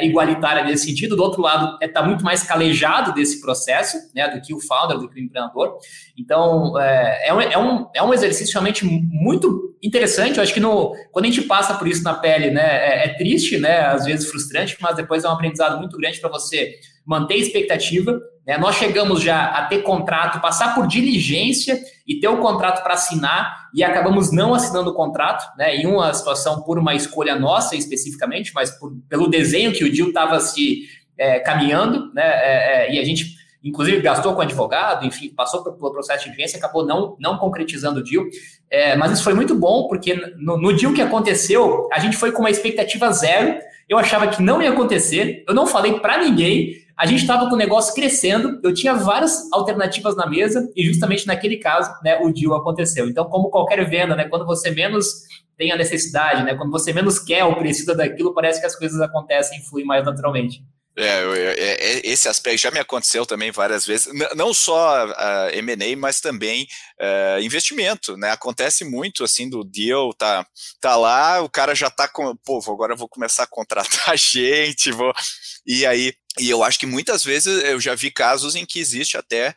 é, 0.00 0.04
igualitária 0.04 0.64
nesse 0.64 0.86
sentido, 0.86 1.14
do 1.14 1.22
outro 1.22 1.40
lado, 1.40 1.74
está 1.74 1.84
é, 1.84 1.88
tá 1.88 2.02
muito 2.02 2.24
mais 2.24 2.42
calejado 2.42 3.14
desse 3.14 3.40
processo 3.40 3.96
né, 4.12 4.28
do 4.28 4.40
que 4.40 4.52
o 4.52 4.58
founder, 4.58 4.98
do 4.98 5.08
que 5.08 5.20
o 5.20 5.22
empreendedor. 5.22 5.76
Então, 6.18 6.76
é, 6.80 7.28
é, 7.28 7.32
um, 7.32 7.40
é, 7.40 7.58
um, 7.58 7.86
é 7.94 8.02
um 8.02 8.12
exercício 8.12 8.52
realmente 8.54 8.84
muito 8.84 9.76
interessante. 9.80 10.38
Eu 10.38 10.42
acho 10.42 10.52
que 10.52 10.58
no, 10.58 10.92
quando 11.12 11.26
a 11.26 11.28
gente 11.28 11.42
passa 11.42 11.72
por 11.74 11.86
isso 11.86 12.02
na 12.02 12.14
pele, 12.14 12.50
né, 12.50 12.62
é, 12.62 13.06
é 13.06 13.14
triste, 13.14 13.58
né, 13.58 13.86
às 13.86 14.06
vezes 14.06 14.28
frustrante, 14.28 14.76
mas 14.80 14.96
depois 14.96 15.22
é 15.22 15.28
um 15.28 15.32
aprendizado 15.32 15.78
muito 15.78 15.96
grande 15.96 16.18
para 16.20 16.30
você 16.30 16.74
manter 17.04 17.34
a 17.34 17.38
expectativa. 17.38 18.20
Né? 18.46 18.58
Nós 18.58 18.76
chegamos 18.76 19.22
já 19.22 19.44
a 19.46 19.66
ter 19.66 19.82
contrato, 19.82 20.40
passar 20.40 20.74
por 20.74 20.86
diligência 20.86 21.80
e 22.06 22.20
ter 22.20 22.28
o 22.28 22.38
contrato 22.38 22.82
para 22.82 22.94
assinar 22.94 23.68
e 23.74 23.82
acabamos 23.82 24.32
não 24.32 24.54
assinando 24.54 24.90
o 24.90 24.94
contrato, 24.94 25.44
né? 25.56 25.76
em 25.76 25.86
uma 25.86 26.12
situação 26.12 26.62
por 26.62 26.78
uma 26.78 26.94
escolha 26.94 27.38
nossa 27.38 27.76
especificamente, 27.76 28.52
mas 28.54 28.70
por, 28.70 28.92
pelo 29.08 29.28
desenho 29.28 29.72
que 29.72 29.84
o 29.84 29.92
deal 29.92 30.08
estava 30.08 30.40
se 30.40 30.82
é, 31.16 31.38
caminhando, 31.40 32.12
né? 32.12 32.22
É, 32.24 32.86
é, 32.88 32.94
e 32.94 32.98
a 32.98 33.04
gente 33.04 33.44
inclusive 33.64 34.02
gastou 34.02 34.34
com 34.34 34.42
advogado, 34.42 35.06
enfim, 35.06 35.30
passou 35.30 35.64
pelo 35.64 35.90
processo 35.90 36.24
de 36.24 36.30
diligência 36.30 36.58
acabou 36.58 36.84
não, 36.84 37.16
não 37.18 37.38
concretizando 37.38 38.00
o 38.00 38.04
deal. 38.04 38.22
É, 38.70 38.94
mas 38.94 39.12
isso 39.12 39.24
foi 39.24 39.32
muito 39.32 39.54
bom, 39.54 39.88
porque 39.88 40.14
no, 40.36 40.58
no 40.58 40.76
deal 40.76 40.92
que 40.92 41.00
aconteceu, 41.00 41.88
a 41.90 41.98
gente 41.98 42.14
foi 42.14 42.30
com 42.30 42.40
uma 42.40 42.50
expectativa 42.50 43.10
zero, 43.10 43.58
eu 43.88 43.98
achava 43.98 44.28
que 44.28 44.42
não 44.42 44.60
ia 44.60 44.70
acontecer, 44.70 45.44
eu 45.48 45.54
não 45.54 45.66
falei 45.66 45.98
para 45.98 46.18
ninguém, 46.18 46.74
a 46.96 47.06
gente 47.06 47.20
estava 47.22 47.48
com 47.48 47.54
o 47.54 47.58
negócio 47.58 47.94
crescendo, 47.94 48.60
eu 48.62 48.72
tinha 48.72 48.94
várias 48.94 49.50
alternativas 49.52 50.16
na 50.16 50.26
mesa 50.26 50.70
e 50.76 50.84
justamente 50.84 51.26
naquele 51.26 51.56
caso, 51.56 51.90
né, 52.04 52.18
o 52.20 52.32
deal 52.32 52.54
aconteceu. 52.54 53.08
Então, 53.08 53.24
como 53.24 53.50
qualquer 53.50 53.88
venda, 53.88 54.14
né, 54.14 54.28
quando 54.28 54.46
você 54.46 54.70
menos 54.70 55.24
tem 55.56 55.72
a 55.72 55.76
necessidade, 55.76 56.44
né, 56.44 56.54
quando 56.54 56.70
você 56.70 56.92
menos 56.92 57.18
quer 57.18 57.44
ou 57.44 57.56
precisa 57.56 57.94
daquilo, 57.94 58.34
parece 58.34 58.60
que 58.60 58.66
as 58.66 58.76
coisas 58.76 59.00
acontecem 59.00 59.58
e 59.58 59.62
fluem 59.62 59.84
mais 59.84 60.04
naturalmente. 60.04 60.62
É, 60.96 61.06
é, 61.06 61.96
é, 61.96 62.00
esse 62.04 62.28
aspecto 62.28 62.62
já 62.62 62.70
me 62.70 62.78
aconteceu 62.78 63.26
também 63.26 63.50
várias 63.50 63.84
vezes, 63.84 64.12
não 64.36 64.54
só 64.54 65.06
uh, 65.06 65.48
M&A, 65.52 65.96
mas 65.96 66.20
também 66.20 66.68
uh, 67.00 67.40
investimento, 67.40 68.16
né? 68.16 68.30
Acontece 68.30 68.84
muito 68.84 69.24
assim 69.24 69.48
do 69.50 69.64
deal, 69.64 70.14
tá, 70.14 70.46
tá 70.80 70.96
lá, 70.96 71.40
o 71.40 71.50
cara 71.50 71.74
já 71.74 71.90
tá 71.90 72.06
com, 72.06 72.36
pô, 72.36 72.60
agora 72.68 72.92
eu 72.92 72.96
vou 72.96 73.08
começar 73.08 73.42
a 73.42 73.48
contratar 73.48 74.14
gente, 74.16 74.92
vou, 74.92 75.12
e 75.66 75.84
aí, 75.84 76.14
e 76.38 76.48
eu 76.48 76.62
acho 76.62 76.78
que 76.78 76.86
muitas 76.86 77.24
vezes 77.24 77.64
eu 77.64 77.80
já 77.80 77.96
vi 77.96 78.12
casos 78.12 78.54
em 78.54 78.64
que 78.64 78.78
existe 78.78 79.16
até 79.16 79.52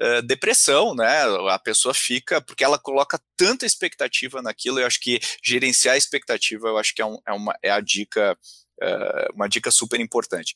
uh, 0.00 0.22
depressão, 0.22 0.94
né? 0.94 1.24
A 1.50 1.58
pessoa 1.58 1.94
fica, 1.94 2.40
porque 2.40 2.62
ela 2.62 2.78
coloca 2.78 3.20
tanta 3.36 3.66
expectativa 3.66 4.40
naquilo, 4.40 4.78
eu 4.78 4.86
acho 4.86 5.00
que 5.00 5.18
gerenciar 5.44 5.96
a 5.96 5.98
expectativa, 5.98 6.68
eu 6.68 6.78
acho 6.78 6.94
que 6.94 7.02
é, 7.02 7.06
um, 7.06 7.18
é 7.26 7.32
uma, 7.32 7.58
é 7.60 7.70
a 7.72 7.80
dica, 7.80 8.38
uma 9.34 9.48
dica 9.48 9.70
super 9.72 9.98
importante. 9.98 10.54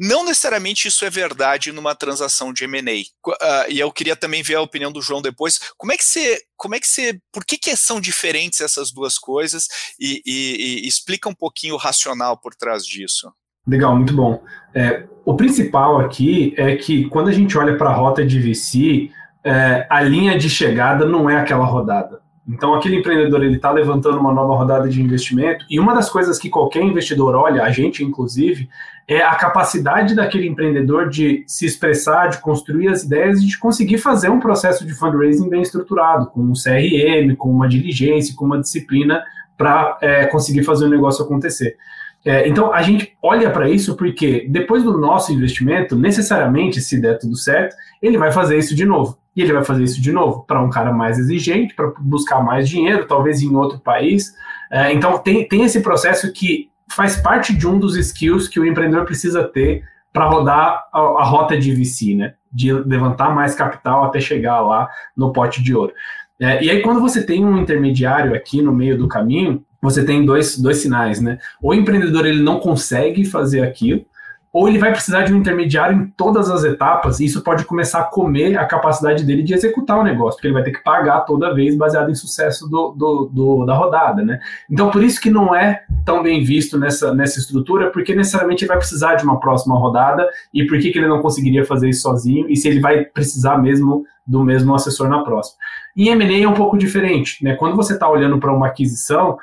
Não 0.00 0.24
necessariamente 0.24 0.86
isso 0.86 1.04
é 1.04 1.10
verdade 1.10 1.72
numa 1.72 1.92
transação 1.92 2.52
de 2.52 2.62
M&A. 2.62 3.00
Uh, 3.28 3.34
e 3.68 3.80
eu 3.80 3.90
queria 3.90 4.14
também 4.14 4.44
ver 4.44 4.54
a 4.54 4.62
opinião 4.62 4.92
do 4.92 5.02
João 5.02 5.20
depois. 5.20 5.58
Como 5.76 5.92
é 5.92 5.96
que 5.96 6.04
você, 6.04 6.40
como 6.56 6.76
é 6.76 6.78
que 6.78 6.86
você, 6.86 7.18
por 7.32 7.44
que, 7.44 7.58
que 7.58 7.74
são 7.74 8.00
diferentes 8.00 8.60
essas 8.60 8.92
duas 8.92 9.18
coisas? 9.18 9.66
E, 9.98 10.22
e, 10.24 10.84
e 10.84 10.88
explica 10.88 11.28
um 11.28 11.34
pouquinho 11.34 11.74
o 11.74 11.78
racional 11.78 12.38
por 12.38 12.54
trás 12.54 12.86
disso. 12.86 13.28
Legal, 13.66 13.96
muito 13.96 14.14
bom. 14.14 14.40
É, 14.72 15.04
o 15.24 15.34
principal 15.34 16.00
aqui 16.00 16.54
é 16.56 16.76
que 16.76 17.08
quando 17.08 17.28
a 17.28 17.32
gente 17.32 17.58
olha 17.58 17.76
para 17.76 17.90
a 17.90 17.94
rota 17.94 18.24
de 18.24 18.38
VC, 18.38 19.10
é, 19.44 19.86
a 19.88 20.02
linha 20.02 20.38
de 20.38 20.48
chegada 20.48 21.06
não 21.06 21.28
é 21.28 21.36
aquela 21.36 21.64
rodada. 21.64 22.20
Então, 22.48 22.74
aquele 22.74 22.96
empreendedor 22.96 23.44
ele 23.44 23.56
está 23.56 23.70
levantando 23.70 24.18
uma 24.18 24.32
nova 24.32 24.54
rodada 24.54 24.88
de 24.88 25.02
investimento 25.02 25.66
e 25.68 25.78
uma 25.78 25.94
das 25.94 26.08
coisas 26.08 26.38
que 26.38 26.48
qualquer 26.48 26.82
investidor 26.82 27.34
olha, 27.34 27.62
a 27.62 27.70
gente 27.70 28.02
inclusive, 28.02 28.70
é 29.06 29.22
a 29.22 29.34
capacidade 29.34 30.14
daquele 30.14 30.46
empreendedor 30.46 31.10
de 31.10 31.44
se 31.46 31.66
expressar, 31.66 32.28
de 32.28 32.38
construir 32.40 32.88
as 32.88 33.02
ideias 33.02 33.42
e 33.42 33.46
de 33.46 33.58
conseguir 33.58 33.98
fazer 33.98 34.30
um 34.30 34.40
processo 34.40 34.86
de 34.86 34.94
fundraising 34.94 35.50
bem 35.50 35.60
estruturado, 35.60 36.26
com 36.26 36.40
um 36.40 36.52
CRM, 36.54 37.36
com 37.36 37.50
uma 37.50 37.68
diligência, 37.68 38.34
com 38.34 38.46
uma 38.46 38.60
disciplina 38.60 39.22
para 39.56 39.98
é, 40.00 40.26
conseguir 40.26 40.62
fazer 40.62 40.86
o 40.86 40.90
negócio 40.90 41.24
acontecer. 41.24 41.76
É, 42.24 42.48
então, 42.48 42.72
a 42.72 42.82
gente 42.82 43.16
olha 43.22 43.50
para 43.50 43.68
isso 43.68 43.96
porque 43.96 44.46
depois 44.48 44.82
do 44.82 44.98
nosso 44.98 45.32
investimento, 45.32 45.96
necessariamente, 45.96 46.80
se 46.80 47.00
der 47.00 47.18
tudo 47.18 47.36
certo, 47.36 47.76
ele 48.02 48.18
vai 48.18 48.32
fazer 48.32 48.58
isso 48.58 48.74
de 48.74 48.84
novo. 48.84 49.18
E 49.38 49.42
ele 49.42 49.52
vai 49.52 49.62
fazer 49.62 49.84
isso 49.84 50.02
de 50.02 50.10
novo 50.10 50.42
para 50.42 50.60
um 50.60 50.68
cara 50.68 50.92
mais 50.92 51.16
exigente, 51.16 51.72
para 51.72 51.92
buscar 52.00 52.42
mais 52.42 52.68
dinheiro, 52.68 53.06
talvez 53.06 53.40
em 53.40 53.54
outro 53.54 53.78
país. 53.78 54.34
É, 54.68 54.92
então, 54.92 55.16
tem, 55.16 55.46
tem 55.46 55.62
esse 55.62 55.80
processo 55.80 56.32
que 56.32 56.68
faz 56.90 57.14
parte 57.20 57.54
de 57.54 57.64
um 57.64 57.78
dos 57.78 57.96
skills 57.96 58.48
que 58.48 58.58
o 58.58 58.66
empreendedor 58.66 59.04
precisa 59.04 59.44
ter 59.44 59.84
para 60.12 60.28
rodar 60.28 60.88
a, 60.92 60.98
a, 60.98 61.24
rota 61.24 61.56
de 61.56 61.72
VC, 61.72 62.16
né? 62.16 62.34
De 62.52 62.72
levantar 62.72 63.32
mais 63.32 63.54
capital 63.54 64.02
até 64.02 64.18
chegar 64.18 64.60
lá 64.60 64.88
no 65.16 65.32
pote 65.32 65.62
de 65.62 65.72
ouro. 65.72 65.92
É, 66.40 66.60
e 66.64 66.68
aí, 66.68 66.82
quando 66.82 67.00
você 67.00 67.24
tem 67.24 67.44
um 67.44 67.58
intermediário 67.58 68.34
aqui 68.34 68.60
no 68.60 68.72
meio 68.72 68.98
do 68.98 69.06
caminho, 69.06 69.64
você 69.80 70.04
tem 70.04 70.26
dois, 70.26 70.58
dois 70.58 70.78
sinais, 70.78 71.20
né? 71.20 71.38
O 71.62 71.72
empreendedor 71.72 72.26
ele 72.26 72.42
não 72.42 72.58
consegue 72.58 73.24
fazer 73.24 73.62
aquilo, 73.62 74.04
ou 74.58 74.68
ele 74.68 74.76
vai 74.76 74.90
precisar 74.90 75.22
de 75.22 75.32
um 75.32 75.36
intermediário 75.36 75.96
em 75.96 76.06
todas 76.16 76.50
as 76.50 76.64
etapas, 76.64 77.20
e 77.20 77.24
isso 77.24 77.44
pode 77.44 77.64
começar 77.64 78.00
a 78.00 78.04
comer 78.04 78.58
a 78.58 78.66
capacidade 78.66 79.24
dele 79.24 79.44
de 79.44 79.54
executar 79.54 79.96
o 79.96 80.02
negócio, 80.02 80.36
porque 80.36 80.48
ele 80.48 80.54
vai 80.54 80.64
ter 80.64 80.72
que 80.72 80.82
pagar 80.82 81.20
toda 81.20 81.54
vez 81.54 81.76
baseado 81.76 82.10
em 82.10 82.14
sucesso 82.16 82.68
do, 82.68 82.90
do, 82.90 83.30
do, 83.32 83.64
da 83.64 83.74
rodada, 83.74 84.20
né? 84.20 84.40
Então, 84.68 84.90
por 84.90 85.04
isso 85.04 85.20
que 85.20 85.30
não 85.30 85.54
é 85.54 85.84
tão 86.04 86.24
bem 86.24 86.42
visto 86.42 86.76
nessa, 86.76 87.14
nessa 87.14 87.38
estrutura, 87.38 87.92
porque 87.92 88.16
necessariamente 88.16 88.64
ele 88.64 88.68
vai 88.70 88.78
precisar 88.78 89.14
de 89.14 89.22
uma 89.22 89.38
próxima 89.38 89.78
rodada, 89.78 90.28
e 90.52 90.66
por 90.66 90.76
que, 90.80 90.90
que 90.90 90.98
ele 90.98 91.06
não 91.06 91.22
conseguiria 91.22 91.64
fazer 91.64 91.90
isso 91.90 92.02
sozinho, 92.02 92.50
e 92.50 92.56
se 92.56 92.66
ele 92.66 92.80
vai 92.80 93.04
precisar 93.04 93.58
mesmo 93.58 94.04
do 94.26 94.44
mesmo 94.44 94.74
assessor 94.74 95.08
na 95.08 95.22
próxima. 95.22 95.56
Em 95.96 96.08
M&A 96.08 96.44
é 96.44 96.48
um 96.48 96.52
pouco 96.52 96.76
diferente, 96.76 97.42
né? 97.42 97.54
Quando 97.54 97.76
você 97.76 97.94
está 97.94 98.08
olhando 98.10 98.38
para 98.38 98.52
uma 98.52 98.66
aquisição, 98.66 99.38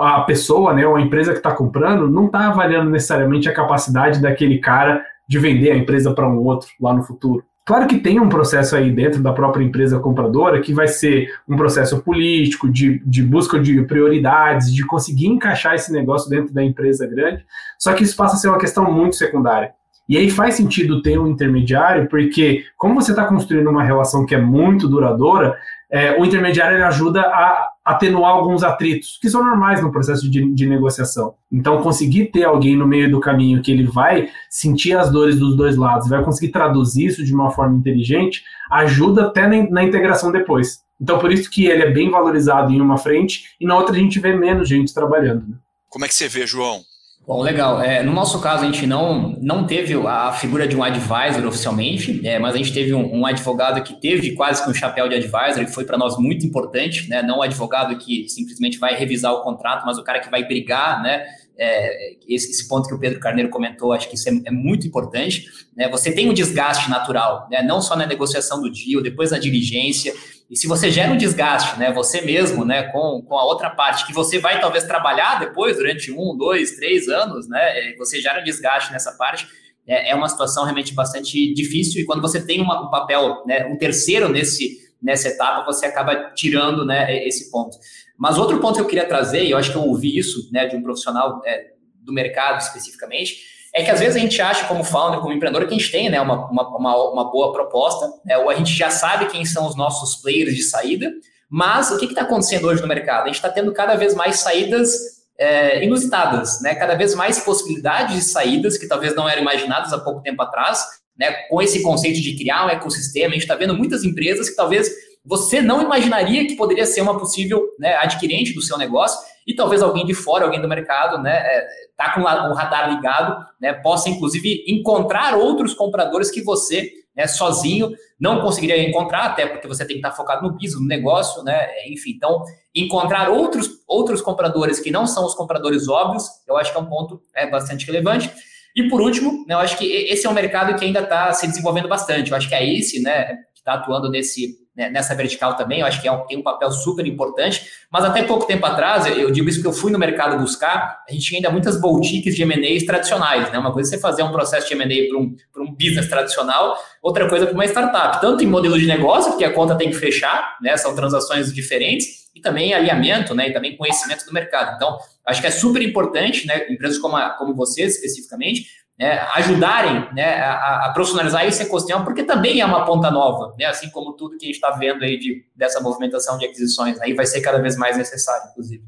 a 0.00 0.22
pessoa, 0.22 0.72
né, 0.72 0.86
ou 0.86 0.96
a 0.96 1.00
empresa 1.00 1.32
que 1.32 1.38
está 1.38 1.52
comprando, 1.52 2.10
não 2.10 2.26
está 2.26 2.48
avaliando 2.48 2.90
necessariamente 2.90 3.48
a 3.48 3.54
capacidade 3.54 4.20
daquele 4.20 4.58
cara 4.58 5.04
de 5.28 5.38
vender 5.38 5.70
a 5.70 5.76
empresa 5.76 6.12
para 6.12 6.28
um 6.28 6.38
outro 6.38 6.68
lá 6.80 6.92
no 6.92 7.02
futuro. 7.02 7.44
Claro 7.64 7.86
que 7.86 7.98
tem 7.98 8.18
um 8.18 8.28
processo 8.28 8.74
aí 8.74 8.90
dentro 8.90 9.22
da 9.22 9.32
própria 9.32 9.62
empresa 9.62 10.00
compradora 10.00 10.60
que 10.60 10.74
vai 10.74 10.88
ser 10.88 11.28
um 11.48 11.56
processo 11.56 12.02
político, 12.02 12.68
de, 12.68 13.00
de 13.06 13.22
busca 13.22 13.60
de 13.60 13.80
prioridades, 13.82 14.74
de 14.74 14.84
conseguir 14.84 15.28
encaixar 15.28 15.74
esse 15.74 15.92
negócio 15.92 16.28
dentro 16.28 16.52
da 16.52 16.64
empresa 16.64 17.06
grande, 17.06 17.44
só 17.78 17.92
que 17.92 18.02
isso 18.02 18.16
passa 18.16 18.34
a 18.34 18.38
ser 18.38 18.48
uma 18.48 18.58
questão 18.58 18.90
muito 18.90 19.14
secundária. 19.14 19.72
E 20.08 20.16
aí 20.16 20.28
faz 20.28 20.56
sentido 20.56 21.00
ter 21.02 21.20
um 21.20 21.28
intermediário, 21.28 22.08
porque 22.08 22.64
como 22.76 22.96
você 22.96 23.12
está 23.12 23.24
construindo 23.24 23.70
uma 23.70 23.84
relação 23.84 24.26
que 24.26 24.34
é 24.34 24.40
muito 24.40 24.88
duradoura, 24.88 25.56
é, 25.90 26.18
o 26.18 26.24
intermediário 26.24 26.84
ajuda 26.86 27.22
a 27.22 27.68
atenuar 27.84 28.30
alguns 28.30 28.62
atritos, 28.62 29.18
que 29.20 29.28
são 29.28 29.44
normais 29.44 29.82
no 29.82 29.90
processo 29.90 30.30
de, 30.30 30.54
de, 30.54 30.66
negociação. 30.66 31.34
Então, 31.50 31.82
conseguir 31.82 32.26
ter 32.26 32.44
alguém 32.44 32.76
no 32.76 32.86
meio 32.86 33.10
do 33.10 33.18
caminho 33.18 33.60
que 33.60 33.72
ele 33.72 33.84
vai 33.84 34.28
sentir 34.48 34.96
as 34.96 35.10
dores 35.10 35.38
dos 35.38 35.56
dois 35.56 35.76
lados, 35.76 36.08
vai 36.08 36.22
conseguir 36.22 36.52
traduzir 36.52 37.06
isso 37.06 37.24
de 37.24 37.34
uma 37.34 37.50
forma 37.50 37.76
inteligente, 37.76 38.44
ajuda 38.70 39.26
até 39.26 39.48
na, 39.48 39.68
na 39.68 39.82
integração 39.82 40.30
depois. 40.30 40.82
Então, 41.00 41.18
por 41.18 41.32
isso 41.32 41.50
que 41.50 41.66
ele 41.66 41.82
é 41.82 41.90
bem 41.90 42.10
valorizado 42.10 42.72
em 42.72 42.80
uma 42.80 42.98
frente 42.98 43.56
e 43.58 43.66
na 43.66 43.76
outra 43.76 43.96
a 43.96 43.98
gente 43.98 44.20
vê 44.20 44.36
menos 44.36 44.68
gente 44.68 44.94
trabalhando. 44.94 45.48
Né? 45.48 45.56
Como 45.88 46.04
é 46.04 46.08
que 46.08 46.14
você 46.14 46.28
vê, 46.28 46.46
João? 46.46 46.82
Bom, 47.30 47.42
legal. 47.42 47.80
É, 47.80 48.02
no 48.02 48.12
nosso 48.12 48.40
caso, 48.40 48.64
a 48.64 48.66
gente 48.66 48.88
não, 48.88 49.36
não 49.40 49.64
teve 49.64 49.94
a 50.04 50.32
figura 50.32 50.66
de 50.66 50.76
um 50.76 50.82
advisor 50.82 51.46
oficialmente, 51.46 52.26
é, 52.26 52.40
mas 52.40 52.56
a 52.56 52.58
gente 52.58 52.72
teve 52.72 52.92
um, 52.92 53.20
um, 53.20 53.24
advogado 53.24 53.80
que 53.84 53.94
teve 54.00 54.32
quase 54.32 54.64
que 54.64 54.68
um 54.68 54.74
chapéu 54.74 55.08
de 55.08 55.14
advisor, 55.14 55.64
que 55.64 55.70
foi 55.70 55.84
para 55.84 55.96
nós 55.96 56.18
muito 56.18 56.44
importante, 56.44 57.08
né? 57.08 57.22
não 57.22 57.38
o 57.38 57.42
advogado 57.42 57.96
que 57.98 58.28
simplesmente 58.28 58.80
vai 58.80 58.96
revisar 58.96 59.32
o 59.32 59.42
contrato, 59.42 59.86
mas 59.86 59.96
o 59.96 60.02
cara 60.02 60.18
que 60.18 60.28
vai 60.28 60.42
brigar, 60.44 61.04
né? 61.04 61.24
É, 61.62 62.16
esse, 62.26 62.50
esse, 62.50 62.66
ponto 62.66 62.88
que 62.88 62.94
o 62.94 62.98
Pedro 62.98 63.20
Carneiro 63.20 63.50
comentou, 63.50 63.92
acho 63.92 64.08
que 64.08 64.14
isso 64.14 64.28
é, 64.30 64.32
é 64.46 64.50
muito 64.50 64.86
importante. 64.86 65.44
Né? 65.76 65.90
Você 65.90 66.10
tem 66.10 66.30
um 66.30 66.32
desgaste 66.32 66.88
natural, 66.88 67.46
né? 67.50 67.62
não 67.62 67.82
só 67.82 67.94
na 67.94 68.06
negociação 68.06 68.62
do 68.62 68.72
deal, 68.72 69.02
depois 69.02 69.30
na 69.30 69.38
diligência, 69.38 70.14
e 70.50 70.56
se 70.56 70.66
você 70.66 70.90
gera 70.90 71.12
um 71.12 71.16
desgaste, 71.16 71.78
né, 71.78 71.92
você 71.92 72.22
mesmo, 72.22 72.64
né, 72.64 72.82
com, 72.90 73.22
com 73.22 73.38
a 73.38 73.44
outra 73.44 73.70
parte, 73.70 74.04
que 74.04 74.12
você 74.12 74.36
vai 74.36 74.60
talvez 74.60 74.82
trabalhar 74.82 75.38
depois, 75.38 75.76
durante 75.76 76.10
um, 76.10 76.36
dois, 76.36 76.72
três 76.72 77.06
anos, 77.08 77.48
né, 77.48 77.94
você 77.96 78.20
gera 78.20 78.40
um 78.40 78.44
desgaste 78.44 78.92
nessa 78.92 79.12
parte, 79.12 79.46
é, 79.86 80.10
é 80.10 80.14
uma 80.14 80.28
situação 80.28 80.64
realmente 80.64 80.92
bastante 80.92 81.54
difícil. 81.54 82.02
E 82.02 82.04
quando 82.04 82.20
você 82.20 82.44
tem 82.44 82.60
uma, 82.60 82.84
um 82.84 82.90
papel, 82.90 83.44
né, 83.46 83.64
um 83.66 83.76
terceiro 83.76 84.28
nesse, 84.28 84.89
nessa 85.02 85.28
etapa, 85.28 85.64
você 85.64 85.86
acaba 85.86 86.32
tirando 86.34 86.84
né, 86.84 87.26
esse 87.26 87.50
ponto. 87.50 87.76
Mas 88.18 88.38
outro 88.38 88.60
ponto 88.60 88.74
que 88.74 88.80
eu 88.80 88.86
queria 88.86 89.06
trazer, 89.06 89.44
e 89.44 89.50
eu 89.50 89.58
acho 89.58 89.70
que 89.70 89.76
eu 89.76 89.82
ouvi 89.82 90.16
isso 90.18 90.50
né, 90.52 90.66
de 90.66 90.76
um 90.76 90.82
profissional 90.82 91.40
é, 91.44 91.72
do 92.02 92.12
mercado 92.12 92.60
especificamente, 92.60 93.50
é 93.72 93.84
que 93.84 93.90
às 93.90 94.00
vezes 94.00 94.16
a 94.16 94.18
gente 94.18 94.40
acha, 94.42 94.66
como 94.66 94.82
founder, 94.82 95.20
como 95.20 95.32
empreendedor, 95.32 95.66
que 95.66 95.74
a 95.74 95.78
gente 95.78 95.92
tem 95.92 96.10
né, 96.10 96.20
uma, 96.20 96.46
uma, 96.50 97.10
uma 97.10 97.30
boa 97.30 97.52
proposta, 97.52 98.12
né, 98.24 98.36
ou 98.36 98.50
a 98.50 98.54
gente 98.54 98.72
já 98.72 98.90
sabe 98.90 99.26
quem 99.26 99.44
são 99.44 99.66
os 99.66 99.76
nossos 99.76 100.20
players 100.20 100.54
de 100.54 100.62
saída, 100.62 101.12
mas 101.48 101.90
o 101.90 101.98
que 101.98 102.06
está 102.06 102.22
acontecendo 102.22 102.66
hoje 102.66 102.82
no 102.82 102.88
mercado? 102.88 103.24
A 103.24 103.26
gente 103.26 103.36
está 103.36 103.48
tendo 103.48 103.72
cada 103.72 103.94
vez 103.94 104.14
mais 104.14 104.40
saídas 104.40 104.92
é, 105.38 105.84
inusitadas, 105.84 106.60
né, 106.60 106.74
cada 106.74 106.94
vez 106.94 107.14
mais 107.14 107.38
possibilidades 107.40 108.16
de 108.16 108.22
saídas 108.22 108.76
que 108.76 108.88
talvez 108.88 109.14
não 109.14 109.28
eram 109.28 109.42
imaginadas 109.42 109.92
há 109.92 109.98
pouco 109.98 110.20
tempo 110.20 110.42
atrás, 110.42 110.84
né, 111.20 111.32
com 111.50 111.60
esse 111.60 111.82
conceito 111.82 112.18
de 112.18 112.34
criar 112.34 112.64
um 112.64 112.70
ecossistema. 112.70 113.28
A 113.28 113.32
gente 113.34 113.42
está 113.42 113.54
vendo 113.54 113.76
muitas 113.76 114.02
empresas 114.04 114.48
que 114.48 114.56
talvez 114.56 114.88
você 115.22 115.60
não 115.60 115.82
imaginaria 115.82 116.46
que 116.46 116.56
poderia 116.56 116.86
ser 116.86 117.02
uma 117.02 117.18
possível 117.18 117.62
né, 117.78 117.94
adquirente 117.96 118.54
do 118.54 118.62
seu 118.62 118.78
negócio 118.78 119.20
e 119.46 119.54
talvez 119.54 119.82
alguém 119.82 120.06
de 120.06 120.14
fora, 120.14 120.46
alguém 120.46 120.62
do 120.62 120.68
mercado, 120.68 121.22
né, 121.22 121.36
é, 121.36 121.68
tá 121.94 122.14
com 122.14 122.22
o 122.22 122.54
radar 122.54 122.94
ligado, 122.94 123.44
né, 123.60 123.74
possa 123.74 124.08
inclusive 124.08 124.64
encontrar 124.66 125.36
outros 125.36 125.74
compradores 125.74 126.30
que 126.30 126.40
você, 126.40 126.90
né, 127.14 127.26
sozinho 127.26 127.92
não 128.18 128.40
conseguiria 128.40 128.82
encontrar, 128.82 129.26
até 129.26 129.46
porque 129.46 129.68
você 129.68 129.84
tem 129.84 129.96
que 129.96 130.06
estar 130.06 130.12
focado 130.12 130.42
no 130.42 130.54
business, 130.54 130.80
no 130.80 130.86
negócio, 130.86 131.42
né, 131.42 131.68
enfim. 131.86 132.12
Então, 132.16 132.42
encontrar 132.74 133.28
outros 133.28 133.68
outros 133.86 134.22
compradores 134.22 134.80
que 134.80 134.90
não 134.90 135.06
são 135.06 135.26
os 135.26 135.34
compradores 135.34 135.86
óbvios, 135.86 136.24
eu 136.48 136.56
acho 136.56 136.72
que 136.72 136.78
é 136.78 136.80
um 136.80 136.86
ponto 136.86 137.20
é, 137.34 137.46
bastante 137.46 137.84
relevante. 137.84 138.30
E 138.74 138.88
por 138.88 139.00
último, 139.00 139.44
né, 139.46 139.54
eu 139.54 139.58
acho 139.58 139.76
que 139.76 139.84
esse 139.84 140.26
é 140.26 140.30
um 140.30 140.34
mercado 140.34 140.78
que 140.78 140.84
ainda 140.84 141.00
está 141.00 141.32
se 141.32 141.46
desenvolvendo 141.46 141.88
bastante. 141.88 142.30
Eu 142.30 142.36
acho 142.36 142.48
que 142.48 142.54
a 142.54 142.62
ACE, 142.62 143.02
né, 143.02 143.38
que 143.62 143.70
está 143.70 143.74
atuando 143.74 144.10
nesse 144.10 144.58
né, 144.74 144.88
nessa 144.88 145.14
vertical 145.14 145.56
também, 145.56 145.80
eu 145.80 145.86
acho 145.86 146.00
que 146.00 146.08
é 146.08 146.12
um, 146.12 146.24
tem 146.26 146.38
um 146.38 146.42
papel 146.42 146.70
super 146.70 147.06
importante, 147.06 147.66
mas 147.90 148.04
até 148.04 148.22
pouco 148.22 148.46
tempo 148.46 148.64
atrás, 148.64 149.04
eu 149.06 149.30
digo 149.30 149.48
isso 149.48 149.60
que 149.60 149.66
eu 149.66 149.72
fui 149.72 149.90
no 149.90 149.98
mercado 149.98 150.38
buscar, 150.38 151.02
a 151.08 151.12
gente 151.12 151.26
tinha 151.26 151.38
ainda 151.38 151.50
muitas 151.50 151.78
boutiques 151.78 152.34
de 152.34 152.42
M&As 152.42 152.84
tradicionais, 152.84 153.50
né? 153.50 153.58
Uma 153.58 153.72
coisa 153.72 153.90
é 153.90 153.96
você 153.96 154.00
fazer 154.00 154.22
um 154.22 154.30
processo 154.30 154.68
de 154.68 154.74
M&A 154.74 155.10
para 155.10 155.18
um, 155.18 155.36
um 155.68 155.72
business 155.72 156.08
tradicional, 156.08 156.78
outra 157.02 157.28
coisa 157.28 157.46
para 157.46 157.54
uma 157.54 157.64
startup, 157.66 158.20
tanto 158.20 158.44
em 158.44 158.46
modelo 158.46 158.78
de 158.78 158.86
negócio, 158.86 159.32
porque 159.32 159.44
a 159.44 159.52
conta 159.52 159.74
tem 159.74 159.90
que 159.90 159.96
fechar, 159.96 160.56
né? 160.62 160.76
São 160.76 160.94
transações 160.94 161.52
diferentes, 161.52 162.20
e 162.34 162.40
também 162.40 162.72
alinhamento, 162.72 163.34
né? 163.34 163.48
E 163.48 163.52
também 163.52 163.76
conhecimento 163.76 164.24
do 164.24 164.32
mercado. 164.32 164.76
Então, 164.76 164.98
acho 165.26 165.40
que 165.40 165.46
é 165.46 165.50
super 165.50 165.82
importante, 165.82 166.46
né? 166.46 166.70
Empresas 166.70 166.98
como, 166.98 167.16
a, 167.16 167.30
como 167.30 167.54
vocês, 167.54 167.96
especificamente, 167.96 168.66
né, 169.00 169.18
ajudarem 169.32 170.12
né, 170.12 170.42
a, 170.42 170.84
a, 170.84 170.92
profissionalizar 170.92 171.46
esse 171.46 171.62
ecossistema, 171.62 172.04
porque 172.04 172.22
também 172.22 172.60
é 172.60 172.66
uma 172.66 172.84
ponta 172.84 173.10
nova, 173.10 173.54
né, 173.58 173.64
assim 173.64 173.88
como 173.88 174.12
tudo 174.12 174.36
que 174.36 174.44
a 174.44 174.48
gente 174.48 174.56
está 174.56 174.72
vendo 174.72 175.02
aí 175.02 175.18
de, 175.18 175.42
dessa 175.56 175.80
movimentação 175.80 176.36
de 176.36 176.44
aquisições, 176.44 177.00
aí 177.00 177.14
vai 177.14 177.24
ser 177.24 177.40
cada 177.40 177.58
vez 177.58 177.78
mais 177.78 177.96
necessário, 177.96 178.50
inclusive. 178.50 178.84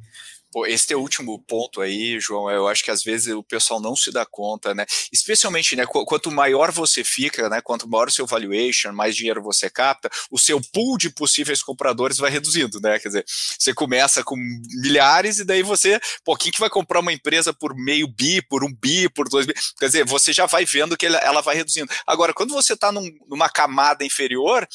Pô, 0.52 0.66
esse 0.66 0.86
teu 0.86 1.00
último 1.00 1.38
ponto 1.38 1.80
aí, 1.80 2.20
João, 2.20 2.50
eu 2.50 2.68
acho 2.68 2.84
que 2.84 2.90
às 2.90 3.02
vezes 3.02 3.32
o 3.32 3.42
pessoal 3.42 3.80
não 3.80 3.96
se 3.96 4.12
dá 4.12 4.26
conta, 4.26 4.74
né? 4.74 4.84
Especialmente, 5.10 5.74
né, 5.74 5.86
quanto 5.86 6.30
maior 6.30 6.70
você 6.70 7.02
fica, 7.02 7.48
né, 7.48 7.62
quanto 7.62 7.88
maior 7.88 8.08
o 8.08 8.12
seu 8.12 8.26
valuation, 8.26 8.92
mais 8.92 9.16
dinheiro 9.16 9.42
você 9.42 9.70
capta, 9.70 10.10
o 10.30 10.38
seu 10.38 10.60
pool 10.60 10.98
de 10.98 11.08
possíveis 11.08 11.62
compradores 11.62 12.18
vai 12.18 12.30
reduzindo, 12.30 12.78
né? 12.80 12.98
Quer 12.98 13.08
dizer, 13.08 13.24
você 13.58 13.72
começa 13.72 14.22
com 14.22 14.36
milhares 14.36 15.38
e 15.38 15.44
daí 15.44 15.62
você, 15.62 15.98
pô, 16.22 16.36
quem 16.36 16.52
que 16.52 16.60
vai 16.60 16.68
comprar 16.68 17.00
uma 17.00 17.14
empresa 17.14 17.54
por 17.54 17.74
meio 17.74 18.06
bi, 18.06 18.42
por 18.42 18.62
um 18.62 18.74
bi, 18.74 19.08
por 19.08 19.30
dois 19.30 19.46
bi? 19.46 19.54
Quer 19.78 19.86
dizer, 19.86 20.04
você 20.04 20.34
já 20.34 20.44
vai 20.44 20.66
vendo 20.66 20.98
que 20.98 21.06
ela 21.06 21.40
vai 21.40 21.56
reduzindo. 21.56 21.90
Agora, 22.06 22.34
quando 22.34 22.52
você 22.52 22.74
está 22.74 22.92
num, 22.92 23.10
numa 23.26 23.48
camada 23.48 24.04
inferior, 24.04 24.68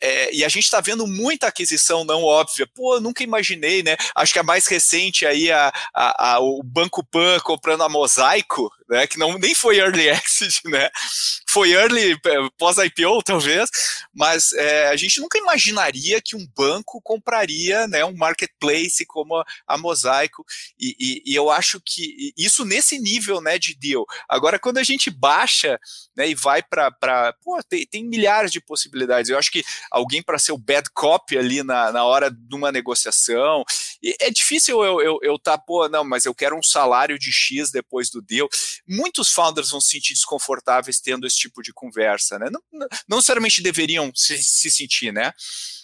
é, 0.00 0.32
e 0.32 0.44
a 0.44 0.48
gente 0.48 0.64
está 0.64 0.80
vendo 0.80 1.08
muita 1.08 1.48
aquisição 1.48 2.04
não 2.04 2.22
óbvia, 2.22 2.68
pô, 2.72 3.00
nunca 3.00 3.24
imaginei, 3.24 3.82
né? 3.82 3.96
Acho 4.14 4.32
que 4.32 4.38
a 4.38 4.44
mais 4.44 4.68
recente 4.68 5.23
recentemente 5.24 5.26
aí 5.26 5.50
a, 5.50 5.72
a, 5.94 6.32
a, 6.32 6.40
o 6.40 6.62
Banco 6.62 7.02
Pan 7.04 7.38
comprando 7.40 7.82
a 7.82 7.88
Mosaico, 7.88 8.70
né, 8.88 9.06
que 9.06 9.18
não, 9.18 9.38
nem 9.38 9.54
foi 9.54 9.78
early 9.78 10.08
exit, 10.08 10.60
né, 10.66 10.90
foi 11.48 11.70
early 11.72 12.12
é, 12.12 12.48
pós-IPO 12.58 13.22
talvez, 13.22 13.68
mas 14.14 14.52
é, 14.52 14.88
a 14.88 14.96
gente 14.96 15.20
nunca 15.20 15.38
imaginaria 15.38 16.20
que 16.20 16.36
um 16.36 16.46
banco 16.56 17.00
compraria 17.02 17.86
né, 17.88 18.04
um 18.04 18.16
marketplace 18.16 19.04
como 19.06 19.36
a, 19.36 19.44
a 19.66 19.78
Mosaico, 19.78 20.44
e, 20.78 20.94
e, 20.98 21.32
e, 21.32 21.34
eu 21.34 21.50
acho 21.50 21.80
que 21.80 22.32
isso 22.36 22.64
nesse 22.64 22.98
nível 22.98 23.40
né, 23.40 23.58
de 23.58 23.74
deal. 23.74 24.04
Agora, 24.28 24.58
quando 24.58 24.78
a 24.78 24.82
gente 24.82 25.10
baixa 25.10 25.78
né, 26.16 26.28
e 26.28 26.34
vai 26.34 26.62
para. 26.62 26.92
Tem, 27.68 27.86
tem 27.86 28.04
milhares 28.04 28.50
de 28.50 28.60
possibilidades. 28.60 29.30
Eu 29.30 29.38
acho 29.38 29.50
que 29.50 29.64
alguém 29.90 30.22
para 30.22 30.38
ser 30.38 30.52
o 30.52 30.58
bad 30.58 30.88
cop 30.92 31.36
ali 31.36 31.62
na, 31.62 31.92
na 31.92 32.04
hora 32.04 32.30
de 32.30 32.54
uma 32.54 32.70
negociação, 32.70 33.64
é 34.20 34.30
difícil 34.30 34.84
eu 34.84 35.00
eu, 35.00 35.18
eu 35.22 35.38
tá, 35.38 35.56
pô, 35.56 35.88
não, 35.88 36.04
mas 36.04 36.24
eu 36.24 36.34
quero 36.34 36.56
um 36.56 36.62
salário 36.62 37.18
de 37.18 37.32
X 37.32 37.70
depois 37.70 38.10
do 38.10 38.20
deal 38.20 38.48
muitos 38.86 39.30
founders 39.30 39.70
vão 39.70 39.80
se 39.80 39.90
sentir 39.90 40.14
desconfortáveis 40.14 41.00
tendo 41.00 41.26
esse 41.26 41.36
tipo 41.36 41.62
de 41.62 41.72
conversa, 41.72 42.38
né? 42.38 42.48
Não, 42.50 42.60
não 43.08 43.16
necessariamente 43.18 43.62
deveriam 43.62 44.10
se, 44.14 44.42
se 44.42 44.70
sentir, 44.70 45.12
né? 45.12 45.32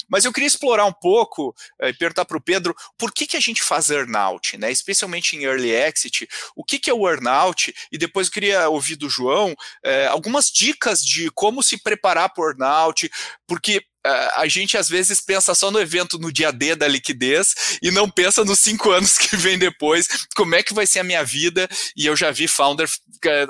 Mas 0.09 0.25
eu 0.25 0.33
queria 0.33 0.47
explorar 0.47 0.85
um 0.87 0.93
pouco 0.93 1.55
e 1.81 1.87
eh, 1.87 1.93
perguntar 1.93 2.25
para 2.25 2.37
o 2.37 2.41
Pedro 2.41 2.75
por 2.99 3.13
que, 3.13 3.27
que 3.27 3.37
a 3.37 3.41
gente 3.41 3.63
faz 3.63 3.91
earnout, 3.91 4.59
né? 4.59 4.71
Especialmente 4.71 5.37
em 5.37 5.45
early 5.45 5.71
exit, 5.71 6.29
o 6.57 6.65
que, 6.65 6.79
que 6.79 6.91
é 6.91 6.95
o 6.95 7.09
earnout? 7.09 7.73
E 7.93 7.97
depois 7.97 8.27
eu 8.27 8.33
queria 8.33 8.69
ouvir 8.69 8.97
do 8.97 9.09
João 9.09 9.55
eh, 9.85 10.07
algumas 10.07 10.47
dicas 10.47 11.05
de 11.05 11.31
como 11.31 11.63
se 11.63 11.81
preparar 11.81 12.33
para 12.33 12.43
o 12.43 12.49
earnout, 12.49 13.09
porque 13.47 13.83
a 14.37 14.47
gente 14.47 14.77
às 14.77 14.89
vezes 14.89 15.21
pensa 15.21 15.55
só 15.55 15.71
no 15.71 15.81
evento 15.81 16.19
no 16.19 16.33
dia 16.33 16.51
D 16.51 16.75
da 16.75 16.89
liquidez 16.89 17.79
e 17.83 17.91
não 17.91 18.09
pensa 18.09 18.45
nos 18.45 18.61
cinco 18.61 18.91
anos 18.93 19.19
que 19.19 19.37
vem 19.37 19.59
depois, 19.59 20.27
como 20.35 20.55
é 20.55 20.63
que 20.63 20.75
vai 20.75 20.87
ser 20.87 21.01
a 21.01 21.05
minha 21.05 21.23
vida, 21.23 21.69
e 21.97 22.07
eu 22.07 22.17
já 22.17 22.31
vi 22.31 22.49
founder 22.49 22.89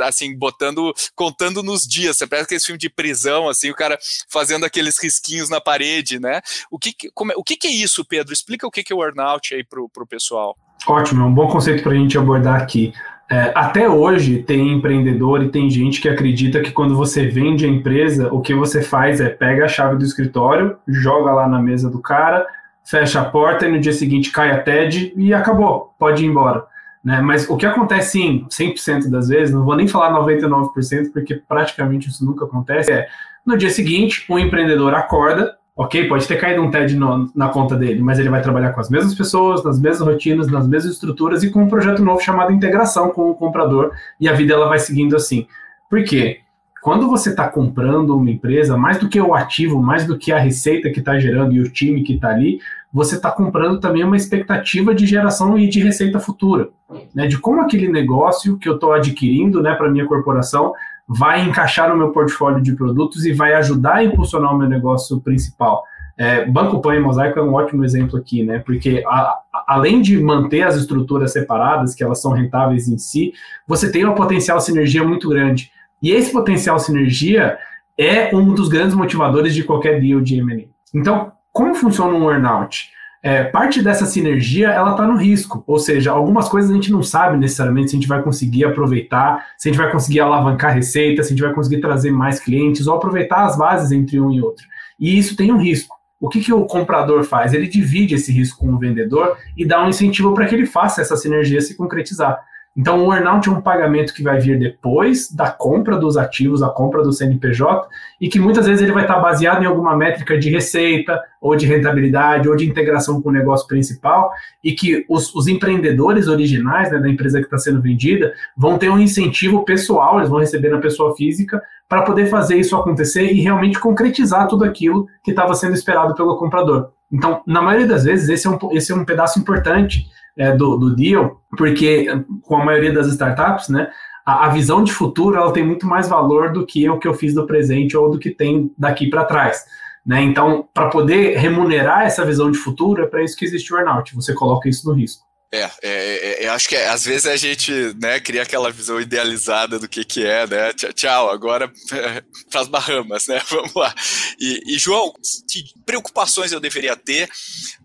assim, 0.00 0.36
botando, 0.36 0.92
contando 1.14 1.62
nos 1.62 1.86
dias, 1.86 2.16
você 2.16 2.26
parece 2.26 2.46
aquele 2.46 2.60
filme 2.60 2.78
de 2.78 2.90
prisão, 2.90 3.48
assim, 3.48 3.70
o 3.70 3.74
cara 3.74 3.98
fazendo 4.28 4.64
aqueles 4.66 4.98
risquinhos 5.00 5.48
na 5.48 5.60
parede, 5.60 6.18
né? 6.18 6.40
O 6.70 6.78
que, 6.78 6.92
como, 7.14 7.32
é, 7.32 7.34
o 7.36 7.44
que, 7.44 7.56
que 7.56 7.68
é 7.68 7.70
isso, 7.70 8.04
Pedro? 8.04 8.32
Explica 8.32 8.66
o 8.66 8.70
que, 8.70 8.82
que 8.82 8.92
é 8.92 8.96
o 8.96 9.02
earnout 9.02 9.54
aí 9.54 9.62
pro, 9.62 9.88
pro 9.88 10.06
pessoal. 10.06 10.56
Ótimo, 10.86 11.22
é 11.22 11.26
um 11.26 11.34
bom 11.34 11.46
conceito 11.46 11.82
para 11.82 11.92
a 11.92 11.94
gente 11.94 12.16
abordar 12.18 12.60
aqui. 12.60 12.92
É, 13.32 13.52
até 13.54 13.88
hoje 13.88 14.42
tem 14.42 14.72
empreendedor 14.72 15.40
e 15.44 15.50
tem 15.50 15.70
gente 15.70 16.00
que 16.00 16.08
acredita 16.08 16.60
que 16.60 16.72
quando 16.72 16.96
você 16.96 17.28
vende 17.28 17.64
a 17.64 17.68
empresa, 17.68 18.28
o 18.34 18.40
que 18.40 18.52
você 18.52 18.82
faz 18.82 19.20
é 19.20 19.28
pega 19.28 19.66
a 19.66 19.68
chave 19.68 19.96
do 19.96 20.04
escritório, 20.04 20.76
joga 20.88 21.32
lá 21.32 21.48
na 21.48 21.62
mesa 21.62 21.88
do 21.88 22.00
cara, 22.00 22.44
fecha 22.84 23.20
a 23.20 23.24
porta 23.24 23.68
e 23.68 23.70
no 23.70 23.78
dia 23.78 23.92
seguinte 23.92 24.32
cai 24.32 24.50
a 24.50 24.60
TED 24.60 25.12
e 25.16 25.32
acabou, 25.32 25.94
pode 25.96 26.24
ir 26.24 26.26
embora. 26.26 26.64
Né? 27.04 27.20
Mas 27.20 27.48
o 27.48 27.56
que 27.56 27.64
acontece 27.64 28.20
em 28.20 28.46
100% 28.46 29.08
das 29.08 29.28
vezes, 29.28 29.54
não 29.54 29.64
vou 29.64 29.76
nem 29.76 29.86
falar 29.86 30.12
99%, 30.12 31.12
porque 31.12 31.36
praticamente 31.36 32.08
isso 32.08 32.26
nunca 32.26 32.46
acontece, 32.46 32.90
é 32.90 33.06
no 33.46 33.56
dia 33.56 33.70
seguinte 33.70 34.24
o 34.28 34.40
empreendedor 34.40 34.92
acorda, 34.92 35.56
Ok, 35.80 36.06
pode 36.08 36.28
ter 36.28 36.36
caído 36.36 36.60
um 36.60 36.70
TED 36.70 36.94
no, 36.94 37.32
na 37.34 37.48
conta 37.48 37.74
dele, 37.74 38.02
mas 38.02 38.18
ele 38.18 38.28
vai 38.28 38.42
trabalhar 38.42 38.74
com 38.74 38.80
as 38.82 38.90
mesmas 38.90 39.14
pessoas, 39.14 39.64
nas 39.64 39.80
mesmas 39.80 40.06
rotinas, 40.06 40.46
nas 40.46 40.68
mesmas 40.68 40.92
estruturas 40.92 41.42
e 41.42 41.48
com 41.48 41.62
um 41.62 41.68
projeto 41.68 42.04
novo 42.04 42.20
chamado 42.20 42.52
integração 42.52 43.08
com 43.08 43.30
o 43.30 43.34
comprador 43.34 43.90
e 44.20 44.28
a 44.28 44.34
vida 44.34 44.52
ela 44.52 44.68
vai 44.68 44.78
seguindo 44.78 45.16
assim. 45.16 45.46
Por 45.88 46.04
quê? 46.04 46.40
Quando 46.82 47.08
você 47.08 47.30
está 47.30 47.48
comprando 47.48 48.14
uma 48.14 48.30
empresa, 48.30 48.76
mais 48.76 48.98
do 48.98 49.08
que 49.08 49.18
o 49.18 49.34
ativo, 49.34 49.80
mais 49.80 50.06
do 50.06 50.18
que 50.18 50.30
a 50.30 50.38
receita 50.38 50.90
que 50.90 50.98
está 50.98 51.18
gerando 51.18 51.54
e 51.54 51.60
o 51.60 51.70
time 51.70 52.02
que 52.02 52.12
está 52.12 52.28
ali, 52.28 52.60
você 52.92 53.16
está 53.16 53.30
comprando 53.30 53.80
também 53.80 54.04
uma 54.04 54.18
expectativa 54.18 54.94
de 54.94 55.06
geração 55.06 55.56
e 55.56 55.66
de 55.66 55.80
receita 55.80 56.20
futura, 56.20 56.68
né? 57.14 57.26
De 57.26 57.38
como 57.38 57.62
aquele 57.62 57.88
negócio 57.88 58.58
que 58.58 58.68
eu 58.68 58.74
estou 58.74 58.92
adquirindo, 58.92 59.62
né, 59.62 59.74
para 59.74 59.90
minha 59.90 60.04
corporação 60.04 60.74
vai 61.12 61.42
encaixar 61.42 61.88
no 61.88 61.96
meu 61.96 62.12
portfólio 62.12 62.62
de 62.62 62.76
produtos 62.76 63.26
e 63.26 63.32
vai 63.32 63.54
ajudar 63.54 63.96
a 63.96 64.04
impulsionar 64.04 64.54
o 64.54 64.58
meu 64.58 64.68
negócio 64.68 65.20
principal. 65.20 65.82
É, 66.16 66.44
Banco 66.44 66.80
Pan 66.80 66.94
e 66.94 67.00
Mosaico 67.00 67.38
é 67.38 67.42
um 67.42 67.54
ótimo 67.54 67.84
exemplo 67.84 68.16
aqui, 68.16 68.44
né? 68.44 68.60
Porque 68.60 69.02
a, 69.04 69.38
a, 69.52 69.64
além 69.66 70.00
de 70.00 70.22
manter 70.22 70.62
as 70.62 70.76
estruturas 70.76 71.32
separadas, 71.32 71.96
que 71.96 72.04
elas 72.04 72.22
são 72.22 72.30
rentáveis 72.30 72.86
em 72.86 72.96
si, 72.96 73.32
você 73.66 73.90
tem 73.90 74.04
uma 74.04 74.14
potencial 74.14 74.60
sinergia 74.60 75.02
muito 75.02 75.28
grande. 75.28 75.72
E 76.00 76.12
esse 76.12 76.30
potencial 76.30 76.78
sinergia 76.78 77.58
é 77.98 78.34
um 78.34 78.54
dos 78.54 78.68
grandes 78.68 78.94
motivadores 78.94 79.52
de 79.52 79.64
qualquer 79.64 80.00
deal 80.00 80.20
de 80.20 80.38
M&A. 80.38 80.68
Então, 80.94 81.32
como 81.52 81.74
funciona 81.74 82.16
um 82.16 82.30
earnout? 82.30 82.90
É, 83.22 83.44
parte 83.44 83.82
dessa 83.82 84.06
sinergia 84.06 84.70
ela 84.70 84.92
está 84.92 85.06
no 85.06 85.16
risco, 85.16 85.62
ou 85.66 85.78
seja, 85.78 86.10
algumas 86.10 86.48
coisas 86.48 86.70
a 86.70 86.74
gente 86.74 86.90
não 86.90 87.02
sabe 87.02 87.36
necessariamente 87.36 87.90
se 87.90 87.96
a 87.96 87.98
gente 87.98 88.08
vai 88.08 88.22
conseguir 88.22 88.64
aproveitar, 88.64 89.46
se 89.58 89.68
a 89.68 89.72
gente 89.72 89.80
vai 89.80 89.92
conseguir 89.92 90.20
alavancar 90.20 90.74
receita, 90.74 91.22
se 91.22 91.28
a 91.28 91.36
gente 91.36 91.44
vai 91.44 91.52
conseguir 91.52 91.80
trazer 91.80 92.10
mais 92.10 92.40
clientes 92.40 92.86
ou 92.86 92.94
aproveitar 92.94 93.44
as 93.44 93.58
bases 93.58 93.92
entre 93.92 94.18
um 94.18 94.30
e 94.30 94.40
outro. 94.40 94.66
E 94.98 95.18
isso 95.18 95.36
tem 95.36 95.52
um 95.52 95.58
risco. 95.58 95.94
O 96.18 96.28
que, 96.28 96.40
que 96.40 96.52
o 96.52 96.64
comprador 96.64 97.24
faz? 97.24 97.52
Ele 97.52 97.66
divide 97.66 98.14
esse 98.14 98.32
risco 98.32 98.58
com 98.58 98.74
o 98.74 98.78
vendedor 98.78 99.36
e 99.56 99.66
dá 99.66 99.84
um 99.84 99.88
incentivo 99.88 100.34
para 100.34 100.46
que 100.46 100.54
ele 100.54 100.66
faça 100.66 101.00
essa 101.00 101.16
sinergia 101.16 101.60
se 101.60 101.74
concretizar. 101.74 102.38
Então, 102.80 103.06
o 103.06 103.12
earnout 103.12 103.46
é 103.46 103.52
um 103.52 103.60
pagamento 103.60 104.14
que 104.14 104.22
vai 104.22 104.40
vir 104.40 104.58
depois 104.58 105.30
da 105.30 105.50
compra 105.50 105.98
dos 105.98 106.16
ativos, 106.16 106.62
a 106.62 106.70
compra 106.70 107.02
do 107.02 107.12
CNPJ, 107.12 107.86
e 108.18 108.26
que 108.26 108.40
muitas 108.40 108.64
vezes 108.64 108.80
ele 108.80 108.92
vai 108.92 109.02
estar 109.02 109.20
baseado 109.20 109.62
em 109.62 109.66
alguma 109.66 109.94
métrica 109.94 110.38
de 110.38 110.48
receita, 110.48 111.20
ou 111.42 111.54
de 111.54 111.66
rentabilidade, 111.66 112.48
ou 112.48 112.56
de 112.56 112.66
integração 112.66 113.20
com 113.20 113.28
o 113.28 113.32
negócio 113.32 113.68
principal, 113.68 114.32
e 114.64 114.72
que 114.72 115.04
os, 115.10 115.34
os 115.34 115.46
empreendedores 115.46 116.26
originais 116.26 116.90
né, 116.90 116.98
da 116.98 117.10
empresa 117.10 117.40
que 117.40 117.44
está 117.44 117.58
sendo 117.58 117.82
vendida 117.82 118.32
vão 118.56 118.78
ter 118.78 118.88
um 118.88 118.98
incentivo 118.98 119.62
pessoal, 119.62 120.16
eles 120.16 120.30
vão 120.30 120.40
receber 120.40 120.70
na 120.70 120.78
pessoa 120.78 121.14
física, 121.14 121.60
para 121.86 122.00
poder 122.00 122.28
fazer 122.28 122.56
isso 122.56 122.74
acontecer 122.74 123.30
e 123.30 123.42
realmente 123.42 123.78
concretizar 123.78 124.48
tudo 124.48 124.64
aquilo 124.64 125.06
que 125.22 125.32
estava 125.32 125.52
sendo 125.52 125.74
esperado 125.74 126.14
pelo 126.14 126.38
comprador. 126.38 126.92
Então, 127.12 127.42
na 127.46 127.60
maioria 127.60 127.88
das 127.88 128.04
vezes, 128.04 128.30
esse 128.30 128.46
é 128.46 128.50
um, 128.50 128.58
esse 128.72 128.90
é 128.90 128.94
um 128.94 129.04
pedaço 129.04 129.38
importante 129.38 130.08
é, 130.36 130.54
do, 130.54 130.76
do 130.76 130.94
deal, 130.94 131.40
porque 131.56 132.06
com 132.42 132.56
a 132.56 132.64
maioria 132.64 132.92
das 132.92 133.06
startups, 133.08 133.68
né, 133.68 133.90
a, 134.24 134.46
a, 134.46 134.48
visão 134.48 134.82
de 134.84 134.92
futuro 134.92 135.36
ela 135.36 135.52
tem 135.52 135.64
muito 135.64 135.86
mais 135.86 136.08
valor 136.08 136.52
do 136.52 136.64
que 136.64 136.88
o 136.88 136.98
que 136.98 137.08
eu 137.08 137.14
fiz 137.14 137.34
do 137.34 137.46
presente 137.46 137.96
ou 137.96 138.10
do 138.10 138.18
que 138.18 138.30
tem 138.30 138.72
daqui 138.76 139.08
para 139.08 139.24
trás. 139.24 139.64
Né? 140.04 140.22
Então, 140.22 140.68
para 140.72 140.88
poder 140.88 141.36
remunerar 141.36 142.02
essa 142.02 142.24
visão 142.24 142.50
de 142.50 142.58
futuro, 142.58 143.02
é 143.02 143.06
para 143.06 143.22
isso 143.22 143.36
que 143.36 143.44
existe 143.44 143.72
o 143.72 143.76
earnout, 143.76 144.14
você 144.14 144.34
coloca 144.34 144.68
isso 144.68 144.88
no 144.88 144.94
risco. 144.94 145.29
É, 145.52 145.62
é, 145.62 145.68
é, 145.82 146.46
eu 146.46 146.52
acho 146.52 146.68
que 146.68 146.76
é, 146.76 146.88
às 146.88 147.04
vezes 147.04 147.26
a 147.26 147.34
gente 147.34 147.72
né, 148.00 148.20
cria 148.20 148.42
aquela 148.42 148.70
visão 148.70 149.00
idealizada 149.00 149.80
do 149.80 149.88
que, 149.88 150.04
que 150.04 150.24
é, 150.24 150.46
né? 150.46 150.72
Tchau, 150.72 150.92
tchau 150.92 151.30
agora 151.30 151.72
é, 151.92 152.22
para 152.48 152.60
as 152.60 152.68
Bahamas, 152.68 153.26
né? 153.26 153.42
Vamos 153.50 153.74
lá. 153.74 153.92
E, 154.38 154.62
e, 154.66 154.78
João, 154.78 155.12
que 155.50 155.64
preocupações 155.84 156.52
eu 156.52 156.60
deveria 156.60 156.94
ter, 156.94 157.28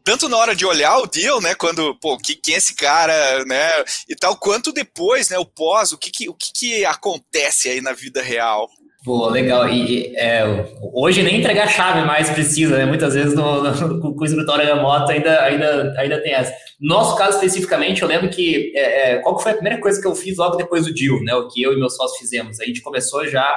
tanto 0.04 0.30
na 0.30 0.38
hora 0.38 0.56
de 0.56 0.64
olhar 0.64 0.96
o 1.00 1.08
deal, 1.08 1.42
né? 1.42 1.56
Quando, 1.56 1.96
pô, 1.96 2.20
que, 2.20 2.36
quem 2.36 2.54
é 2.54 2.58
esse 2.58 2.76
cara, 2.76 3.44
né? 3.46 3.72
E 4.08 4.16
tal, 4.16 4.38
quanto 4.38 4.72
depois, 4.72 5.30
né? 5.30 5.40
O 5.40 5.46
pós, 5.46 5.92
o 5.92 5.98
que, 5.98 6.12
que, 6.12 6.30
o 6.30 6.36
que, 6.36 6.52
que 6.54 6.86
acontece 6.86 7.68
aí 7.68 7.82
na 7.82 7.94
vida 7.94 8.22
real? 8.22 8.70
Pô, 9.06 9.30
legal. 9.30 9.70
E 9.70 10.16
é, 10.18 10.44
hoje 10.92 11.22
nem 11.22 11.40
entregar 11.40 11.68
chave 11.68 12.04
mais 12.08 12.28
precisa, 12.32 12.76
né? 12.76 12.86
Muitas 12.86 13.14
vezes 13.14 13.36
no, 13.36 13.62
no, 13.62 14.00
com 14.16 14.20
o 14.20 14.26
escritório 14.26 14.66
remoto 14.66 15.12
ainda, 15.12 15.44
ainda, 15.44 15.94
ainda 15.96 16.20
tem 16.24 16.34
essa. 16.34 16.52
Nosso 16.82 17.16
caso 17.16 17.36
especificamente, 17.36 18.02
eu 18.02 18.08
lembro 18.08 18.30
que 18.30 18.74
é, 18.76 19.12
é, 19.12 19.18
qual 19.20 19.38
que 19.38 19.44
foi 19.44 19.52
a 19.52 19.56
primeira 19.56 19.80
coisa 19.80 20.02
que 20.02 20.08
eu 20.08 20.16
fiz 20.16 20.36
logo 20.38 20.56
depois 20.56 20.86
do 20.88 20.94
deal, 20.94 21.24
né? 21.24 21.36
O 21.36 21.48
que 21.48 21.62
eu 21.62 21.74
e 21.74 21.78
meu 21.78 21.90
sócio 21.90 22.18
fizemos. 22.18 22.60
A 22.60 22.66
gente 22.66 22.82
começou 22.82 23.28
já, 23.28 23.48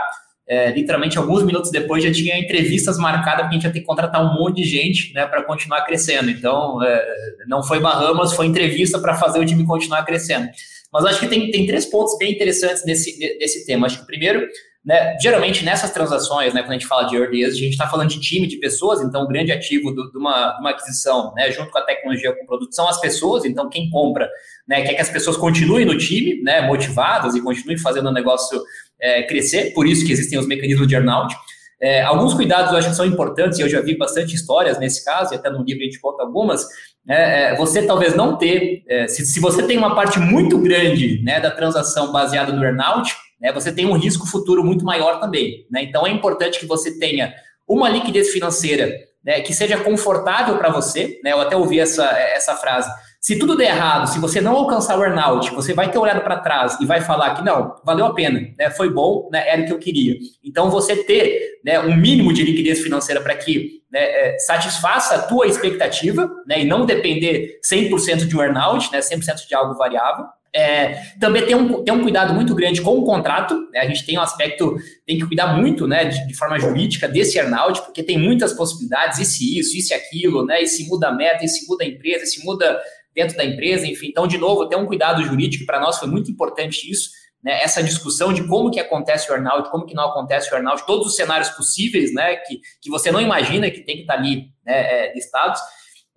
é, 0.46 0.70
literalmente, 0.70 1.16
alguns 1.16 1.42
minutos 1.42 1.70
depois 1.70 2.04
já 2.04 2.12
tinha 2.12 2.38
entrevistas 2.38 2.98
marcadas 2.98 3.46
porque 3.46 3.54
a 3.54 3.58
gente 3.58 3.64
ia 3.64 3.72
ter 3.72 3.80
que 3.80 3.86
contratar 3.86 4.22
um 4.22 4.38
monte 4.38 4.56
de 4.56 4.64
gente, 4.64 5.14
né? 5.14 5.26
Para 5.26 5.42
continuar 5.44 5.82
crescendo. 5.86 6.28
Então, 6.28 6.82
é, 6.82 7.02
não 7.46 7.62
foi 7.62 7.80
Bahamas, 7.80 8.34
foi 8.34 8.44
entrevista 8.44 8.98
para 8.98 9.14
fazer 9.14 9.38
o 9.38 9.46
time 9.46 9.64
continuar 9.64 10.04
crescendo. 10.04 10.46
Mas 10.92 11.06
acho 11.06 11.20
que 11.20 11.26
tem, 11.26 11.50
tem 11.50 11.66
três 11.66 11.86
pontos 11.86 12.18
bem 12.18 12.32
interessantes 12.32 12.84
nesse, 12.84 13.18
nesse 13.38 13.64
tema. 13.64 13.86
Acho 13.86 13.96
que 13.96 14.04
o 14.04 14.06
primeiro 14.06 14.46
né, 14.88 15.18
geralmente 15.20 15.62
nessas 15.66 15.90
transações, 15.90 16.54
né, 16.54 16.62
quando 16.62 16.70
a 16.70 16.78
gente 16.78 16.86
fala 16.86 17.02
de 17.02 17.14
early 17.14 17.44
a 17.44 17.50
gente 17.50 17.72
está 17.72 17.86
falando 17.86 18.08
de 18.08 18.18
time 18.18 18.46
de 18.46 18.56
pessoas, 18.56 19.02
então 19.02 19.22
o 19.22 19.28
grande 19.28 19.52
ativo 19.52 19.94
de, 19.94 20.16
uma, 20.16 20.58
uma 20.58 20.70
aquisição, 20.70 21.34
né, 21.36 21.52
junto 21.52 21.70
com 21.70 21.76
a 21.76 21.82
tecnologia, 21.82 22.34
com 22.34 22.42
o 22.42 22.46
produto, 22.46 22.74
são 22.74 22.88
as 22.88 22.98
pessoas, 22.98 23.44
então 23.44 23.68
quem 23.68 23.90
compra 23.90 24.26
né, 24.66 24.80
quer 24.80 24.94
que 24.94 25.02
as 25.02 25.10
pessoas 25.10 25.36
continuem 25.36 25.84
no 25.84 25.98
time, 25.98 26.40
né, 26.42 26.62
motivadas 26.62 27.34
e 27.34 27.42
continuem 27.42 27.76
fazendo 27.76 28.08
o 28.08 28.12
negócio 28.12 28.62
é, 28.98 29.24
crescer, 29.24 29.74
por 29.74 29.86
isso 29.86 30.06
que 30.06 30.12
existem 30.12 30.38
os 30.38 30.46
mecanismos 30.46 30.88
de 30.88 30.94
earnout. 30.94 31.36
É, 31.78 32.00
alguns 32.00 32.32
cuidados 32.32 32.72
eu 32.72 32.78
acho 32.78 32.88
que 32.88 32.96
são 32.96 33.04
importantes, 33.04 33.58
e 33.58 33.62
eu 33.62 33.68
já 33.68 33.82
vi 33.82 33.94
bastante 33.94 34.34
histórias 34.34 34.78
nesse 34.78 35.04
caso, 35.04 35.34
e 35.34 35.36
até 35.36 35.50
no 35.50 35.62
livro 35.62 35.82
a 35.82 35.84
gente 35.84 36.00
conta 36.00 36.22
algumas. 36.22 36.66
É, 37.06 37.52
é, 37.52 37.56
você 37.56 37.82
talvez 37.82 38.16
não 38.16 38.38
ter, 38.38 38.82
é, 38.88 39.06
se, 39.06 39.26
se 39.26 39.38
você 39.38 39.62
tem 39.62 39.76
uma 39.76 39.94
parte 39.94 40.18
muito 40.18 40.58
grande 40.58 41.22
né, 41.22 41.40
da 41.40 41.50
transação 41.50 42.10
baseada 42.10 42.52
no 42.52 42.64
earnout, 42.64 43.14
né, 43.40 43.52
você 43.52 43.72
tem 43.72 43.86
um 43.86 43.96
risco 43.96 44.26
futuro 44.26 44.64
muito 44.64 44.84
maior 44.84 45.20
também. 45.20 45.66
Né? 45.70 45.82
Então 45.82 46.06
é 46.06 46.10
importante 46.10 46.58
que 46.58 46.66
você 46.66 46.98
tenha 46.98 47.32
uma 47.66 47.88
liquidez 47.88 48.30
financeira 48.30 48.92
né, 49.24 49.40
que 49.40 49.52
seja 49.52 49.76
confortável 49.78 50.56
para 50.56 50.70
você, 50.70 51.20
né? 51.22 51.32
Eu 51.32 51.40
até 51.40 51.56
ouvi 51.56 51.78
essa, 51.78 52.04
essa 52.06 52.54
frase. 52.54 52.90
Se 53.20 53.38
tudo 53.38 53.56
der 53.56 53.70
errado, 53.70 54.06
se 54.06 54.18
você 54.20 54.40
não 54.40 54.54
alcançar 54.54 54.96
o 54.96 55.02
earnout, 55.02 55.50
você 55.50 55.74
vai 55.74 55.90
ter 55.90 55.98
olhado 55.98 56.22
para 56.22 56.38
trás 56.38 56.80
e 56.80 56.86
vai 56.86 57.00
falar 57.00 57.34
que 57.34 57.44
não, 57.44 57.74
valeu 57.84 58.06
a 58.06 58.14
pena, 58.14 58.40
né? 58.56 58.70
Foi 58.70 58.88
bom, 58.88 59.28
né? 59.30 59.46
Era 59.48 59.62
o 59.62 59.66
que 59.66 59.72
eu 59.72 59.78
queria. 59.78 60.16
Então 60.42 60.70
você 60.70 60.96
ter 61.04 61.60
né, 61.64 61.80
um 61.80 61.96
mínimo 61.96 62.32
de 62.32 62.42
liquidez 62.44 62.80
financeira 62.80 63.20
para 63.20 63.34
que 63.34 63.82
né, 63.90 64.00
é, 64.00 64.38
satisfaça 64.38 65.16
a 65.16 65.22
tua 65.22 65.46
expectativa, 65.46 66.30
né? 66.46 66.60
E 66.60 66.64
não 66.64 66.86
depender 66.86 67.58
100% 67.68 68.26
de 68.26 68.36
um 68.36 68.40
earnout, 68.40 68.90
né? 68.92 69.00
100% 69.00 69.46
de 69.48 69.54
algo 69.54 69.74
variável. 69.74 70.24
É, 70.54 70.94
também 71.20 71.44
tem 71.44 71.54
um, 71.54 71.84
tem 71.84 71.92
um 71.92 72.02
cuidado 72.02 72.32
muito 72.32 72.54
grande 72.54 72.80
com 72.80 72.96
o 72.98 73.04
contrato, 73.04 73.68
né? 73.70 73.80
a 73.80 73.86
gente 73.86 74.04
tem 74.06 74.18
um 74.18 74.22
aspecto, 74.22 74.76
tem 75.06 75.18
que 75.18 75.26
cuidar 75.26 75.54
muito 75.54 75.86
né, 75.86 76.06
de, 76.06 76.26
de, 76.26 76.34
forma 76.34 76.58
jurídica 76.58 77.06
desse 77.06 77.38
earnout, 77.38 77.82
porque 77.82 78.02
tem 78.02 78.18
muitas 78.18 78.54
possibilidades, 78.54 79.18
e 79.18 79.24
se 79.24 79.58
isso, 79.58 79.92
e 79.92 79.94
aquilo, 79.94 80.44
né? 80.46 80.62
e 80.62 80.66
se 80.66 80.88
muda 80.88 81.08
a 81.08 81.12
meta, 81.12 81.44
e 81.44 81.48
se 81.48 81.66
muda 81.68 81.84
a 81.84 81.86
empresa, 81.86 82.24
e 82.24 82.26
se 82.26 82.44
muda 82.44 82.80
dentro 83.14 83.36
da 83.36 83.44
empresa, 83.44 83.86
enfim. 83.86 84.08
Então, 84.08 84.26
de 84.26 84.38
novo, 84.38 84.66
tem 84.68 84.78
um 84.78 84.86
cuidado 84.86 85.22
jurídico, 85.22 85.66
para 85.66 85.80
nós 85.80 85.98
foi 85.98 86.08
muito 86.08 86.30
importante 86.30 86.90
isso, 86.90 87.10
né? 87.42 87.62
essa 87.62 87.82
discussão 87.82 88.32
de 88.32 88.46
como 88.46 88.70
que 88.70 88.80
acontece 88.80 89.30
o 89.30 89.34
earnout, 89.34 89.70
como 89.70 89.84
que 89.84 89.94
não 89.94 90.04
acontece 90.04 90.50
o 90.50 90.54
earnout, 90.54 90.86
todos 90.86 91.06
os 91.06 91.16
cenários 91.16 91.50
possíveis 91.50 92.12
né, 92.14 92.36
que, 92.36 92.60
que 92.80 92.90
você 92.90 93.10
não 93.10 93.20
imagina 93.20 93.70
que 93.70 93.80
tem 93.80 93.96
que 93.96 94.02
estar 94.02 94.14
tá 94.14 94.20
ali 94.20 94.46
né, 94.64 95.06
é, 95.08 95.14
listados. 95.14 95.60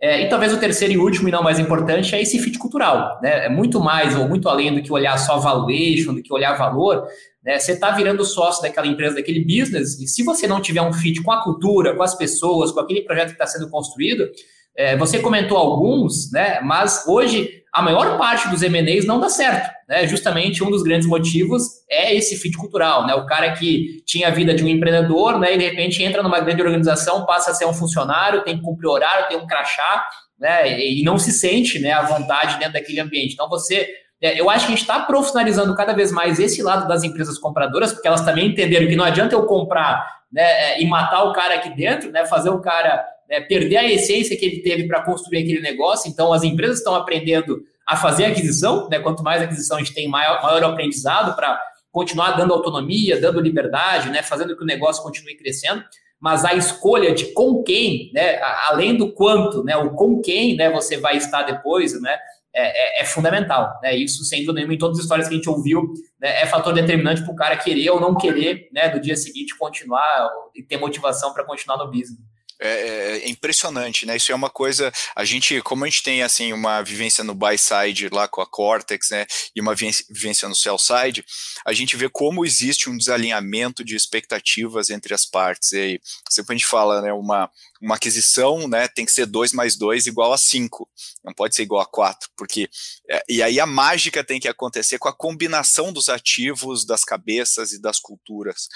É, 0.02 0.26
e 0.26 0.30
talvez 0.30 0.52
o 0.52 0.58
terceiro 0.58 0.96
e 0.96 0.98
último, 0.98 1.30
e 1.30 1.32
não 1.32 1.44
mais 1.44 1.60
importante, 1.60 2.16
é 2.16 2.22
esse 2.22 2.40
fit 2.40 2.58
cultural. 2.58 3.20
Né? 3.22 3.46
É 3.46 3.50
muito 3.50 3.80
mais 3.80 4.18
ou 4.18 4.28
muito 4.28 4.50
além 4.50 4.74
do 4.74 4.82
que 4.82 4.92
olhar 4.92 5.16
só 5.18 5.38
valuation, 5.38 6.16
do 6.16 6.24
que 6.24 6.34
olhar 6.34 6.58
valor. 6.58 7.08
Né? 7.44 7.60
Você 7.60 7.74
está 7.74 7.92
virando 7.92 8.26
sócio 8.26 8.64
daquela 8.64 8.88
empresa, 8.88 9.16
daquele 9.16 9.46
business, 9.46 10.00
e 10.00 10.08
se 10.08 10.24
você 10.24 10.48
não 10.48 10.60
tiver 10.60 10.82
um 10.82 10.92
fit 10.92 11.22
com 11.22 11.32
a 11.32 11.44
cultura, 11.44 11.96
com 11.96 12.02
as 12.02 12.16
pessoas, 12.16 12.72
com 12.72 12.80
aquele 12.80 13.02
projeto 13.02 13.28
que 13.28 13.34
está 13.34 13.46
sendo 13.46 13.70
construído, 13.70 14.28
é, 14.76 14.96
você 14.96 15.20
comentou 15.20 15.58
alguns, 15.58 16.32
né? 16.32 16.60
Mas 16.62 17.06
hoje 17.08 17.62
a 17.74 17.82
maior 17.82 18.18
parte 18.18 18.50
dos 18.50 18.62
MNEs 18.62 19.06
não 19.06 19.20
dá 19.20 19.30
certo. 19.30 19.70
Né? 19.88 20.06
Justamente 20.06 20.64
um 20.64 20.70
dos 20.70 20.84
grandes 20.84 21.08
motivos 21.08 21.64
é 21.90 22.14
esse 22.14 22.36
fit 22.38 22.58
cultural, 22.58 23.08
né? 23.08 23.14
O 23.16 23.26
cara 23.26 23.52
que 23.54 24.04
tinha 24.06 24.28
a 24.28 24.32
vida 24.32 24.54
de 24.54 24.64
um 24.64 24.68
empreendedor, 24.68 25.40
né? 25.40 25.54
E 25.54 25.58
de 25.58 25.64
repente 25.64 26.04
entra 26.04 26.22
numa 26.22 26.40
grande 26.40 26.62
organização, 26.62 27.26
passa 27.26 27.52
a 27.52 27.54
ser 27.54 27.66
um 27.66 27.74
funcionário, 27.74 28.44
tem 28.44 28.58
que 28.58 28.64
cumprir 28.64 28.88
horário, 28.88 29.28
tem 29.28 29.38
um 29.38 29.48
crachá, 29.48 30.06
né? 30.40 30.80
E 30.80 31.04
não 31.04 31.18
se 31.18 31.32
sente, 31.32 31.80
né? 31.80 31.92
À 31.92 32.02
vontade 32.02 32.58
dentro 32.58 32.74
daquele 32.74 33.00
ambiente. 33.00 33.34
Então 33.34 33.48
você 33.48 33.88
é, 34.22 34.40
eu 34.40 34.50
acho 34.50 34.68
que 34.68 34.74
a 34.74 34.76
gente 34.76 34.84
está 34.84 35.00
profissionalizando 35.00 35.76
cada 35.76 35.94
vez 35.94 36.12
mais 36.12 36.40
esse 36.40 36.62
lado 36.62 36.88
das 36.88 37.04
empresas 37.04 37.40
compradoras, 37.40 37.92
porque 37.92 38.08
elas 38.08 38.22
também 38.22 38.50
entenderam 38.50 38.88
que 38.88 38.96
não 38.96 39.04
adianta 39.04 39.34
eu 39.34 39.46
comprar 39.48 40.22
né, 40.32 40.44
é, 40.44 40.82
e 40.82 40.86
matar 40.88 41.24
o 41.24 41.34
cara 41.34 41.56
aqui 41.56 41.76
dentro, 41.76 42.12
né, 42.12 42.26
fazer 42.26 42.52
o 42.52 42.62
cara 42.62 43.04
né, 43.32 43.40
perder 43.40 43.78
a 43.78 43.90
essência 43.90 44.36
que 44.36 44.46
ele 44.46 44.60
teve 44.60 44.86
para 44.90 45.02
construir 45.02 45.40
aquele 45.40 45.62
negócio. 45.62 46.12
Então, 46.12 46.34
as 46.34 46.44
empresas 46.44 46.80
estão 46.80 46.94
aprendendo 46.94 47.64
a 47.88 47.96
fazer 47.96 48.26
aquisição, 48.26 48.90
né? 48.90 49.00
quanto 49.00 49.24
mais 49.24 49.42
aquisição 49.42 49.78
a 49.78 49.80
gente 49.80 49.94
tem, 49.94 50.08
maior, 50.10 50.44
maior 50.44 50.62
aprendizado 50.66 51.34
para 51.34 51.58
continuar 51.94 52.32
dando 52.32 52.54
autonomia, 52.54 53.20
dando 53.20 53.40
liberdade, 53.40 54.10
né? 54.10 54.22
fazendo 54.22 54.56
que 54.58 54.64
o 54.64 54.68
negócio 54.68 55.02
continue 55.02 55.38
crescendo. 55.38 55.82
Mas 56.20 56.44
a 56.44 56.54
escolha 56.54 57.16
de 57.16 57.34
com 57.34 57.64
quem, 57.64 58.12
né? 58.14 58.38
além 58.68 58.98
do 58.98 59.14
quanto, 59.14 59.64
né? 59.64 59.78
o 59.78 59.92
com 59.92 60.22
quem 60.22 60.58
né? 60.58 60.70
você 60.70 60.98
vai 60.98 61.16
estar 61.16 61.44
depois, 61.44 62.00
né? 62.02 62.18
É, 62.54 63.00
é, 63.00 63.02
é, 63.04 63.06
fundamental. 63.06 63.80
Né? 63.82 63.96
Isso, 63.96 64.26
sem 64.26 64.40
dúvida 64.40 64.56
nenhuma, 64.56 64.74
em 64.74 64.78
todas 64.78 64.98
as 64.98 65.04
histórias 65.06 65.30
que 65.30 65.34
a 65.34 65.38
gente 65.38 65.50
ouviu, 65.50 65.94
né, 66.20 66.42
é 66.42 66.46
fator 66.46 66.74
determinante 66.74 67.24
para 67.24 67.32
o 67.32 67.36
cara 67.36 67.56
querer 67.56 67.90
ou 67.92 68.02
não 68.02 68.14
querer, 68.14 68.68
né, 68.74 68.90
do 68.90 69.00
dia 69.00 69.16
seguinte, 69.16 69.58
continuar 69.58 70.30
e 70.54 70.62
ter 70.62 70.76
motivação 70.76 71.34
para 71.34 71.46
continuar 71.46 71.78
no 71.78 71.90
business. 71.90 72.20
É, 72.64 72.70
é, 72.70 73.18
é, 73.18 73.30
impressionante, 73.30 74.06
né? 74.06 74.16
Isso 74.16 74.32
é 74.32 74.36
uma 74.36 74.50
coisa. 74.50 74.94
A 75.16 75.26
gente, 75.26 75.60
como 75.64 75.84
a 75.84 75.88
gente 75.88 76.04
tem 76.04 76.22
assim 76.22 76.54
uma 76.54 76.84
vivência 76.84 77.24
no 77.24 77.34
buy 77.34 77.58
side 77.58 78.08
lá 78.10 78.28
com 78.28 78.40
a 78.40 78.46
Cortex, 78.46 79.10
né? 79.10 79.26
E 79.56 79.60
uma 79.60 79.74
vivência 79.74 80.48
no 80.48 80.56
sell 80.56 80.78
side, 80.78 81.26
a 81.66 81.74
gente 81.74 81.98
vê 81.98 82.08
como 82.08 82.46
existe 82.46 82.88
um 82.88 82.96
desalinhamento 82.96 83.84
de 83.84 83.96
expectativas 83.96 84.92
entre 84.92 85.12
as 85.12 85.26
partes. 85.26 85.72
E 85.72 85.78
aí, 85.78 86.00
sempre 86.30 86.54
a 86.54 86.58
gente 86.58 86.68
fala, 86.68 87.02
né? 87.02 87.12
Uma, 87.12 87.50
uma 87.82 87.96
aquisição, 87.96 88.68
né? 88.68 88.88
Tem 88.88 89.06
que 89.06 89.12
ser 89.12 89.26
2 89.26 89.54
mais 89.54 89.76
2 89.76 90.06
igual 90.06 90.32
a 90.32 90.38
5. 90.38 90.88
Não 91.24 91.34
pode 91.34 91.56
ser 91.56 91.64
igual 91.64 91.82
a 91.82 91.86
4, 91.86 92.30
porque. 92.38 92.70
É, 93.10 93.24
e 93.28 93.42
aí 93.42 93.60
a 93.60 93.66
mágica 93.66 94.24
tem 94.24 94.40
que 94.40 94.48
acontecer 94.48 95.00
com 95.00 95.08
a 95.08 95.16
combinação 95.16 95.92
dos 95.92 96.08
ativos, 96.08 96.86
das 96.86 97.04
cabeças 97.04 97.74
e 97.74 97.82
das 97.82 98.00
culturas. 98.00 98.68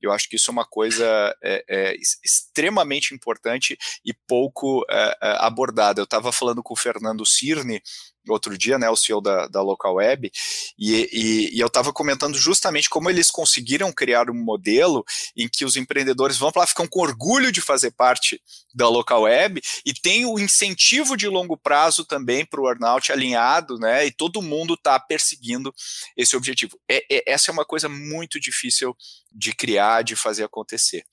Eu 0.00 0.12
acho 0.12 0.28
que 0.28 0.36
isso 0.36 0.50
é 0.50 0.52
uma 0.52 0.64
coisa 0.64 1.04
é, 1.42 1.64
é, 1.68 1.96
extremamente 2.24 3.14
importante 3.14 3.76
e 4.04 4.14
pouco 4.26 4.84
é, 4.90 5.18
é 5.22 5.36
abordada. 5.40 6.00
Eu 6.00 6.04
estava 6.04 6.32
falando 6.32 6.62
com 6.62 6.72
o 6.72 6.78
Fernando 6.78 7.26
Cirne, 7.26 7.82
outro 8.28 8.56
dia, 8.56 8.78
né, 8.78 8.88
o 8.88 8.96
CEO 8.96 9.20
da, 9.20 9.46
da 9.48 9.62
Local 9.62 9.94
Web, 9.94 10.30
e, 10.78 11.08
e, 11.12 11.56
e 11.56 11.60
eu 11.60 11.66
estava 11.66 11.92
comentando 11.92 12.36
justamente 12.36 12.88
como 12.88 13.10
eles 13.10 13.30
conseguiram 13.30 13.92
criar 13.92 14.30
um 14.30 14.34
modelo 14.34 15.04
em 15.36 15.48
que 15.48 15.64
os 15.64 15.76
empreendedores 15.76 16.36
vão 16.36 16.52
lá, 16.54 16.66
ficam 16.66 16.86
com 16.86 17.00
orgulho 17.00 17.52
de 17.52 17.60
fazer 17.60 17.90
parte 17.90 18.40
da 18.74 18.88
Local 18.88 19.22
Web 19.22 19.60
e 19.84 19.92
tem 19.92 20.24
o 20.26 20.38
incentivo 20.38 21.16
de 21.16 21.28
longo 21.28 21.56
prazo 21.56 22.04
também 22.04 22.44
para 22.44 22.60
o 22.60 22.68
earnout 22.68 23.12
alinhado, 23.12 23.78
né, 23.78 24.06
e 24.06 24.10
todo 24.10 24.42
mundo 24.42 24.74
está 24.74 24.98
perseguindo 24.98 25.74
esse 26.16 26.36
objetivo. 26.36 26.78
É, 26.88 27.04
é, 27.10 27.32
essa 27.32 27.50
é 27.50 27.52
uma 27.52 27.64
coisa 27.64 27.88
muito 27.88 28.40
difícil 28.40 28.96
de 29.32 29.52
criar, 29.54 30.02
de 30.02 30.16
fazer 30.16 30.44
acontecer. 30.44 31.04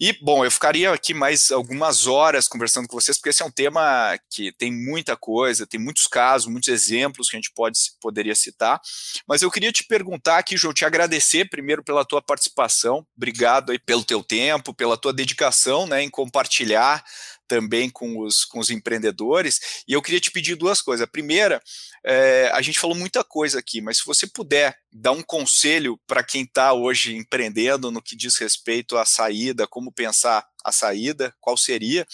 E, 0.00 0.12
bom, 0.20 0.44
eu 0.44 0.50
ficaria 0.50 0.92
aqui 0.92 1.14
mais 1.14 1.50
algumas 1.50 2.06
horas 2.06 2.48
conversando 2.48 2.88
com 2.88 2.98
vocês, 2.98 3.16
porque 3.16 3.30
esse 3.30 3.42
é 3.42 3.46
um 3.46 3.50
tema 3.50 4.18
que 4.30 4.52
tem 4.52 4.72
muita 4.72 5.16
coisa, 5.16 5.66
tem 5.66 5.78
muitos 5.78 6.06
casos, 6.06 6.50
muitos 6.50 6.68
exemplos 6.68 7.28
que 7.28 7.36
a 7.36 7.38
gente 7.38 7.52
pode, 7.54 7.78
poderia 8.00 8.34
citar. 8.34 8.80
Mas 9.26 9.42
eu 9.42 9.50
queria 9.50 9.72
te 9.72 9.84
perguntar 9.84 10.38
aqui, 10.38 10.56
João, 10.56 10.74
te 10.74 10.84
agradecer 10.84 11.48
primeiro 11.48 11.82
pela 11.82 12.04
tua 12.04 12.20
participação. 12.20 13.06
Obrigado 13.16 13.70
aí 13.70 13.78
pelo 13.78 14.04
teu 14.04 14.22
tempo, 14.22 14.74
pela 14.74 14.96
tua 14.96 15.12
dedicação 15.12 15.86
né, 15.86 16.02
em 16.02 16.10
compartilhar 16.10 17.04
também 17.46 17.90
com 17.90 18.20
os, 18.20 18.44
com 18.44 18.58
os 18.58 18.70
empreendedores. 18.70 19.84
E 19.86 19.92
eu 19.92 20.02
queria 20.02 20.20
te 20.20 20.30
pedir 20.30 20.56
duas 20.56 20.80
coisas. 20.80 21.04
A 21.04 21.10
primeira, 21.10 21.62
é, 22.04 22.50
a 22.52 22.62
gente 22.62 22.80
falou 22.80 22.96
muita 22.96 23.22
coisa 23.22 23.58
aqui, 23.58 23.80
mas 23.80 23.98
se 23.98 24.04
você 24.04 24.26
puder 24.26 24.76
dar 24.96 25.10
um 25.10 25.22
conselho 25.22 25.98
para 26.06 26.22
quem 26.22 26.44
está 26.44 26.72
hoje 26.72 27.16
empreendendo 27.16 27.90
no 27.90 28.00
que 28.00 28.14
diz 28.14 28.36
respeito 28.36 28.96
à 28.96 29.04
saída, 29.04 29.66
como 29.66 29.90
pensar 29.90 30.46
a 30.64 30.70
saída, 30.70 31.34
qual 31.40 31.56
seria? 31.56 32.06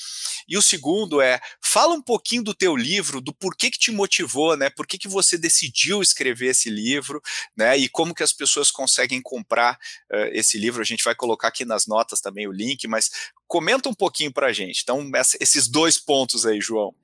E 0.49 0.57
o 0.57 0.63
segundo 0.63 1.21
é, 1.21 1.39
fala 1.63 1.95
um 1.95 2.01
pouquinho 2.01 2.43
do 2.43 2.55
teu 2.55 2.75
livro, 2.75 3.21
do 3.21 3.35
porquê 3.35 3.71
que 3.71 3.79
te 3.79 3.93
motivou, 3.93 4.57
né? 4.57 4.71
Por 4.71 4.87
que, 4.87 4.97
que 4.97 5.07
você 5.07 5.37
decidiu 5.37 6.01
escrever 6.01 6.49
esse 6.49 6.71
livro, 6.71 7.21
né? 7.55 7.77
E 7.77 7.87
como 7.87 8.15
que 8.15 8.23
as 8.23 8.33
pessoas 8.33 8.71
conseguem 8.71 9.21
comprar 9.21 9.75
uh, 10.11 10.31
esse 10.33 10.59
livro? 10.59 10.81
A 10.81 10.85
gente 10.85 11.05
vai 11.05 11.15
colocar 11.15 11.49
aqui 11.49 11.67
nas 11.67 11.87
notas 11.87 12.21
também 12.21 12.49
o 12.49 12.53
link, 12.53 12.89
mas 12.89 13.11
comenta 13.47 13.91
um 13.91 13.95
pouquinho 13.95 14.33
para 14.33 14.47
a 14.47 14.53
gente. 14.53 14.81
Então, 14.83 15.09
essa, 15.15 15.37
esses 15.39 15.69
dois 15.69 15.99
pontos 15.99 16.47
aí, 16.47 16.61
João. 16.63 16.95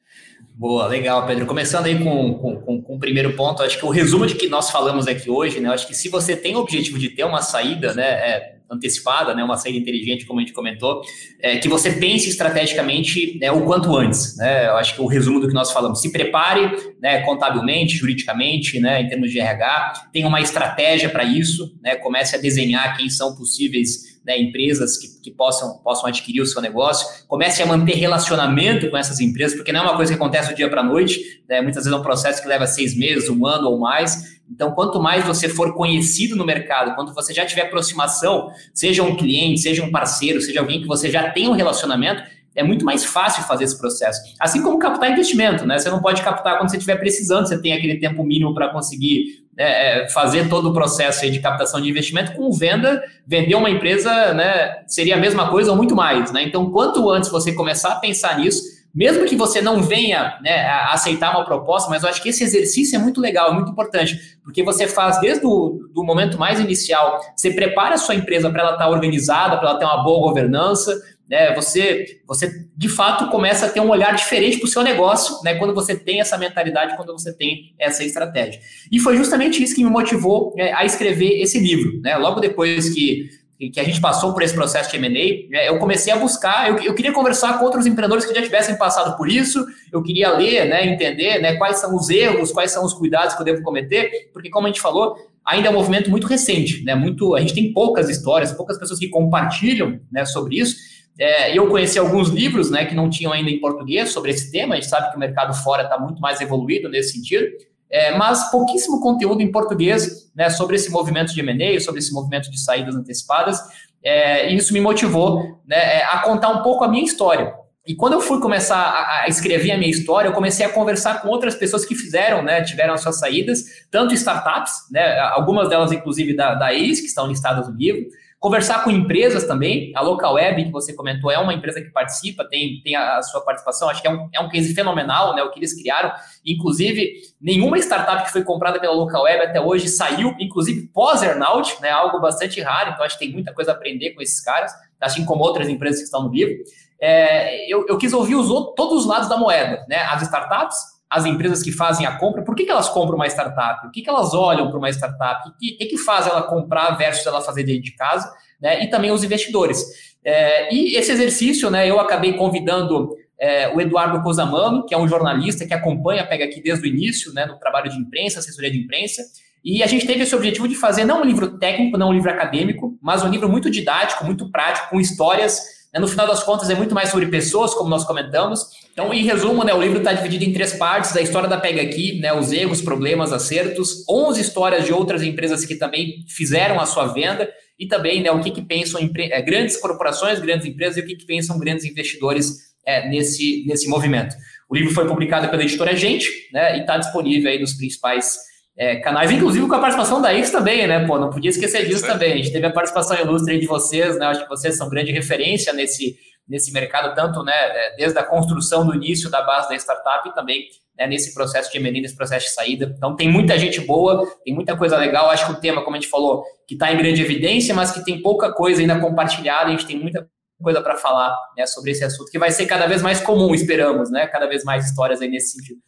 Boa, 0.54 0.86
legal, 0.86 1.26
Pedro. 1.26 1.44
Começando 1.44 1.84
aí 1.84 2.02
com, 2.02 2.34
com, 2.34 2.60
com, 2.62 2.75
com, 2.86 2.96
o 2.96 2.98
primeiro 2.98 3.34
ponto, 3.34 3.62
acho 3.62 3.78
que 3.78 3.84
o 3.84 3.90
resumo 3.90 4.26
de 4.26 4.34
que 4.34 4.48
nós 4.48 4.70
falamos 4.70 5.06
aqui 5.06 5.30
hoje, 5.30 5.60
né? 5.60 5.68
Acho 5.70 5.86
que 5.86 5.94
se 5.94 6.08
você 6.08 6.36
tem 6.36 6.54
o 6.54 6.60
objetivo 6.60 6.98
de 6.98 7.10
ter 7.10 7.24
uma 7.24 7.42
saída, 7.42 7.92
né? 7.94 8.04
É, 8.04 8.56
antecipada, 8.70 9.34
né, 9.34 9.44
uma 9.44 9.56
saída 9.56 9.78
inteligente, 9.78 10.26
como 10.26 10.40
a 10.40 10.42
gente 10.42 10.52
comentou, 10.52 11.00
é, 11.40 11.56
que 11.56 11.68
você 11.68 11.92
pense 11.92 12.28
estrategicamente 12.28 13.38
né, 13.38 13.50
o 13.50 13.64
quanto 13.64 13.96
antes. 13.96 14.36
Né, 14.36 14.66
eu 14.66 14.76
acho 14.76 14.94
que 14.94 15.00
o 15.00 15.06
resumo 15.06 15.40
do 15.40 15.48
que 15.48 15.54
nós 15.54 15.70
falamos, 15.70 16.00
se 16.00 16.10
prepare 16.10 16.76
né, 17.00 17.20
contabilmente, 17.20 17.96
juridicamente, 17.96 18.80
né, 18.80 19.02
em 19.02 19.08
termos 19.08 19.30
de 19.30 19.38
RH, 19.38 20.08
tenha 20.12 20.26
uma 20.26 20.40
estratégia 20.40 21.08
para 21.08 21.24
isso, 21.24 21.74
né, 21.80 21.94
comece 21.96 22.34
a 22.34 22.38
desenhar 22.40 22.96
quem 22.96 23.08
são 23.08 23.36
possíveis 23.36 24.15
né, 24.26 24.38
empresas 24.38 24.98
que, 24.98 25.20
que 25.22 25.30
possam, 25.30 25.78
possam 25.78 26.06
adquirir 26.06 26.40
o 26.40 26.46
seu 26.46 26.60
negócio, 26.60 27.06
comece 27.28 27.62
a 27.62 27.66
manter 27.66 27.94
relacionamento 27.94 28.90
com 28.90 28.96
essas 28.96 29.20
empresas, 29.20 29.56
porque 29.56 29.72
não 29.72 29.80
é 29.80 29.82
uma 29.84 29.96
coisa 29.96 30.12
que 30.12 30.20
acontece 30.20 30.50
do 30.50 30.56
dia 30.56 30.68
para 30.68 30.80
a 30.80 30.84
noite, 30.84 31.42
né, 31.48 31.60
muitas 31.60 31.84
vezes 31.84 31.96
é 31.96 32.00
um 32.00 32.02
processo 32.02 32.42
que 32.42 32.48
leva 32.48 32.66
seis 32.66 32.96
meses, 32.96 33.28
um 33.28 33.46
ano 33.46 33.68
ou 33.68 33.78
mais, 33.78 34.36
então, 34.48 34.70
quanto 34.72 35.02
mais 35.02 35.24
você 35.24 35.48
for 35.48 35.74
conhecido 35.74 36.36
no 36.36 36.46
mercado, 36.46 36.94
quando 36.94 37.12
você 37.12 37.34
já 37.34 37.44
tiver 37.44 37.62
aproximação, 37.62 38.48
seja 38.72 39.02
um 39.02 39.16
cliente, 39.16 39.60
seja 39.60 39.84
um 39.84 39.90
parceiro, 39.90 40.40
seja 40.40 40.60
alguém 40.60 40.80
que 40.80 40.86
você 40.86 41.10
já 41.10 41.30
tem 41.30 41.48
um 41.48 41.52
relacionamento, 41.52 42.22
é 42.54 42.62
muito 42.62 42.84
mais 42.84 43.04
fácil 43.04 43.42
fazer 43.42 43.64
esse 43.64 43.78
processo. 43.78 44.20
Assim 44.40 44.62
como 44.62 44.78
captar 44.78 45.10
investimento, 45.10 45.66
né? 45.66 45.78
Você 45.78 45.90
não 45.90 46.00
pode 46.00 46.22
captar 46.22 46.56
quando 46.56 46.70
você 46.70 46.76
estiver 46.76 46.96
precisando, 46.96 47.46
você 47.46 47.60
tem 47.60 47.72
aquele 47.72 47.98
tempo 47.98 48.24
mínimo 48.24 48.54
para 48.54 48.70
conseguir 48.70 49.44
né, 49.56 50.08
fazer 50.08 50.48
todo 50.48 50.70
o 50.70 50.72
processo 50.72 51.28
de 51.30 51.38
captação 51.40 51.80
de 51.80 51.88
investimento. 51.88 52.32
Com 52.32 52.52
venda, 52.52 53.02
vender 53.26 53.54
uma 53.54 53.70
empresa 53.70 54.34
né, 54.34 54.82
seria 54.86 55.16
a 55.16 55.18
mesma 55.18 55.48
coisa 55.48 55.70
ou 55.70 55.76
muito 55.76 55.96
mais. 55.96 56.30
Né? 56.32 56.42
Então, 56.42 56.70
quanto 56.70 57.08
antes 57.10 57.30
você 57.30 57.52
começar 57.52 57.92
a 57.92 57.96
pensar 57.96 58.38
nisso, 58.38 58.62
mesmo 58.94 59.26
que 59.26 59.36
você 59.36 59.60
não 59.60 59.82
venha 59.82 60.38
né, 60.42 60.66
a 60.66 60.94
aceitar 60.94 61.30
uma 61.30 61.44
proposta, 61.44 61.90
mas 61.90 62.02
eu 62.02 62.08
acho 62.08 62.22
que 62.22 62.30
esse 62.30 62.42
exercício 62.42 62.96
é 62.96 62.98
muito 62.98 63.20
legal, 63.20 63.50
é 63.50 63.52
muito 63.52 63.70
importante, 63.70 64.18
porque 64.42 64.62
você 64.62 64.88
faz 64.88 65.20
desde 65.20 65.44
o 65.44 65.78
momento 65.96 66.38
mais 66.38 66.58
inicial, 66.58 67.20
você 67.36 67.50
prepara 67.50 67.96
a 67.96 67.98
sua 67.98 68.14
empresa 68.14 68.48
para 68.48 68.62
ela 68.62 68.72
estar 68.72 68.88
organizada, 68.88 69.58
para 69.58 69.68
ela 69.68 69.78
ter 69.78 69.84
uma 69.84 70.02
boa 70.02 70.26
governança, 70.26 70.98
né, 71.28 71.54
você, 71.54 72.20
você 72.26 72.66
de 72.76 72.88
fato 72.88 73.28
começa 73.30 73.66
a 73.66 73.68
ter 73.68 73.80
um 73.80 73.90
olhar 73.90 74.14
diferente 74.14 74.58
para 74.58 74.66
o 74.66 74.70
seu 74.70 74.82
negócio, 74.82 75.42
né, 75.42 75.54
quando 75.54 75.74
você 75.74 75.96
tem 75.96 76.20
essa 76.20 76.38
mentalidade, 76.38 76.96
quando 76.96 77.12
você 77.12 77.32
tem 77.32 77.74
essa 77.78 78.04
estratégia. 78.04 78.60
E 78.90 79.00
foi 79.00 79.16
justamente 79.16 79.62
isso 79.62 79.74
que 79.74 79.84
me 79.84 79.90
motivou 79.90 80.54
é, 80.56 80.72
a 80.72 80.84
escrever 80.84 81.40
esse 81.40 81.58
livro, 81.58 82.00
né, 82.00 82.16
logo 82.16 82.40
depois 82.40 82.90
que 82.90 83.28
que 83.58 83.80
a 83.80 83.84
gente 83.84 84.00
passou 84.02 84.34
por 84.34 84.42
esse 84.42 84.54
processo 84.54 84.90
de 84.90 84.96
M&A, 84.96 85.50
né, 85.50 85.68
eu 85.68 85.78
comecei 85.78 86.12
a 86.12 86.16
buscar, 86.16 86.68
eu, 86.68 86.76
eu, 86.76 86.94
queria 86.94 87.12
conversar 87.12 87.58
com 87.58 87.64
outros 87.64 87.86
empreendedores 87.86 88.26
que 88.26 88.34
já 88.34 88.42
tivessem 88.42 88.76
passado 88.76 89.16
por 89.16 89.30
isso, 89.30 89.64
eu 89.90 90.02
queria 90.02 90.30
ler, 90.36 90.66
né, 90.66 90.86
entender 90.86 91.40
né, 91.40 91.56
quais 91.56 91.78
são 91.78 91.96
os 91.96 92.10
erros, 92.10 92.52
quais 92.52 92.70
são 92.70 92.84
os 92.84 92.92
cuidados 92.92 93.34
que 93.34 93.40
eu 93.40 93.46
devo 93.46 93.62
cometer, 93.62 94.28
porque 94.32 94.50
como 94.50 94.66
a 94.66 94.68
gente 94.68 94.80
falou, 94.80 95.16
ainda 95.42 95.68
é 95.68 95.70
um 95.70 95.74
movimento 95.74 96.10
muito 96.10 96.26
recente, 96.26 96.84
né, 96.84 96.94
muito, 96.94 97.34
a 97.34 97.40
gente 97.40 97.54
tem 97.54 97.72
poucas 97.72 98.10
histórias, 98.10 98.52
poucas 98.52 98.78
pessoas 98.78 98.98
que 98.98 99.08
compartilham 99.08 100.00
né, 100.12 100.26
sobre 100.26 100.58
isso, 100.58 100.76
é, 101.18 101.56
eu 101.56 101.68
conheci 101.68 101.98
alguns 101.98 102.28
livros 102.28 102.70
né, 102.70 102.84
que 102.84 102.94
não 102.94 103.08
tinham 103.08 103.32
ainda 103.32 103.50
em 103.50 103.58
português 103.58 104.10
sobre 104.10 104.30
esse 104.30 104.50
tema, 104.50 104.74
a 104.74 104.76
gente 104.76 104.88
sabe 104.88 105.10
que 105.10 105.16
o 105.16 105.20
mercado 105.20 105.54
fora 105.54 105.84
está 105.84 105.98
muito 105.98 106.20
mais 106.20 106.40
evoluído 106.40 106.88
nesse 106.88 107.12
sentido, 107.12 107.46
é, 107.88 108.16
mas 108.16 108.50
pouquíssimo 108.50 109.00
conteúdo 109.00 109.40
em 109.40 109.50
português 109.50 110.30
né, 110.34 110.50
sobre 110.50 110.76
esse 110.76 110.90
movimento 110.90 111.32
de 111.32 111.40
M&A, 111.40 111.80
sobre 111.80 112.00
esse 112.00 112.12
movimento 112.12 112.50
de 112.50 112.60
saídas 112.60 112.94
antecipadas, 112.94 113.60
é, 114.04 114.52
e 114.52 114.56
isso 114.56 114.72
me 114.72 114.80
motivou 114.80 115.60
né, 115.66 115.98
é, 115.98 116.04
a 116.04 116.18
contar 116.18 116.50
um 116.50 116.62
pouco 116.62 116.84
a 116.84 116.88
minha 116.88 117.04
história. 117.04 117.54
E 117.86 117.94
quando 117.94 118.14
eu 118.14 118.20
fui 118.20 118.40
começar 118.40 118.76
a, 118.76 119.28
escrever 119.28 119.70
a 119.70 119.78
minha 119.78 119.90
história, 119.90 120.28
eu 120.28 120.32
comecei 120.32 120.66
a 120.66 120.68
conversar 120.68 121.22
com 121.22 121.28
outras 121.28 121.54
pessoas 121.54 121.84
que 121.84 121.94
fizeram, 121.94 122.42
né, 122.42 122.62
tiveram 122.62 122.94
as 122.94 123.00
suas 123.00 123.18
saídas, 123.18 123.64
tanto 123.90 124.12
startups, 124.12 124.72
né, 124.90 125.18
algumas 125.20 125.68
delas 125.68 125.92
inclusive 125.92 126.34
da, 126.34 126.54
da 126.54 126.74
IS, 126.74 127.00
que 127.00 127.06
estão 127.06 127.28
listadas 127.28 127.68
no 127.68 127.74
livro, 127.76 128.06
Conversar 128.46 128.84
com 128.84 128.92
empresas 128.92 129.42
também, 129.42 129.90
a 129.96 130.00
Local 130.00 130.34
Web, 130.34 130.66
que 130.66 130.70
você 130.70 130.94
comentou, 130.94 131.32
é 131.32 131.38
uma 131.40 131.52
empresa 131.52 131.82
que 131.82 131.90
participa, 131.90 132.44
tem, 132.44 132.80
tem 132.80 132.94
a, 132.94 133.20
sua 133.20 133.40
participação, 133.40 133.88
acho 133.88 134.00
que 134.00 134.06
é 134.06 134.10
um, 134.12 134.28
é 134.32 134.38
um 134.38 134.48
case 134.48 134.72
fenomenal, 134.72 135.34
né, 135.34 135.42
o 135.42 135.50
que 135.50 135.58
eles 135.58 135.74
criaram. 135.74 136.12
Inclusive, 136.46 137.14
nenhuma 137.40 137.76
startup 137.78 138.22
que 138.22 138.30
foi 138.30 138.44
comprada 138.44 138.78
pela 138.78 138.94
Local 138.94 139.24
Web 139.24 139.46
até 139.46 139.60
hoje 139.60 139.88
saiu, 139.88 140.32
inclusive 140.38 140.86
pós-earnout, 140.94 141.82
né, 141.82 141.90
algo 141.90 142.20
bastante 142.20 142.60
raro, 142.60 142.92
então 142.92 143.04
acho 143.04 143.18
que 143.18 143.24
tem 143.24 143.34
muita 143.34 143.52
coisa 143.52 143.72
a 143.72 143.74
aprender 143.74 144.10
com 144.10 144.22
esses 144.22 144.40
caras, 144.40 144.72
assim 145.00 145.24
como 145.24 145.42
outras 145.42 145.68
empresas 145.68 145.98
que 145.98 146.04
estão 146.04 146.22
no 146.22 146.32
livro. 146.32 146.54
É, 147.00 147.68
eu, 147.68 147.84
eu, 147.88 147.98
quis 147.98 148.12
ouvir 148.12 148.36
os, 148.36 148.46
todos 148.76 149.00
os 149.00 149.06
lados 149.06 149.28
da 149.28 149.36
moeda, 149.36 149.84
né, 149.88 150.02
as 150.02 150.22
startups, 150.22 150.76
as 151.08 151.24
empresas 151.24 151.62
que 151.62 151.70
fazem 151.70 152.06
a 152.06 152.16
compra, 152.16 152.42
por 152.42 152.54
que, 152.54 152.64
que 152.64 152.70
elas 152.70 152.88
compram 152.88 153.16
uma 153.16 153.26
startup? 153.26 153.86
O 153.86 153.90
que, 153.90 154.02
que 154.02 154.10
elas 154.10 154.34
olham 154.34 154.68
para 154.68 154.78
uma 154.78 154.90
startup? 154.90 155.48
O 155.48 155.52
que, 155.56 155.86
que, 155.86 155.98
faz 155.98 156.26
ela 156.26 156.42
comprar 156.42 156.90
versus 156.96 157.24
ela 157.26 157.40
fazer 157.40 157.62
dentro 157.62 157.82
de 157.82 157.94
casa? 157.94 158.30
Né? 158.60 158.82
E 158.84 158.90
também 158.90 159.10
os 159.10 159.22
investidores. 159.22 159.84
É, 160.24 160.74
e 160.74 160.96
esse 160.96 161.12
exercício, 161.12 161.70
né, 161.70 161.88
eu 161.88 162.00
acabei 162.00 162.32
convidando 162.32 163.14
é, 163.38 163.68
o 163.68 163.80
Eduardo 163.80 164.20
Cosamano, 164.22 164.84
que 164.84 164.94
é 164.94 164.98
um 164.98 165.06
jornalista 165.06 165.64
que 165.64 165.72
acompanha 165.72 166.26
Pega 166.26 166.44
Aqui 166.44 166.60
desde 166.60 166.84
o 166.84 166.88
início, 166.88 167.32
né, 167.32 167.46
no 167.46 167.58
trabalho 167.58 167.88
de 167.88 167.96
imprensa, 167.96 168.40
assessoria 168.40 168.70
de 168.70 168.78
imprensa, 168.78 169.22
e 169.64 169.82
a 169.82 169.86
gente 169.86 170.06
teve 170.06 170.22
esse 170.22 170.34
objetivo 170.34 170.66
de 170.66 170.74
fazer 170.74 171.04
não 171.04 171.22
um 171.22 171.24
livro 171.24 171.58
técnico, 171.58 171.98
não 171.98 172.10
um 172.10 172.12
livro 172.12 172.30
acadêmico, 172.30 172.96
mas 173.00 173.22
um 173.22 173.28
livro 173.28 173.48
muito 173.48 173.70
didático, 173.70 174.24
muito 174.24 174.50
prático, 174.50 174.90
com 174.90 175.00
histórias 175.00 175.75
no 175.98 176.08
final 176.08 176.26
das 176.26 176.42
contas, 176.42 176.68
é 176.68 176.74
muito 176.74 176.94
mais 176.94 177.10
sobre 177.10 177.26
pessoas, 177.26 177.74
como 177.74 177.88
nós 177.88 178.04
comentamos. 178.04 178.66
Então, 178.92 179.12
em 179.12 179.24
resumo, 179.24 179.64
né, 179.64 179.72
o 179.72 179.80
livro 179.80 179.98
está 179.98 180.12
dividido 180.12 180.44
em 180.44 180.52
três 180.52 180.74
partes: 180.74 181.16
a 181.16 181.20
história 181.20 181.48
da 181.48 181.58
Pega 181.58 181.82
Aqui, 181.82 182.18
né, 182.20 182.32
os 182.32 182.52
erros, 182.52 182.82
problemas, 182.82 183.32
acertos, 183.32 184.04
11 184.08 184.40
histórias 184.40 184.84
de 184.84 184.92
outras 184.92 185.22
empresas 185.22 185.64
que 185.64 185.74
também 185.76 186.24
fizeram 186.28 186.80
a 186.80 186.86
sua 186.86 187.06
venda 187.06 187.48
e 187.78 187.86
também 187.86 188.22
né, 188.22 188.30
o 188.30 188.40
que, 188.40 188.50
que 188.50 188.62
pensam 188.62 189.00
é, 189.18 189.42
grandes 189.42 189.76
corporações, 189.76 190.40
grandes 190.40 190.66
empresas 190.66 190.96
e 190.96 191.00
o 191.00 191.06
que, 191.06 191.16
que 191.16 191.26
pensam 191.26 191.58
grandes 191.58 191.84
investidores 191.84 192.74
é, 192.86 193.08
nesse, 193.08 193.64
nesse 193.66 193.88
movimento. 193.88 194.34
O 194.68 194.74
livro 194.74 194.92
foi 194.92 195.06
publicado 195.06 195.48
pela 195.48 195.62
editora 195.62 195.94
Gente 195.94 196.28
né, 196.52 196.78
e 196.78 196.80
está 196.80 196.98
disponível 196.98 197.50
aí 197.50 197.60
nos 197.60 197.74
principais 197.74 198.38
é, 198.76 198.96
canais, 198.96 199.30
inclusive 199.30 199.66
com 199.66 199.74
a 199.74 199.80
participação 199.80 200.20
da 200.20 200.34
X 200.34 200.50
também, 200.50 200.86
né? 200.86 201.06
Pô, 201.06 201.18
não 201.18 201.30
podia 201.30 201.50
esquecer 201.50 201.86
disso 201.86 202.06
também. 202.06 202.32
A 202.32 202.36
gente 202.36 202.52
teve 202.52 202.66
a 202.66 202.70
participação 202.70 203.18
ilustre 203.18 203.58
de 203.58 203.66
vocês, 203.66 204.18
né? 204.18 204.26
Acho 204.26 204.42
que 204.42 204.48
vocês 204.48 204.76
são 204.76 204.88
grande 204.90 205.12
referência 205.12 205.72
nesse, 205.72 206.16
nesse 206.46 206.72
mercado, 206.72 207.14
tanto 207.14 207.42
né, 207.42 207.54
é, 207.54 207.96
desde 207.96 208.18
a 208.18 208.22
construção 208.22 208.86
do 208.86 208.94
início 208.94 209.30
da 209.30 209.42
base 209.42 209.68
da 209.68 209.74
startup 209.76 210.28
e 210.28 210.34
também 210.34 210.66
né, 210.96 211.06
nesse 211.06 211.34
processo 211.34 211.70
de 211.70 211.78
M&A, 211.78 212.00
nesse 212.00 212.16
processo 212.16 212.46
de 212.46 212.52
saída. 212.52 212.94
Então, 212.96 213.16
tem 213.16 213.30
muita 213.30 213.58
gente 213.58 213.80
boa, 213.80 214.26
tem 214.44 214.54
muita 214.54 214.76
coisa 214.76 214.96
legal. 214.96 215.30
Acho 215.30 215.46
que 215.46 215.52
o 215.52 215.60
tema, 215.60 215.82
como 215.82 215.96
a 215.96 216.00
gente 216.00 216.10
falou, 216.10 216.44
que 216.66 216.74
está 216.74 216.92
em 216.92 216.98
grande 216.98 217.22
evidência, 217.22 217.74
mas 217.74 217.92
que 217.92 218.04
tem 218.04 218.20
pouca 218.20 218.52
coisa 218.52 218.80
ainda 218.80 218.98
compartilhada. 219.00 219.68
A 219.68 219.70
gente 219.70 219.86
tem 219.86 219.98
muita 219.98 220.26
coisa 220.62 220.80
para 220.80 220.96
falar 220.96 221.36
né, 221.56 221.66
sobre 221.66 221.90
esse 221.90 222.04
assunto, 222.04 222.30
que 222.30 222.38
vai 222.38 222.50
ser 222.50 222.66
cada 222.66 222.86
vez 222.86 223.02
mais 223.02 223.20
comum, 223.20 223.54
esperamos, 223.54 224.10
né? 224.10 224.26
Cada 224.26 224.46
vez 224.46 224.64
mais 224.64 224.86
histórias 224.86 225.20
aí 225.20 225.28
nesse 225.28 225.52
sentido. 225.52 225.80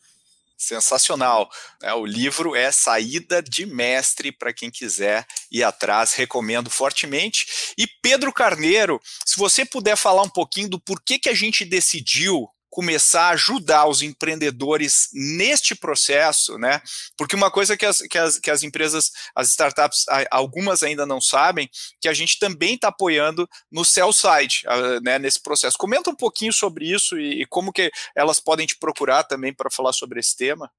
Sensacional. 0.59 1.49
É, 1.81 1.95
o 1.95 2.05
livro 2.05 2.57
é 2.57 2.73
Saída 2.73 3.41
de 3.41 3.65
Mestre 3.65 4.33
para 4.33 4.53
quem 4.53 4.73
quiser 4.73 5.25
ir 5.53 5.63
atrás, 5.63 6.15
recomendo 6.15 6.69
fortemente. 6.69 7.47
E 7.79 7.87
Pedro 7.87 8.33
Carneiro, 8.33 9.01
se 9.25 9.39
você 9.39 9.65
puder 9.65 9.97
falar 9.97 10.23
um 10.23 10.29
pouquinho 10.29 10.69
do 10.69 10.81
porquê 10.81 11.17
que 11.17 11.29
a 11.29 11.35
gente 11.35 11.65
decidiu 11.65 12.49
começar 12.71 13.29
a 13.29 13.31
ajudar 13.31 13.87
os 13.87 14.03
empreendedores 14.03 15.09
neste 15.13 15.75
processo, 15.75 16.59
né? 16.59 16.81
Porque 17.17 17.37
uma 17.37 17.51
coisa 17.51 17.77
que 17.77 17.87
as, 17.87 17.99
que 17.99 18.19
as, 18.19 18.39
que 18.39 18.51
as 18.51 18.63
empresas, 18.63 19.11
as 19.35 19.49
startups, 19.49 20.05
algumas 20.31 20.83
ainda 20.83 21.07
não 21.07 21.21
sabem, 21.21 21.69
que 22.01 22.09
a 22.09 22.15
gente 22.15 22.39
também 22.39 22.75
está 22.75 22.89
apoiando 22.89 23.49
no 23.71 23.85
sell 23.85 24.13
side, 24.13 24.63
né, 25.03 25.19
nesse 25.19 25.41
processo. 25.41 25.77
Comenta 25.79 26.11
um 26.11 26.15
pouquinho 26.15 26.53
sobre 26.53 26.91
isso 26.91 27.19
e, 27.19 27.43
e 27.43 27.47
como 27.47 27.73
que 27.73 27.91
elas 28.15 28.41
podem 28.41 28.67
te 28.67 28.77
procurar 28.77 29.25
também 29.25 29.53
para 29.53 29.71
falar 29.71 29.93
sobre 29.93 30.21
esse 30.21 30.37
tema. 30.37 30.71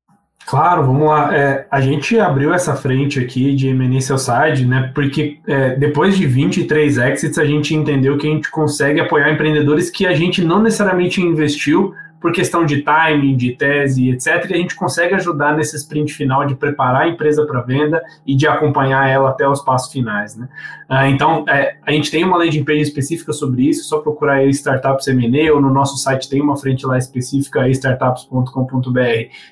Claro, 0.50 0.84
vamos 0.84 1.08
lá. 1.08 1.38
É, 1.38 1.68
a 1.70 1.80
gente 1.80 2.20
abriu 2.20 2.52
essa 2.52 2.76
frente 2.76 3.20
aqui 3.20 3.54
de 3.54 3.68
M&A 3.68 4.02
Side, 4.02 4.66
né? 4.66 4.92
Porque 4.96 5.38
é, 5.46 5.76
depois 5.76 6.18
de 6.18 6.26
23 6.26 6.98
exits, 6.98 7.38
a 7.38 7.46
gente 7.46 7.76
entendeu 7.76 8.18
que 8.18 8.26
a 8.26 8.32
gente 8.32 8.50
consegue 8.50 9.00
apoiar 9.00 9.32
empreendedores 9.32 9.92
que 9.92 10.08
a 10.08 10.14
gente 10.16 10.44
não 10.44 10.60
necessariamente 10.60 11.22
investiu, 11.22 11.94
por 12.20 12.32
questão 12.32 12.66
de 12.66 12.82
timing, 12.82 13.38
de 13.38 13.56
tese, 13.56 14.10
etc. 14.10 14.50
E 14.50 14.54
a 14.54 14.58
gente 14.58 14.76
consegue 14.76 15.14
ajudar 15.16 15.56
nesse 15.56 15.78
sprint 15.78 16.14
final 16.14 16.46
de 16.46 16.54
preparar 16.56 17.04
a 17.04 17.08
empresa 17.08 17.46
para 17.46 17.62
venda 17.62 18.04
e 18.26 18.36
de 18.36 18.48
acompanhar 18.48 19.08
ela 19.10 19.30
até 19.30 19.48
os 19.48 19.62
passos 19.62 19.90
finais. 19.92 20.36
Né? 20.36 20.50
Ah, 20.88 21.08
então, 21.10 21.46
é, 21.48 21.78
a 21.86 21.92
gente 21.92 22.10
tem 22.12 22.26
uma 22.26 22.38
landing 22.38 22.66
page 22.66 22.82
específica 22.82 23.32
sobre 23.32 23.70
isso, 23.70 23.86
só 23.86 24.00
procurar 24.00 24.34
aí 24.36 24.50
Startups 24.50 25.08
M&A 25.08 25.54
ou 25.54 25.62
no 25.62 25.72
nosso 25.72 25.98
site 25.98 26.30
tem 26.30 26.42
uma 26.42 26.58
frente 26.58 26.86
lá 26.86 26.98
específica, 26.98 27.70
startups.com.br 27.70 29.00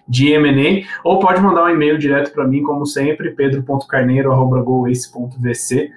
de 0.07 0.31
M&A, 0.33 0.83
ou 1.03 1.19
pode 1.19 1.41
mandar 1.41 1.65
um 1.65 1.69
e-mail 1.69 1.97
direto 1.97 2.31
para 2.33 2.45
mim, 2.45 2.63
como 2.63 2.85
sempre, 2.85 3.31
pedro.carneiro.goace.vc. 3.31 5.91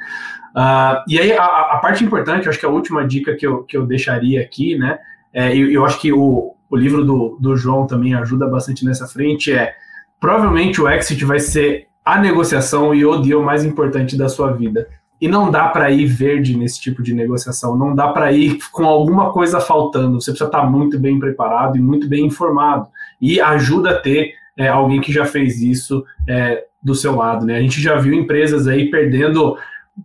Uh, 0.50 0.98
e 1.06 1.16
aí, 1.18 1.32
a, 1.32 1.44
a, 1.44 1.78
parte 1.78 2.04
importante, 2.04 2.48
acho 2.48 2.58
que 2.58 2.66
a 2.66 2.70
última 2.70 3.06
dica 3.06 3.36
que 3.36 3.46
eu, 3.46 3.62
que 3.62 3.76
eu 3.76 3.86
deixaria 3.86 4.40
aqui, 4.40 4.76
né, 4.76 4.98
é, 5.32 5.56
eu, 5.56 5.70
eu 5.70 5.84
acho 5.84 6.00
que 6.00 6.12
o, 6.12 6.56
o 6.70 6.76
livro 6.76 7.04
do, 7.04 7.36
do 7.40 7.56
João 7.56 7.86
também 7.86 8.14
ajuda 8.14 8.46
bastante 8.46 8.84
nessa 8.84 9.06
frente, 9.06 9.52
é 9.52 9.74
provavelmente 10.20 10.80
o 10.80 10.88
exit 10.88 11.24
vai 11.24 11.40
ser 11.40 11.88
a 12.04 12.18
negociação 12.18 12.94
e 12.94 13.04
o 13.04 13.16
deal 13.18 13.42
mais 13.42 13.64
importante 13.64 14.16
da 14.16 14.28
sua 14.28 14.52
vida. 14.52 14.88
E 15.20 15.28
não 15.28 15.50
dá 15.50 15.68
para 15.68 15.90
ir 15.90 16.06
verde 16.06 16.56
nesse 16.56 16.80
tipo 16.80 17.02
de 17.02 17.12
negociação, 17.12 17.76
não 17.76 17.94
dá 17.94 18.08
para 18.08 18.32
ir 18.32 18.58
com 18.72 18.86
alguma 18.86 19.32
coisa 19.32 19.60
faltando. 19.60 20.18
Você 20.18 20.30
precisa 20.30 20.48
estar 20.48 20.62
tá 20.62 20.66
muito 20.66 20.98
bem 20.98 21.18
preparado 21.18 21.76
e 21.76 21.80
muito 21.80 22.08
bem 22.08 22.24
informado. 22.24 22.86
E 23.20 23.38
ajuda 23.38 23.90
a 23.90 24.00
ter 24.00 24.32
é, 24.56 24.68
alguém 24.68 25.00
que 25.00 25.12
já 25.12 25.26
fez 25.26 25.60
isso 25.60 26.02
é, 26.26 26.64
do 26.82 26.94
seu 26.94 27.14
lado. 27.16 27.44
Né? 27.44 27.56
A 27.56 27.60
gente 27.60 27.82
já 27.82 27.96
viu 27.96 28.14
empresas 28.14 28.66
aí 28.66 28.90
perdendo 28.90 29.58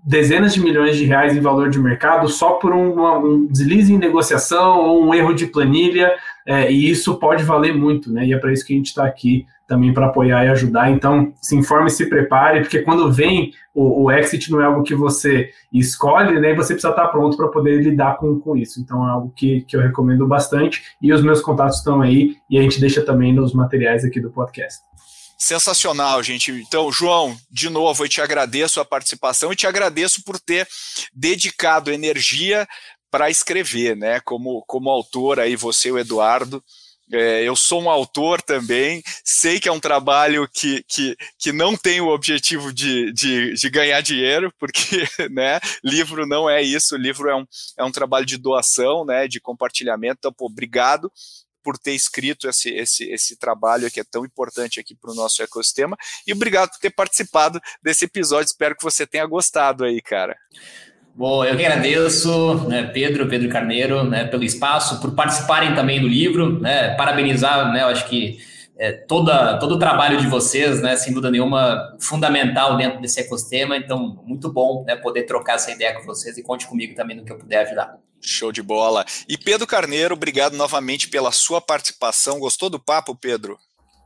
dezenas 0.03 0.53
de 0.53 0.61
milhões 0.61 0.97
de 0.97 1.05
reais 1.05 1.35
em 1.35 1.39
valor 1.39 1.69
de 1.69 1.79
mercado 1.79 2.27
só 2.27 2.53
por 2.53 2.73
um, 2.73 3.17
um 3.17 3.47
deslize 3.47 3.93
em 3.93 3.97
negociação 3.97 4.79
ou 4.79 5.05
um 5.05 5.13
erro 5.13 5.33
de 5.33 5.47
planilha, 5.47 6.13
é, 6.45 6.71
e 6.71 6.89
isso 6.89 7.15
pode 7.15 7.43
valer 7.43 7.73
muito, 7.75 8.11
né? 8.11 8.25
E 8.25 8.33
é 8.33 8.37
para 8.37 8.53
isso 8.53 8.65
que 8.65 8.73
a 8.73 8.77
gente 8.77 8.87
está 8.87 9.05
aqui 9.05 9.47
também 9.67 9.93
para 9.93 10.05
apoiar 10.05 10.45
e 10.45 10.49
ajudar. 10.49 10.91
Então, 10.91 11.33
se 11.41 11.55
informe, 11.55 11.89
se 11.89 12.07
prepare, 12.07 12.61
porque 12.61 12.81
quando 12.81 13.11
vem 13.11 13.51
o, 13.73 14.03
o 14.03 14.11
exit 14.11 14.51
não 14.51 14.61
é 14.61 14.65
algo 14.65 14.83
que 14.83 14.93
você 14.93 15.49
escolhe, 15.73 16.39
né? 16.39 16.51
E 16.51 16.55
você 16.55 16.73
precisa 16.73 16.91
estar 16.91 17.07
pronto 17.07 17.35
para 17.35 17.47
poder 17.47 17.81
lidar 17.81 18.17
com, 18.17 18.39
com 18.39 18.55
isso. 18.55 18.79
Então, 18.79 19.07
é 19.07 19.11
algo 19.11 19.33
que, 19.35 19.61
que 19.61 19.75
eu 19.75 19.81
recomendo 19.81 20.27
bastante. 20.27 20.83
E 21.01 21.11
os 21.11 21.23
meus 21.23 21.41
contatos 21.41 21.79
estão 21.79 22.01
aí, 22.01 22.35
e 22.49 22.59
a 22.59 22.61
gente 22.61 22.79
deixa 22.79 23.01
também 23.01 23.33
nos 23.33 23.53
materiais 23.53 24.05
aqui 24.05 24.19
do 24.21 24.29
podcast. 24.29 24.81
Sensacional, 25.37 26.23
gente. 26.23 26.51
Então, 26.51 26.91
João, 26.91 27.37
de 27.51 27.69
novo, 27.69 28.03
eu 28.03 28.09
te 28.09 28.21
agradeço 28.21 28.79
a 28.79 28.85
participação 28.85 29.51
e 29.51 29.55
te 29.55 29.67
agradeço 29.67 30.23
por 30.23 30.39
ter 30.39 30.65
dedicado 31.13 31.91
energia 31.91 32.65
para 33.15 33.29
escrever, 33.29 33.95
né? 33.95 34.19
Como, 34.19 34.61
como 34.67 34.89
autor 34.89 35.39
aí, 35.39 35.55
você, 35.55 35.89
o 35.89 35.97
Eduardo, 35.97 36.61
É, 37.13 37.43
eu 37.43 37.55
sou 37.55 37.83
um 37.83 37.89
autor 37.89 38.41
também, 38.41 39.01
sei 39.23 39.59
que 39.59 39.69
é 39.69 39.71
um 39.71 39.79
trabalho 39.79 40.49
que, 40.51 40.83
que, 40.87 41.15
que 41.39 41.51
não 41.53 41.77
tem 41.77 42.01
o 42.01 42.09
objetivo 42.09 42.73
de, 42.73 43.13
de, 43.13 43.53
de 43.53 43.69
ganhar 43.69 44.01
dinheiro, 44.01 44.51
porque 44.59 45.05
né, 45.31 45.59
livro 45.83 46.25
não 46.25 46.49
é 46.49 46.63
isso, 46.63 46.97
livro 46.97 47.29
é 47.29 47.35
um, 47.35 47.45
é 47.77 47.85
um 47.85 47.91
trabalho 47.91 48.25
de 48.25 48.37
doação, 48.37 49.05
né, 49.05 49.27
de 49.27 49.39
compartilhamento. 49.39 50.17
Então, 50.17 50.33
pô, 50.33 50.47
obrigado 50.47 51.09
por 51.63 51.77
ter 51.77 51.93
escrito 51.93 52.49
esse, 52.49 52.69
esse, 52.69 53.09
esse 53.09 53.37
trabalho 53.37 53.89
que 53.89 54.01
é 54.01 54.03
tão 54.03 54.25
importante 54.25 54.79
aqui 54.79 54.93
para 54.93 55.11
o 55.11 55.15
nosso 55.15 55.41
ecossistema. 55.41 55.95
E 56.27 56.33
obrigado 56.33 56.71
por 56.71 56.79
ter 56.79 56.89
participado 56.89 57.61
desse 57.81 58.05
episódio. 58.05 58.47
Espero 58.47 58.75
que 58.75 58.83
você 58.83 59.07
tenha 59.07 59.25
gostado 59.25 59.85
aí, 59.85 60.01
cara. 60.01 60.35
Bom, 61.17 61.45
eu 61.45 61.55
que 61.55 61.65
agradeço, 61.65 62.67
né, 62.67 62.83
Pedro, 62.93 63.29
Pedro 63.29 63.47
Carneiro, 63.47 64.03
né, 64.03 64.25
pelo 64.25 64.43
espaço, 64.43 64.99
por 64.99 65.15
participarem 65.15 65.73
também 65.73 66.01
do 66.01 66.09
livro, 66.09 66.59
né, 66.59 66.93
parabenizar, 66.95 67.71
né, 67.71 67.83
eu 67.83 67.87
acho 67.87 68.05
que 68.09 68.37
é, 68.77 68.91
toda, 68.91 69.57
todo 69.57 69.75
o 69.75 69.79
trabalho 69.79 70.17
de 70.17 70.27
vocês, 70.27 70.81
né, 70.81 70.97
sem 70.97 71.13
dúvida 71.13 71.31
nenhuma, 71.31 71.95
fundamental 72.01 72.75
dentro 72.75 72.99
desse 72.99 73.21
ecossistema, 73.21 73.77
então, 73.77 74.21
muito 74.25 74.51
bom, 74.51 74.83
né, 74.85 74.97
poder 74.97 75.23
trocar 75.23 75.53
essa 75.53 75.71
ideia 75.71 75.93
com 75.93 76.05
vocês 76.05 76.37
e 76.37 76.43
conte 76.43 76.67
comigo 76.67 76.93
também 76.93 77.15
no 77.15 77.23
que 77.23 77.31
eu 77.31 77.37
puder 77.37 77.65
ajudar. 77.65 77.95
Show 78.19 78.51
de 78.51 78.61
bola. 78.61 79.05
E 79.29 79.37
Pedro 79.37 79.65
Carneiro, 79.65 80.15
obrigado 80.15 80.57
novamente 80.57 81.07
pela 81.07 81.31
sua 81.31 81.61
participação. 81.61 82.39
Gostou 82.39 82.69
do 82.69 82.79
papo, 82.79 83.15
Pedro? 83.15 83.57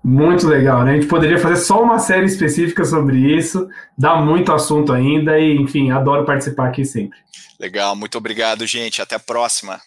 Muito 0.03 0.47
legal, 0.47 0.83
né? 0.83 0.91
A 0.91 0.95
gente 0.95 1.07
poderia 1.07 1.37
fazer 1.37 1.57
só 1.57 1.83
uma 1.83 1.99
série 1.99 2.25
específica 2.25 2.85
sobre 2.85 3.17
isso, 3.37 3.67
dá 3.97 4.15
muito 4.15 4.51
assunto 4.51 4.93
ainda 4.93 5.37
e, 5.37 5.55
enfim, 5.57 5.91
adoro 5.91 6.25
participar 6.25 6.69
aqui 6.69 6.85
sempre. 6.85 7.19
Legal, 7.59 7.95
muito 7.95 8.17
obrigado, 8.17 8.65
gente. 8.65 9.01
Até 9.01 9.15
a 9.15 9.19
próxima. 9.19 9.79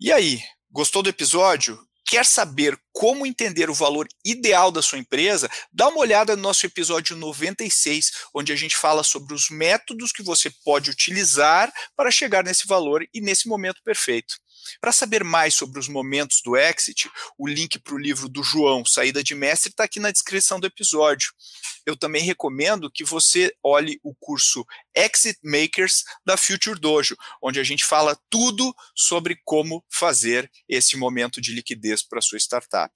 E 0.00 0.12
aí, 0.12 0.40
gostou 0.70 1.02
do 1.02 1.08
episódio? 1.08 1.87
Quer 2.08 2.24
saber 2.24 2.80
como 2.90 3.26
entender 3.26 3.68
o 3.68 3.74
valor 3.74 4.08
ideal 4.24 4.72
da 4.72 4.80
sua 4.80 4.98
empresa? 4.98 5.46
Dá 5.70 5.88
uma 5.88 5.98
olhada 5.98 6.34
no 6.34 6.40
nosso 6.40 6.64
episódio 6.64 7.14
96, 7.14 8.10
onde 8.32 8.50
a 8.50 8.56
gente 8.56 8.74
fala 8.74 9.04
sobre 9.04 9.34
os 9.34 9.50
métodos 9.50 10.10
que 10.10 10.22
você 10.22 10.48
pode 10.64 10.88
utilizar 10.88 11.70
para 11.94 12.10
chegar 12.10 12.42
nesse 12.42 12.66
valor 12.66 13.06
e 13.12 13.20
nesse 13.20 13.46
momento 13.46 13.82
perfeito. 13.84 14.36
Para 14.80 14.90
saber 14.90 15.22
mais 15.22 15.54
sobre 15.54 15.78
os 15.78 15.86
momentos 15.86 16.40
do 16.42 16.56
exit, 16.56 17.10
o 17.36 17.46
link 17.46 17.78
para 17.78 17.94
o 17.94 17.98
livro 17.98 18.26
do 18.26 18.42
João, 18.42 18.86
Saída 18.86 19.22
de 19.22 19.34
Mestre, 19.34 19.68
está 19.68 19.84
aqui 19.84 20.00
na 20.00 20.10
descrição 20.10 20.58
do 20.58 20.66
episódio. 20.66 21.34
Eu 21.84 21.94
também 21.94 22.22
recomendo 22.22 22.90
que 22.90 23.04
você 23.04 23.54
olhe 23.62 24.00
o 24.02 24.14
curso 24.14 24.64
Exit 24.98 25.38
Makers 25.44 26.02
da 26.26 26.36
Future 26.36 26.80
Dojo, 26.80 27.16
onde 27.40 27.60
a 27.60 27.62
gente 27.62 27.84
fala 27.84 28.18
tudo 28.28 28.74
sobre 28.96 29.40
como 29.44 29.84
fazer 29.88 30.50
esse 30.68 30.96
momento 30.96 31.40
de 31.40 31.52
liquidez 31.52 32.02
para 32.02 32.20
sua 32.20 32.38
startup. 32.38 32.92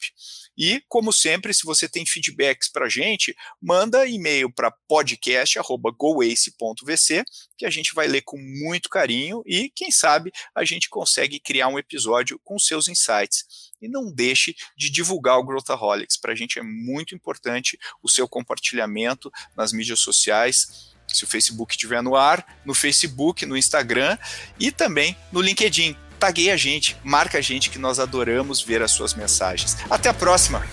E, 0.58 0.82
como 0.88 1.12
sempre, 1.12 1.54
se 1.54 1.64
você 1.64 1.88
tem 1.88 2.04
feedbacks 2.04 2.68
para 2.68 2.86
a 2.86 2.88
gente, 2.88 3.36
manda 3.60 4.04
e-mail 4.06 4.52
para 4.52 4.72
podcast.goace.vc, 4.88 7.24
que 7.56 7.64
a 7.64 7.70
gente 7.70 7.94
vai 7.94 8.08
ler 8.08 8.22
com 8.22 8.36
muito 8.36 8.88
carinho 8.88 9.40
e, 9.46 9.70
quem 9.70 9.92
sabe, 9.92 10.32
a 10.54 10.64
gente 10.64 10.90
consegue 10.90 11.38
criar 11.38 11.68
um 11.68 11.78
episódio 11.78 12.40
com 12.42 12.58
seus 12.58 12.88
insights. 12.88 13.70
E 13.80 13.86
não 13.88 14.12
deixe 14.12 14.56
de 14.76 14.90
divulgar 14.90 15.38
o 15.38 15.44
Growthaholics. 15.44 16.16
Para 16.16 16.32
a 16.32 16.36
gente 16.36 16.58
é 16.58 16.62
muito 16.62 17.14
importante 17.14 17.78
o 18.02 18.08
seu 18.08 18.26
compartilhamento 18.28 19.30
nas 19.56 19.72
mídias 19.72 20.00
sociais 20.00 20.91
se 21.16 21.24
o 21.24 21.26
Facebook 21.26 21.72
estiver 21.72 22.02
no 22.02 22.16
ar, 22.16 22.44
no 22.64 22.74
Facebook, 22.74 23.44
no 23.46 23.56
Instagram 23.56 24.16
e 24.58 24.70
também 24.70 25.16
no 25.30 25.40
LinkedIn 25.40 25.96
taguei 26.18 26.52
a 26.52 26.56
gente, 26.56 26.96
marca 27.02 27.38
a 27.38 27.40
gente 27.40 27.68
que 27.68 27.80
nós 27.80 27.98
adoramos 27.98 28.62
ver 28.62 28.80
as 28.80 28.92
suas 28.92 29.12
mensagens. 29.12 29.76
Até 29.90 30.08
a 30.08 30.14
próxima! 30.14 30.64